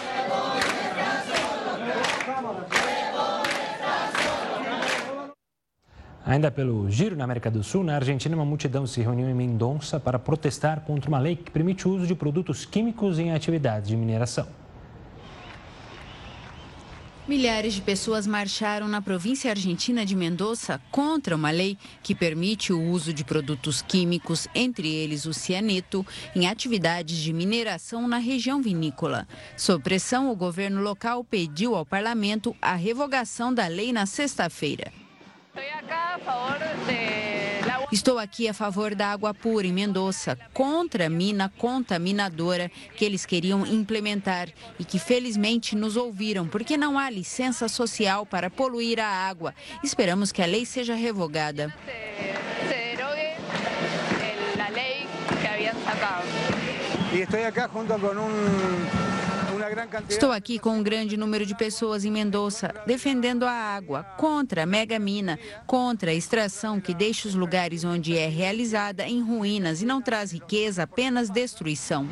Ainda 6.25 6.51
pelo 6.51 6.89
giro 6.91 7.17
na 7.17 7.25
América 7.25 7.51
do 7.51 7.63
Sul, 7.65 7.83
na 7.83 7.97
Argentina, 7.97 8.37
uma 8.37 8.45
multidão 8.45 8.87
se 8.87 9.01
reuniu 9.01 9.29
em 9.29 9.35
Mendonça 9.35 9.99
para 9.99 10.19
protestar 10.19 10.83
contra 10.83 11.09
uma 11.09 11.19
lei 11.19 11.35
que 11.35 11.51
permite 11.51 11.89
o 11.89 11.91
uso 11.93 12.07
de 12.07 12.15
produtos 12.15 12.65
químicos 12.65 13.19
em 13.19 13.33
atividades 13.33 13.89
de 13.89 13.97
mineração. 13.97 14.47
Milhares 17.31 17.75
de 17.75 17.81
pessoas 17.81 18.27
marcharam 18.27 18.89
na 18.89 19.01
província 19.01 19.53
argentina 19.53 20.05
de 20.05 20.17
Mendoza 20.17 20.81
contra 20.91 21.37
uma 21.37 21.53
lei 21.53 21.79
que 22.03 22.13
permite 22.13 22.73
o 22.73 22.83
uso 22.83 23.15
de 23.15 23.23
produtos 23.23 23.81
químicos, 23.83 24.49
entre 24.53 24.93
eles 24.93 25.27
o 25.27 25.33
cianeto, 25.33 26.05
em 26.35 26.49
atividades 26.49 27.19
de 27.19 27.33
mineração 27.33 28.09
na 28.09 28.19
região 28.19 28.61
vinícola. 28.61 29.29
Sob 29.57 29.81
pressão, 29.81 30.29
o 30.29 30.35
governo 30.35 30.83
local 30.83 31.23
pediu 31.23 31.77
ao 31.77 31.87
parlamento 31.87 32.53
a 32.61 32.75
revogação 32.75 33.55
da 33.55 33.69
lei 33.69 33.93
na 33.93 34.07
sexta-feira. 34.07 34.93
Estou 35.55 35.63
aqui 35.63 35.93
a 35.93 36.19
favor 36.19 36.59
da 38.95 39.09
água 39.09 39.35
pura 39.35 39.67
em 39.67 39.73
Mendoza, 39.73 40.39
contra 40.53 41.07
a 41.07 41.11
mina 41.11 41.53
contaminadora 41.59 42.71
que 42.97 43.05
eles 43.05 43.27
queriam 43.27 43.67
implementar 43.67 44.49
e 44.79 44.85
que 44.85 44.99
felizmente 44.99 45.75
nos 45.77 45.97
ouviram, 45.97 46.47
porque 46.47 46.77
não 46.77 46.99
há 46.99 47.11
licença 47.11 47.69
social 47.69 48.25
para 48.27 48.51
poluir 48.51 49.01
a 49.01 49.07
água. 49.07 49.55
Esperamos 49.83 50.33
que 50.33 50.43
a 50.43 50.47
lei 50.47 50.65
seja 50.65 50.95
revogada. 50.95 51.75
E 57.13 57.23
estou 57.23 57.45
aqui 57.45 57.61
junto 57.61 57.99
com 57.99 58.07
um 58.21 59.10
Estou 60.09 60.33
aqui 60.33 60.59
com 60.59 60.71
um 60.71 60.83
grande 60.83 61.17
número 61.17 61.45
de 61.45 61.55
pessoas 61.55 62.05
em 62.05 62.11
Mendoza 62.11 62.73
defendendo 62.87 63.45
a 63.45 63.53
água, 63.53 64.05
contra 64.17 64.63
a 64.63 64.67
mega 64.67 64.99
mina, 64.99 65.39
contra 65.67 66.11
a 66.11 66.15
extração 66.15 66.81
que 66.81 66.95
deixa 66.95 67.29
os 67.29 67.35
lugares 67.35 67.85
onde 67.85 68.17
é 68.17 68.29
realizada 68.29 69.07
em 69.07 69.23
ruínas 69.23 69.83
e 69.83 69.87
não 69.87 70.01
traz 70.01 70.33
riqueza, 70.33 70.83
apenas 70.83 71.31
destruição. 71.31 72.09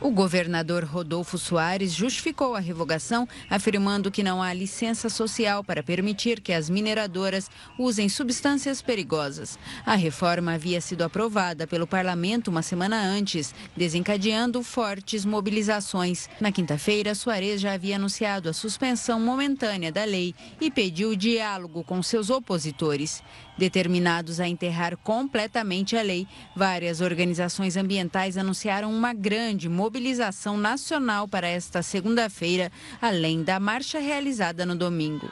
O 0.00 0.10
governador 0.10 0.84
Rodolfo 0.84 1.38
Soares 1.38 1.92
justificou 1.92 2.54
a 2.54 2.60
revogação, 2.60 3.28
afirmando 3.48 4.10
que 4.10 4.22
não 4.22 4.42
há 4.42 4.52
licença 4.52 5.08
social 5.08 5.62
para 5.64 5.82
permitir 5.82 6.40
que 6.40 6.52
as 6.52 6.68
mineradoras 6.70 7.50
usem 7.78 8.08
substâncias 8.08 8.80
perigosas. 8.82 9.58
A 9.84 9.94
reforma 9.94 10.54
havia 10.54 10.80
sido 10.80 11.02
aprovada 11.02 11.66
pelo 11.66 11.86
parlamento 11.86 12.48
uma 12.48 12.62
semana 12.62 13.00
antes, 13.00 13.33
desencadeando 13.76 14.62
fortes 14.62 15.24
mobilizações. 15.24 16.28
Na 16.40 16.52
quinta-feira, 16.52 17.14
Soares 17.14 17.60
já 17.60 17.72
havia 17.72 17.96
anunciado 17.96 18.48
a 18.48 18.52
suspensão 18.52 19.18
momentânea 19.18 19.90
da 19.90 20.04
lei 20.04 20.34
e 20.60 20.70
pediu 20.70 21.16
diálogo 21.16 21.82
com 21.82 22.02
seus 22.02 22.30
opositores. 22.30 23.22
Determinados 23.56 24.40
a 24.40 24.48
enterrar 24.48 24.96
completamente 24.96 25.96
a 25.96 26.02
lei, 26.02 26.26
várias 26.56 27.00
organizações 27.00 27.76
ambientais 27.76 28.36
anunciaram 28.36 28.92
uma 28.92 29.12
grande 29.12 29.68
mobilização 29.68 30.56
nacional 30.56 31.28
para 31.28 31.46
esta 31.46 31.82
segunda-feira, 31.82 32.70
além 33.00 33.42
da 33.42 33.60
marcha 33.60 33.98
realizada 33.98 34.66
no 34.66 34.74
domingo. 34.76 35.30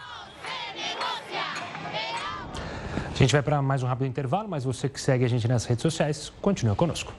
A 3.12 3.14
gente 3.14 3.32
vai 3.32 3.42
para 3.42 3.60
mais 3.60 3.82
um 3.82 3.86
rápido 3.86 4.06
intervalo, 4.06 4.48
mas 4.48 4.64
você 4.64 4.88
que 4.88 5.00
segue 5.00 5.24
a 5.24 5.28
gente 5.28 5.46
nas 5.46 5.64
redes 5.64 5.82
sociais, 5.82 6.32
continue 6.40 6.74
conosco. 6.74 7.12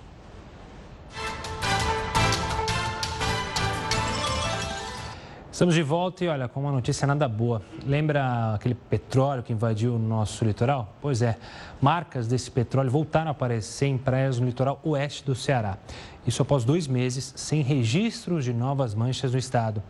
Estamos 5.54 5.76
de 5.76 5.84
volta 5.84 6.26
e 6.26 6.28
olha, 6.28 6.48
com 6.48 6.62
uma 6.62 6.72
notícia 6.72 7.06
nada 7.06 7.28
boa. 7.28 7.62
Lembra 7.86 8.56
aquele 8.56 8.74
petróleo 8.74 9.44
que 9.44 9.54
invadiu 9.54 9.94
o 9.94 10.00
nosso 10.00 10.44
litoral? 10.44 10.96
Pois 11.00 11.22
é, 11.22 11.38
marcas 11.80 12.28
desse 12.28 12.50
petróleo 12.50 12.90
voltaram 12.90 13.28
a 13.28 13.32
aparecer 13.34 13.86
em 13.86 13.96
praias 13.96 14.40
no 14.40 14.48
litoral 14.48 14.80
oeste 14.84 15.24
do 15.24 15.36
Ceará. 15.36 15.78
Isso 16.26 16.42
após 16.42 16.66
dois 16.66 16.88
meses 16.88 17.34
sem 17.36 17.62
registros 17.62 18.46
de 18.46 18.52
novas 18.52 18.96
manchas 18.96 19.32
no 19.32 19.38
estado. 19.38 19.84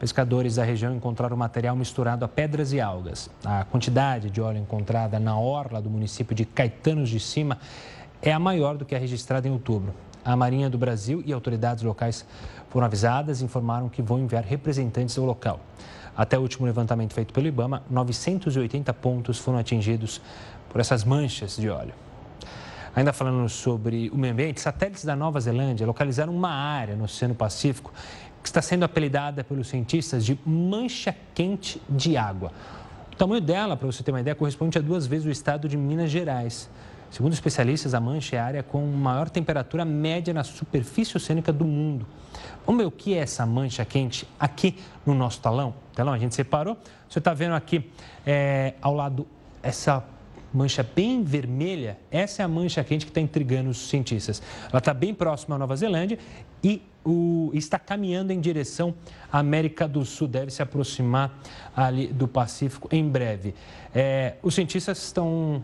Pescadores 0.00 0.56
da 0.56 0.64
região 0.64 0.96
encontraram 0.96 1.36
material 1.36 1.76
misturado 1.76 2.24
a 2.24 2.28
pedras 2.28 2.72
e 2.72 2.80
algas. 2.80 3.28
A 3.44 3.62
quantidade 3.66 4.30
de 4.30 4.40
óleo 4.40 4.56
encontrada 4.56 5.20
na 5.20 5.38
orla 5.38 5.82
do 5.82 5.90
município 5.90 6.34
de 6.34 6.46
Caetanos 6.46 7.10
de 7.10 7.20
Cima 7.20 7.58
é 8.22 8.32
a 8.32 8.38
maior 8.38 8.78
do 8.78 8.86
que 8.86 8.94
a 8.94 8.98
registrada 8.98 9.46
em 9.46 9.50
outubro. 9.50 9.92
A 10.24 10.34
Marinha 10.34 10.70
do 10.70 10.78
Brasil 10.78 11.22
e 11.26 11.34
autoridades 11.34 11.84
locais 11.84 12.24
foram 12.74 12.86
avisadas 12.86 13.40
e 13.40 13.44
informaram 13.44 13.88
que 13.88 14.02
vão 14.02 14.18
enviar 14.18 14.42
representantes 14.42 15.16
ao 15.16 15.24
local. 15.24 15.60
Até 16.16 16.36
o 16.36 16.42
último 16.42 16.66
levantamento 16.66 17.14
feito 17.14 17.32
pelo 17.32 17.46
Ibama, 17.46 17.84
980 17.88 18.92
pontos 18.94 19.38
foram 19.38 19.58
atingidos 19.58 20.20
por 20.68 20.80
essas 20.80 21.04
manchas 21.04 21.56
de 21.56 21.70
óleo. 21.70 21.94
Ainda 22.96 23.12
falando 23.12 23.48
sobre 23.48 24.10
o 24.12 24.16
meio 24.16 24.32
ambiente, 24.32 24.60
satélites 24.60 25.04
da 25.04 25.14
Nova 25.14 25.38
Zelândia 25.38 25.86
localizaram 25.86 26.34
uma 26.34 26.50
área 26.50 26.96
no 26.96 27.04
Oceano 27.04 27.32
Pacífico 27.32 27.92
que 28.42 28.48
está 28.48 28.60
sendo 28.60 28.82
apelidada 28.82 29.44
pelos 29.44 29.68
cientistas 29.68 30.24
de 30.24 30.36
mancha 30.44 31.14
quente 31.32 31.80
de 31.88 32.16
água. 32.16 32.50
O 33.12 33.14
tamanho 33.14 33.40
dela, 33.40 33.76
para 33.76 33.86
você 33.86 34.02
ter 34.02 34.10
uma 34.10 34.20
ideia, 34.20 34.34
corresponde 34.34 34.78
a 34.78 34.80
duas 34.80 35.06
vezes 35.06 35.24
o 35.26 35.30
estado 35.30 35.68
de 35.68 35.76
Minas 35.76 36.10
Gerais. 36.10 36.68
Segundo 37.14 37.32
especialistas, 37.32 37.94
a 37.94 38.00
mancha 38.00 38.34
é 38.34 38.40
a 38.40 38.44
área 38.44 38.62
com 38.64 38.84
maior 38.84 39.30
temperatura 39.30 39.84
média 39.84 40.34
na 40.34 40.42
superfície 40.42 41.16
oceânica 41.16 41.52
do 41.52 41.64
mundo. 41.64 42.04
Vamos 42.66 42.82
ver 42.82 42.88
o 42.88 42.90
que 42.90 43.14
é 43.14 43.18
essa 43.18 43.46
mancha 43.46 43.84
quente 43.84 44.26
aqui 44.36 44.76
no 45.06 45.14
nosso 45.14 45.40
talão? 45.40 45.76
Telão, 45.94 46.12
a 46.12 46.18
gente 46.18 46.34
separou. 46.34 46.76
Você 47.08 47.20
está 47.20 47.32
vendo 47.32 47.54
aqui 47.54 47.88
é, 48.26 48.74
ao 48.82 48.92
lado 48.92 49.28
essa 49.62 50.04
mancha 50.52 50.82
bem 50.82 51.22
vermelha, 51.22 51.98
essa 52.10 52.42
é 52.42 52.44
a 52.44 52.48
mancha 52.48 52.82
quente 52.82 53.06
que 53.06 53.12
está 53.12 53.20
intrigando 53.20 53.70
os 53.70 53.88
cientistas. 53.88 54.42
Ela 54.68 54.78
está 54.78 54.92
bem 54.92 55.14
próxima 55.14 55.54
à 55.54 55.58
Nova 55.58 55.76
Zelândia 55.76 56.18
e 56.64 56.82
o, 57.04 57.52
está 57.54 57.78
caminhando 57.78 58.32
em 58.32 58.40
direção 58.40 58.92
à 59.30 59.38
América 59.38 59.86
do 59.86 60.04
Sul, 60.04 60.26
deve 60.26 60.50
se 60.50 60.62
aproximar 60.62 61.32
ali 61.76 62.08
do 62.08 62.26
Pacífico 62.26 62.88
em 62.90 63.08
breve. 63.08 63.54
É, 63.94 64.34
os 64.42 64.56
cientistas 64.56 64.98
estão 64.98 65.62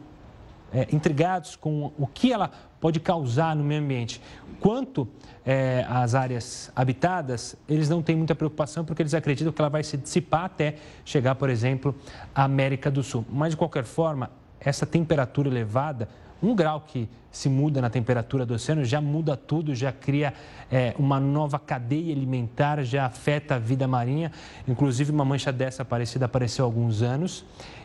é, 0.72 0.86
intrigados 0.92 1.56
com 1.56 1.92
o 1.98 2.06
que 2.06 2.32
ela 2.32 2.50
pode 2.80 2.98
causar 3.00 3.54
no 3.54 3.62
meio 3.62 3.82
ambiente. 3.82 4.20
Quanto 4.58 5.08
é, 5.44 5.84
às 5.88 6.14
áreas 6.14 6.70
habitadas, 6.74 7.56
eles 7.68 7.88
não 7.88 8.02
têm 8.02 8.16
muita 8.16 8.34
preocupação 8.34 8.84
porque 8.84 9.02
eles 9.02 9.14
acreditam 9.14 9.52
que 9.52 9.60
ela 9.60 9.70
vai 9.70 9.82
se 9.82 9.96
dissipar 9.96 10.44
até 10.44 10.76
chegar, 11.04 11.34
por 11.34 11.50
exemplo, 11.50 11.94
à 12.34 12.44
América 12.44 12.90
do 12.90 13.02
Sul. 13.02 13.24
Mas, 13.30 13.50
de 13.50 13.56
qualquer 13.56 13.84
forma, 13.84 14.30
essa 14.60 14.86
temperatura 14.86 15.48
elevada, 15.48 16.08
um 16.42 16.54
grau 16.54 16.80
que 16.80 17.08
se 17.30 17.48
muda 17.48 17.80
na 17.80 17.88
temperatura 17.88 18.44
do 18.44 18.54
oceano 18.54 18.84
já 18.84 19.00
muda 19.00 19.36
tudo, 19.36 19.74
já 19.74 19.92
cria 19.92 20.34
é, 20.70 20.94
uma 20.98 21.20
nova 21.20 21.58
cadeia 21.58 22.14
alimentar, 22.14 22.82
já 22.82 23.06
afeta 23.06 23.54
a 23.54 23.58
vida 23.58 23.86
marinha. 23.86 24.32
Inclusive, 24.66 25.12
uma 25.12 25.24
mancha 25.24 25.52
dessa 25.52 25.84
parecida 25.84 26.24
apareceu 26.24 26.64
há 26.64 26.68
alguns 26.68 27.02
anos 27.02 27.44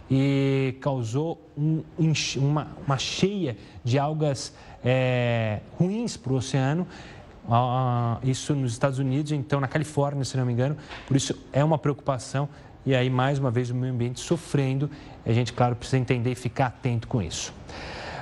e 0.10 0.78
causou 0.82 1.42
um, 1.58 1.84
uma, 2.38 2.68
uma, 2.86 2.98
cheia 2.98 3.58
de 3.84 3.98
algas 3.98 4.54
é, 4.84 5.62
ruins 5.80 6.16
para 6.16 6.34
o 6.34 6.36
oceano. 6.36 6.88
isso 8.24 8.54
nos 8.54 8.72
Estados 8.72 9.00
Unidos, 9.00 9.32
então 9.32 9.60
na 9.60 9.68
Califórnia, 9.68 10.24
se 10.24 10.38
não 10.38 10.46
me 10.46 10.54
engano. 10.54 10.78
Por 11.08 11.16
isso 11.18 11.36
é 11.52 11.64
uma 11.64 11.78
preocupação. 11.78 12.48
E 12.86 12.94
aí, 12.94 13.10
mais 13.10 13.40
uma 13.40 13.50
vez, 13.50 13.72
o 13.72 13.76
meio 13.76 13.94
ambiente 13.94 14.20
sofrendo. 14.20 14.90
A 15.26 15.34
gente, 15.34 15.52
claro, 15.54 15.76
precisa 15.76 15.98
entender 15.98 16.32
e 16.32 16.36
ficar 16.36 16.68
atento 16.68 17.08
com 17.08 17.22
isso. 17.22 17.52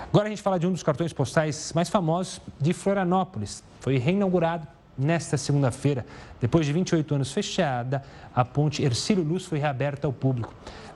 Agora 0.07 0.27
a 0.27 0.29
gente 0.29 0.41
fala 0.41 0.57
de 0.57 0.65
um 0.65 0.71
dos 0.71 0.83
cartões 0.83 1.11
postais 1.11 1.73
mais 1.73 1.89
famosos 1.89 2.39
de 2.61 2.71
Florianópolis. 2.71 3.63
Foi 3.81 3.97
reinaugurado 3.97 4.67
nesta 4.97 5.37
segunda-feira. 5.37 6.05
Depois 6.39 6.65
de 6.65 6.71
28 6.71 7.15
anos 7.15 7.31
fechada, 7.33 8.03
a 8.33 8.45
ponte 8.45 8.83
Ercílio 8.83 9.23
Luz 9.23 9.45
foi 9.45 9.59
reaberta 9.59 10.07
ao 10.07 10.13
público. 10.13 10.53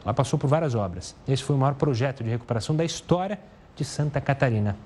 Ela 0.08 0.14
passou 0.14 0.40
por 0.40 0.48
várias 0.48 0.74
obras. 0.74 1.14
Esse 1.28 1.44
foi 1.44 1.54
o 1.54 1.60
maior 1.60 1.74
projeto 1.74 2.24
de 2.24 2.30
recuperação 2.30 2.74
da 2.74 2.86
história 2.86 3.38
de 3.76 3.84
Santa 3.84 4.22
Catarina. 4.22 4.78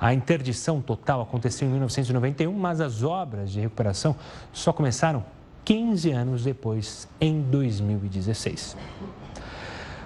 A 0.00 0.12
interdição 0.12 0.80
total 0.80 1.22
aconteceu 1.22 1.68
em 1.68 1.70
1991, 1.70 2.52
mas 2.52 2.80
as 2.80 3.04
obras 3.04 3.52
de 3.52 3.60
recuperação 3.60 4.16
só 4.52 4.72
começaram 4.72 5.24
15 5.64 6.10
anos 6.10 6.42
depois, 6.42 7.06
em 7.20 7.40
2016. 7.40 8.76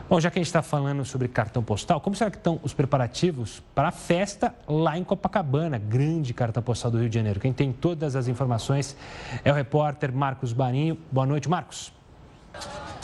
Bom, 0.06 0.20
já 0.20 0.30
que 0.30 0.38
a 0.38 0.40
gente 0.40 0.48
está 0.48 0.60
falando 0.60 1.02
sobre 1.02 1.28
cartão 1.28 1.62
postal, 1.62 1.98
como 2.02 2.14
será 2.14 2.30
que 2.30 2.36
estão 2.36 2.60
os 2.62 2.74
preparativos 2.74 3.62
para 3.74 3.88
a 3.88 3.92
festa 3.92 4.54
lá 4.68 4.98
em 4.98 5.02
Copacabana, 5.02 5.78
grande 5.78 6.34
cartão 6.34 6.62
postal 6.62 6.90
do 6.90 6.98
Rio 6.98 7.08
de 7.08 7.14
Janeiro? 7.14 7.40
Quem 7.40 7.54
tem 7.54 7.72
todas 7.72 8.14
as 8.14 8.28
informações 8.28 8.94
é 9.42 9.50
o 9.50 9.54
repórter 9.54 10.12
Marcos 10.12 10.52
Barinho. 10.52 10.98
Boa 11.10 11.26
noite, 11.26 11.48
Marcos. 11.48 11.96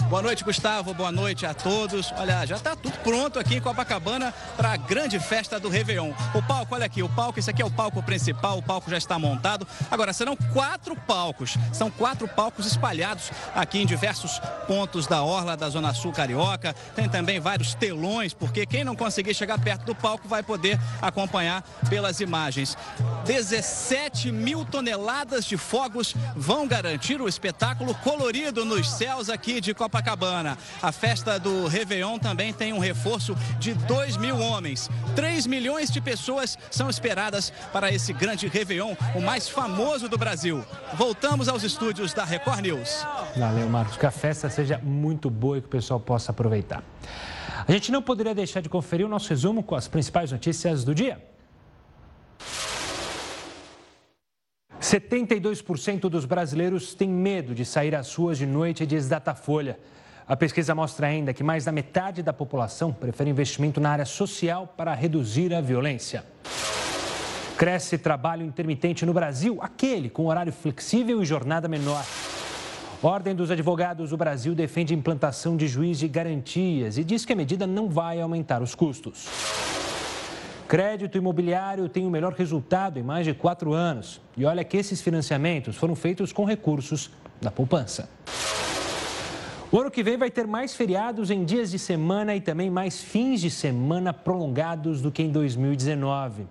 Boa 0.09 0.21
noite, 0.21 0.45
Gustavo. 0.45 0.93
Boa 0.93 1.11
noite 1.11 1.47
a 1.47 1.55
todos. 1.55 2.13
Olha, 2.19 2.45
já 2.45 2.57
está 2.57 2.77
tudo 2.77 2.97
pronto 2.99 3.39
aqui 3.39 3.57
em 3.57 3.61
Copacabana 3.61 4.33
para 4.57 4.73
a 4.73 4.77
grande 4.77 5.19
festa 5.19 5.59
do 5.59 5.69
Réveillon. 5.69 6.13
O 6.35 6.43
palco, 6.43 6.75
olha 6.75 6.85
aqui, 6.85 7.03
o 7.03 7.09
palco, 7.09 7.39
esse 7.39 7.49
aqui 7.49 7.63
é 7.63 7.65
o 7.65 7.71
palco 7.71 8.03
principal, 8.03 8.59
o 8.59 8.63
palco 8.63 8.91
já 8.91 8.99
está 8.99 9.19
montado. 9.19 9.67
Agora, 9.91 10.13
serão 10.13 10.37
quatro 10.53 10.95
palcos. 10.95 11.57
São 11.73 11.91
quatro 11.91 12.29
palcos 12.29 12.67
espalhados 12.67 13.33
aqui 13.55 13.81
em 13.81 13.87
diversos 13.87 14.41
pontos 14.67 15.07
da 15.07 15.23
orla 15.23 15.57
da 15.57 15.69
Zona 15.71 15.95
Sul 15.95 16.13
Carioca. 16.13 16.75
Tem 16.95 17.09
também 17.09 17.41
vários 17.41 17.75
telões, 17.75 18.35
porque 18.35 18.67
quem 18.67 18.85
não 18.85 18.95
conseguir 18.95 19.35
chegar 19.35 19.59
perto 19.59 19.87
do 19.87 19.95
palco 19.95 20.29
vai 20.29 20.43
poder 20.43 20.79
acompanhar 21.01 21.63
pelas 21.89 22.21
imagens. 22.21 22.77
17 23.25 24.31
mil 24.31 24.65
toneladas 24.65 25.47
de 25.47 25.57
fogos 25.57 26.15
vão 26.37 26.69
garantir 26.69 27.21
o 27.21 27.29
espetáculo 27.29 27.95
colorido 27.97 28.65
nos 28.65 28.91
céus 28.91 29.31
aqui 29.31 29.44
de 29.61 29.75
Copacabana. 29.75 30.05
Copacabana. 30.05 30.59
A 30.83 30.93
festa 30.93 31.39
do 31.39 31.67
Réveillon 31.67 32.19
também 32.19 32.53
tem 32.53 32.73
um 32.73 32.79
reforço 32.79 33.37
de 33.59 33.75
2 33.75 34.17
mil 34.17 34.39
homens. 34.39 34.91
3 35.15 35.47
milhões 35.47 35.91
de 35.91 36.01
pessoas 36.01 36.59
são 36.71 36.91
esperadas 36.91 37.53
para 37.73 37.93
esse 37.93 38.13
grande 38.13 38.47
Réveillon, 38.47 38.95
o 39.15 39.21
mais 39.21 39.49
famoso 39.49 40.09
do 40.09 40.19
Brasil. 40.19 40.65
Voltamos 40.95 41.49
aos 41.49 41.63
estúdios 41.63 42.13
da 42.13 42.25
Record 42.25 42.61
News. 42.61 43.07
Valeu, 43.37 43.69
Marcos. 43.69 43.97
Que 43.97 44.07
a 44.07 44.11
festa 44.11 44.51
seja 44.51 44.79
muito 44.83 45.31
boa 45.31 45.59
e 45.59 45.61
que 45.61 45.67
o 45.67 45.71
pessoal 45.71 46.01
possa 46.01 46.33
aproveitar. 46.33 46.83
A 47.67 47.73
gente 47.73 47.91
não 47.91 48.03
poderia 48.03 48.35
deixar 48.35 48.61
de 48.61 48.69
conferir 48.69 49.07
o 49.07 49.09
nosso 49.09 49.31
resumo 49.31 49.63
com 49.63 49.75
as 49.75 49.89
principais 49.89 50.31
notícias 50.31 50.85
do 50.85 50.95
dia. 50.95 51.19
72% 54.85 56.11
dos 56.11 56.27
brasileiros 56.27 56.93
têm 56.95 57.09
medo 57.09 57.55
de 57.55 57.65
sair 57.65 57.95
às 57.95 58.15
ruas 58.15 58.37
de 58.37 58.45
noite, 58.45 58.85
diz 58.85 59.09
Datafolha. 59.09 59.79
A 60.29 60.37
pesquisa 60.37 60.75
mostra 60.75 61.07
ainda 61.07 61.33
que 61.33 61.43
mais 61.43 61.65
da 61.65 61.73
metade 61.73 62.23
da 62.23 62.35
população 62.35 62.93
prefere 62.93 63.31
investimento 63.31 63.81
na 63.81 63.89
área 63.89 64.05
social 64.05 64.67
para 64.77 64.93
reduzir 64.93 65.55
a 65.55 65.63
violência. 65.63 66.23
Cresce 67.57 67.97
trabalho 67.97 68.45
intermitente 68.45 69.07
no 69.07 69.15
Brasil, 69.15 69.57
aquele 69.63 70.11
com 70.11 70.27
horário 70.27 70.53
flexível 70.53 71.23
e 71.23 71.25
jornada 71.25 71.67
menor. 71.67 72.05
Ordem 73.03 73.35
dos 73.35 73.51
Advogados 73.51 74.11
do 74.11 74.19
Brasil 74.19 74.55
defende 74.55 74.93
implantação 74.93 75.57
de 75.57 75.67
juiz 75.67 75.99
de 75.99 76.09
garantias 76.09 76.99
e 76.99 77.05
diz 77.05 77.25
que 77.25 77.33
a 77.33 77.37
medida 77.37 77.67
não 77.67 77.89
vai 77.89 78.21
aumentar 78.21 78.63
os 78.63 78.75
custos. 78.75 79.29
Crédito 80.67 81.19
imobiliário 81.19 81.89
tem 81.89 82.07
o 82.07 82.11
melhor 82.11 82.33
resultado 82.33 82.99
em 82.99 83.03
mais 83.03 83.27
de 83.27 83.35
quatro 83.35 83.75
anos. 83.75 84.21
E 84.37 84.45
olha 84.45 84.65
que 84.65 84.77
esses 84.77 85.01
financiamentos 85.03 85.77
foram 85.77 85.95
feitos 85.95 86.33
com 86.33 86.45
recursos 86.45 87.11
da 87.41 87.51
poupança. 87.51 88.09
O 89.71 89.79
ano 89.79 89.91
que 89.91 90.03
vem 90.03 90.17
vai 90.17 90.31
ter 90.31 90.47
mais 90.47 90.75
feriados 90.75 91.31
em 91.31 91.45
dias 91.45 91.71
de 91.71 91.79
semana 91.79 92.35
e 92.35 92.41
também 92.41 92.71
mais 92.71 93.03
fins 93.03 93.41
de 93.41 93.51
semana 93.51 94.13
prolongados 94.13 95.03
do 95.03 95.11
que 95.11 95.23
em 95.23 95.31
2019. 95.31 96.47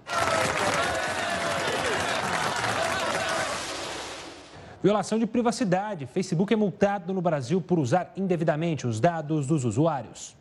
Violação 4.84 5.18
de 5.18 5.26
privacidade. 5.26 6.06
Facebook 6.06 6.54
é 6.54 6.58
multado 6.58 7.14
no 7.14 7.22
Brasil 7.22 7.62
por 7.62 7.80
usar 7.80 8.12
indevidamente 8.18 8.86
os 8.86 9.00
dados 9.00 9.48
dos 9.48 9.64
usuários. 9.64 10.36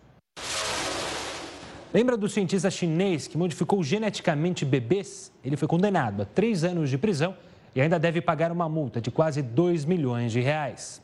Lembra 1.95 2.17
do 2.17 2.27
cientista 2.27 2.71
chinês 2.71 3.29
que 3.29 3.37
modificou 3.37 3.83
geneticamente 3.85 4.65
bebês? 4.65 5.31
Ele 5.45 5.59
foi 5.59 5.69
condenado 5.69 6.23
a 6.23 6.25
três 6.25 6.65
anos 6.65 6.89
de 6.89 6.97
prisão 6.97 7.37
e 7.75 7.83
ainda 7.83 7.99
deve 7.99 8.23
pagar 8.23 8.51
uma 8.51 8.67
multa 8.67 8.99
de 8.99 9.11
quase 9.11 9.43
2 9.43 9.85
milhões 9.85 10.33
de 10.33 10.41
reais. 10.41 11.03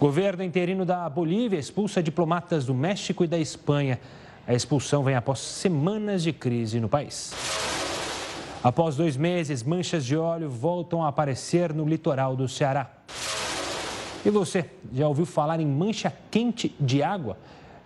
Governo 0.00 0.42
interino 0.42 0.86
da 0.86 1.06
Bolívia 1.10 1.58
expulsa 1.58 2.02
diplomatas 2.02 2.64
do 2.64 2.72
México 2.72 3.22
e 3.22 3.26
da 3.26 3.38
Espanha. 3.38 4.00
A 4.46 4.54
expulsão 4.54 5.04
vem 5.04 5.14
após 5.14 5.40
semanas 5.40 6.22
de 6.22 6.32
crise 6.32 6.80
no 6.80 6.88
país. 6.88 7.34
Após 8.64 8.96
dois 8.96 9.14
meses, 9.14 9.62
manchas 9.62 10.06
de 10.06 10.16
óleo 10.16 10.48
voltam 10.48 11.04
a 11.04 11.08
aparecer 11.08 11.74
no 11.74 11.86
litoral 11.86 12.34
do 12.34 12.48
Ceará. 12.48 12.90
E 14.24 14.30
você, 14.30 14.64
já 14.90 15.06
ouviu 15.06 15.26
falar 15.26 15.60
em 15.60 15.66
mancha 15.66 16.12
quente 16.30 16.74
de 16.80 17.02
água? 17.02 17.36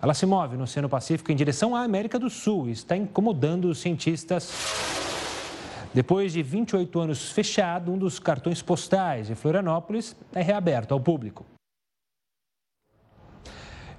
Ela 0.03 0.15
se 0.15 0.27
move 0.27 0.57
no 0.57 0.65
Oceano 0.65 0.89
Pacífico 0.89 1.31
em 1.31 1.37
direção 1.37 1.77
à 1.77 1.85
América 1.85 2.19
do 2.19 2.29
Sul 2.29 2.69
e 2.69 2.73
está 2.73 2.97
incomodando 2.97 3.67
os 3.67 3.79
cientistas. 3.79 4.53
Depois 5.95 6.33
de 6.33 6.43
28 6.43 6.99
anos 6.99 7.31
fechado, 7.31 7.93
um 7.93 7.97
dos 7.97 8.19
cartões 8.19 8.61
postais 8.61 9.29
de 9.29 9.37
Florianópolis 9.37 10.17
é 10.35 10.43
reaberto 10.43 10.93
ao 10.93 10.99
público. 10.99 11.47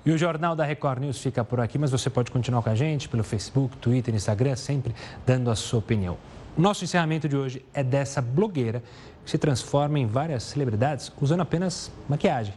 E 0.06 0.12
o 0.12 0.18
Jornal 0.18 0.58
da 0.58 0.66
Record 0.66 1.00
News 1.00 1.20
fica 1.20 1.46
por 1.46 1.62
aqui, 1.62 1.78
mas 1.78 1.92
você 1.92 2.10
pode 2.10 2.30
continuar 2.32 2.62
com 2.62 2.70
a 2.70 2.76
gente 2.76 3.08
pelo 3.08 3.24
Facebook, 3.24 3.78
Twitter, 3.78 4.14
Instagram, 4.14 4.58
sempre 4.58 4.94
dando 5.26 5.50
a 5.50 5.56
sua 5.56 5.80
opinião. 5.80 6.18
O 6.58 6.62
nosso 6.62 6.84
encerramento 6.84 7.30
de 7.30 7.38
hoje 7.38 7.66
é 7.74 7.82
dessa 7.82 8.22
blogueira 8.22 8.84
que 9.24 9.32
se 9.32 9.38
transforma 9.38 9.98
em 9.98 10.06
várias 10.06 10.44
celebridades 10.44 11.10
usando 11.22 11.40
apenas 11.40 11.90
maquiagem. 12.10 12.54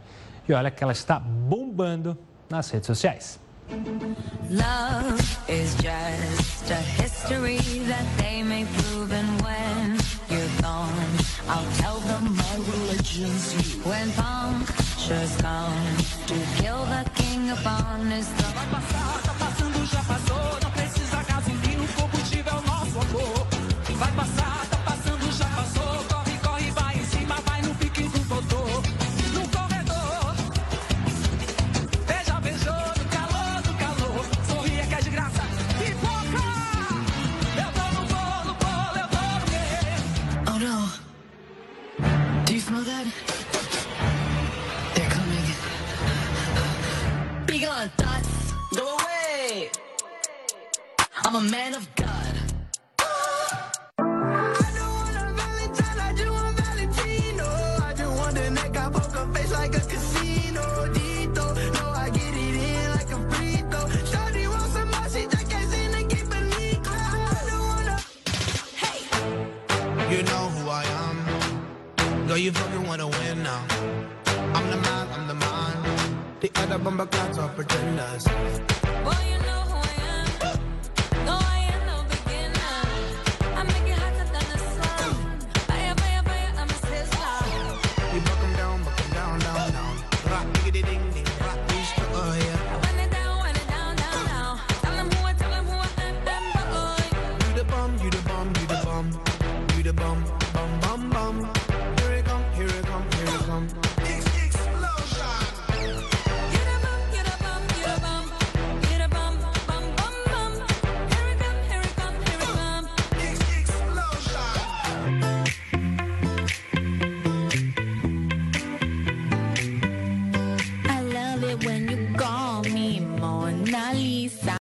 E 0.49 0.53
olha 0.53 0.69
que 0.69 0.83
ela 0.83 0.93
está 0.93 1.21
bombando 1.21 2.19
nas 2.51 2.71
redes 2.71 2.87
sociais. 2.87 3.39
Love 4.51 5.21
is 5.49 5.77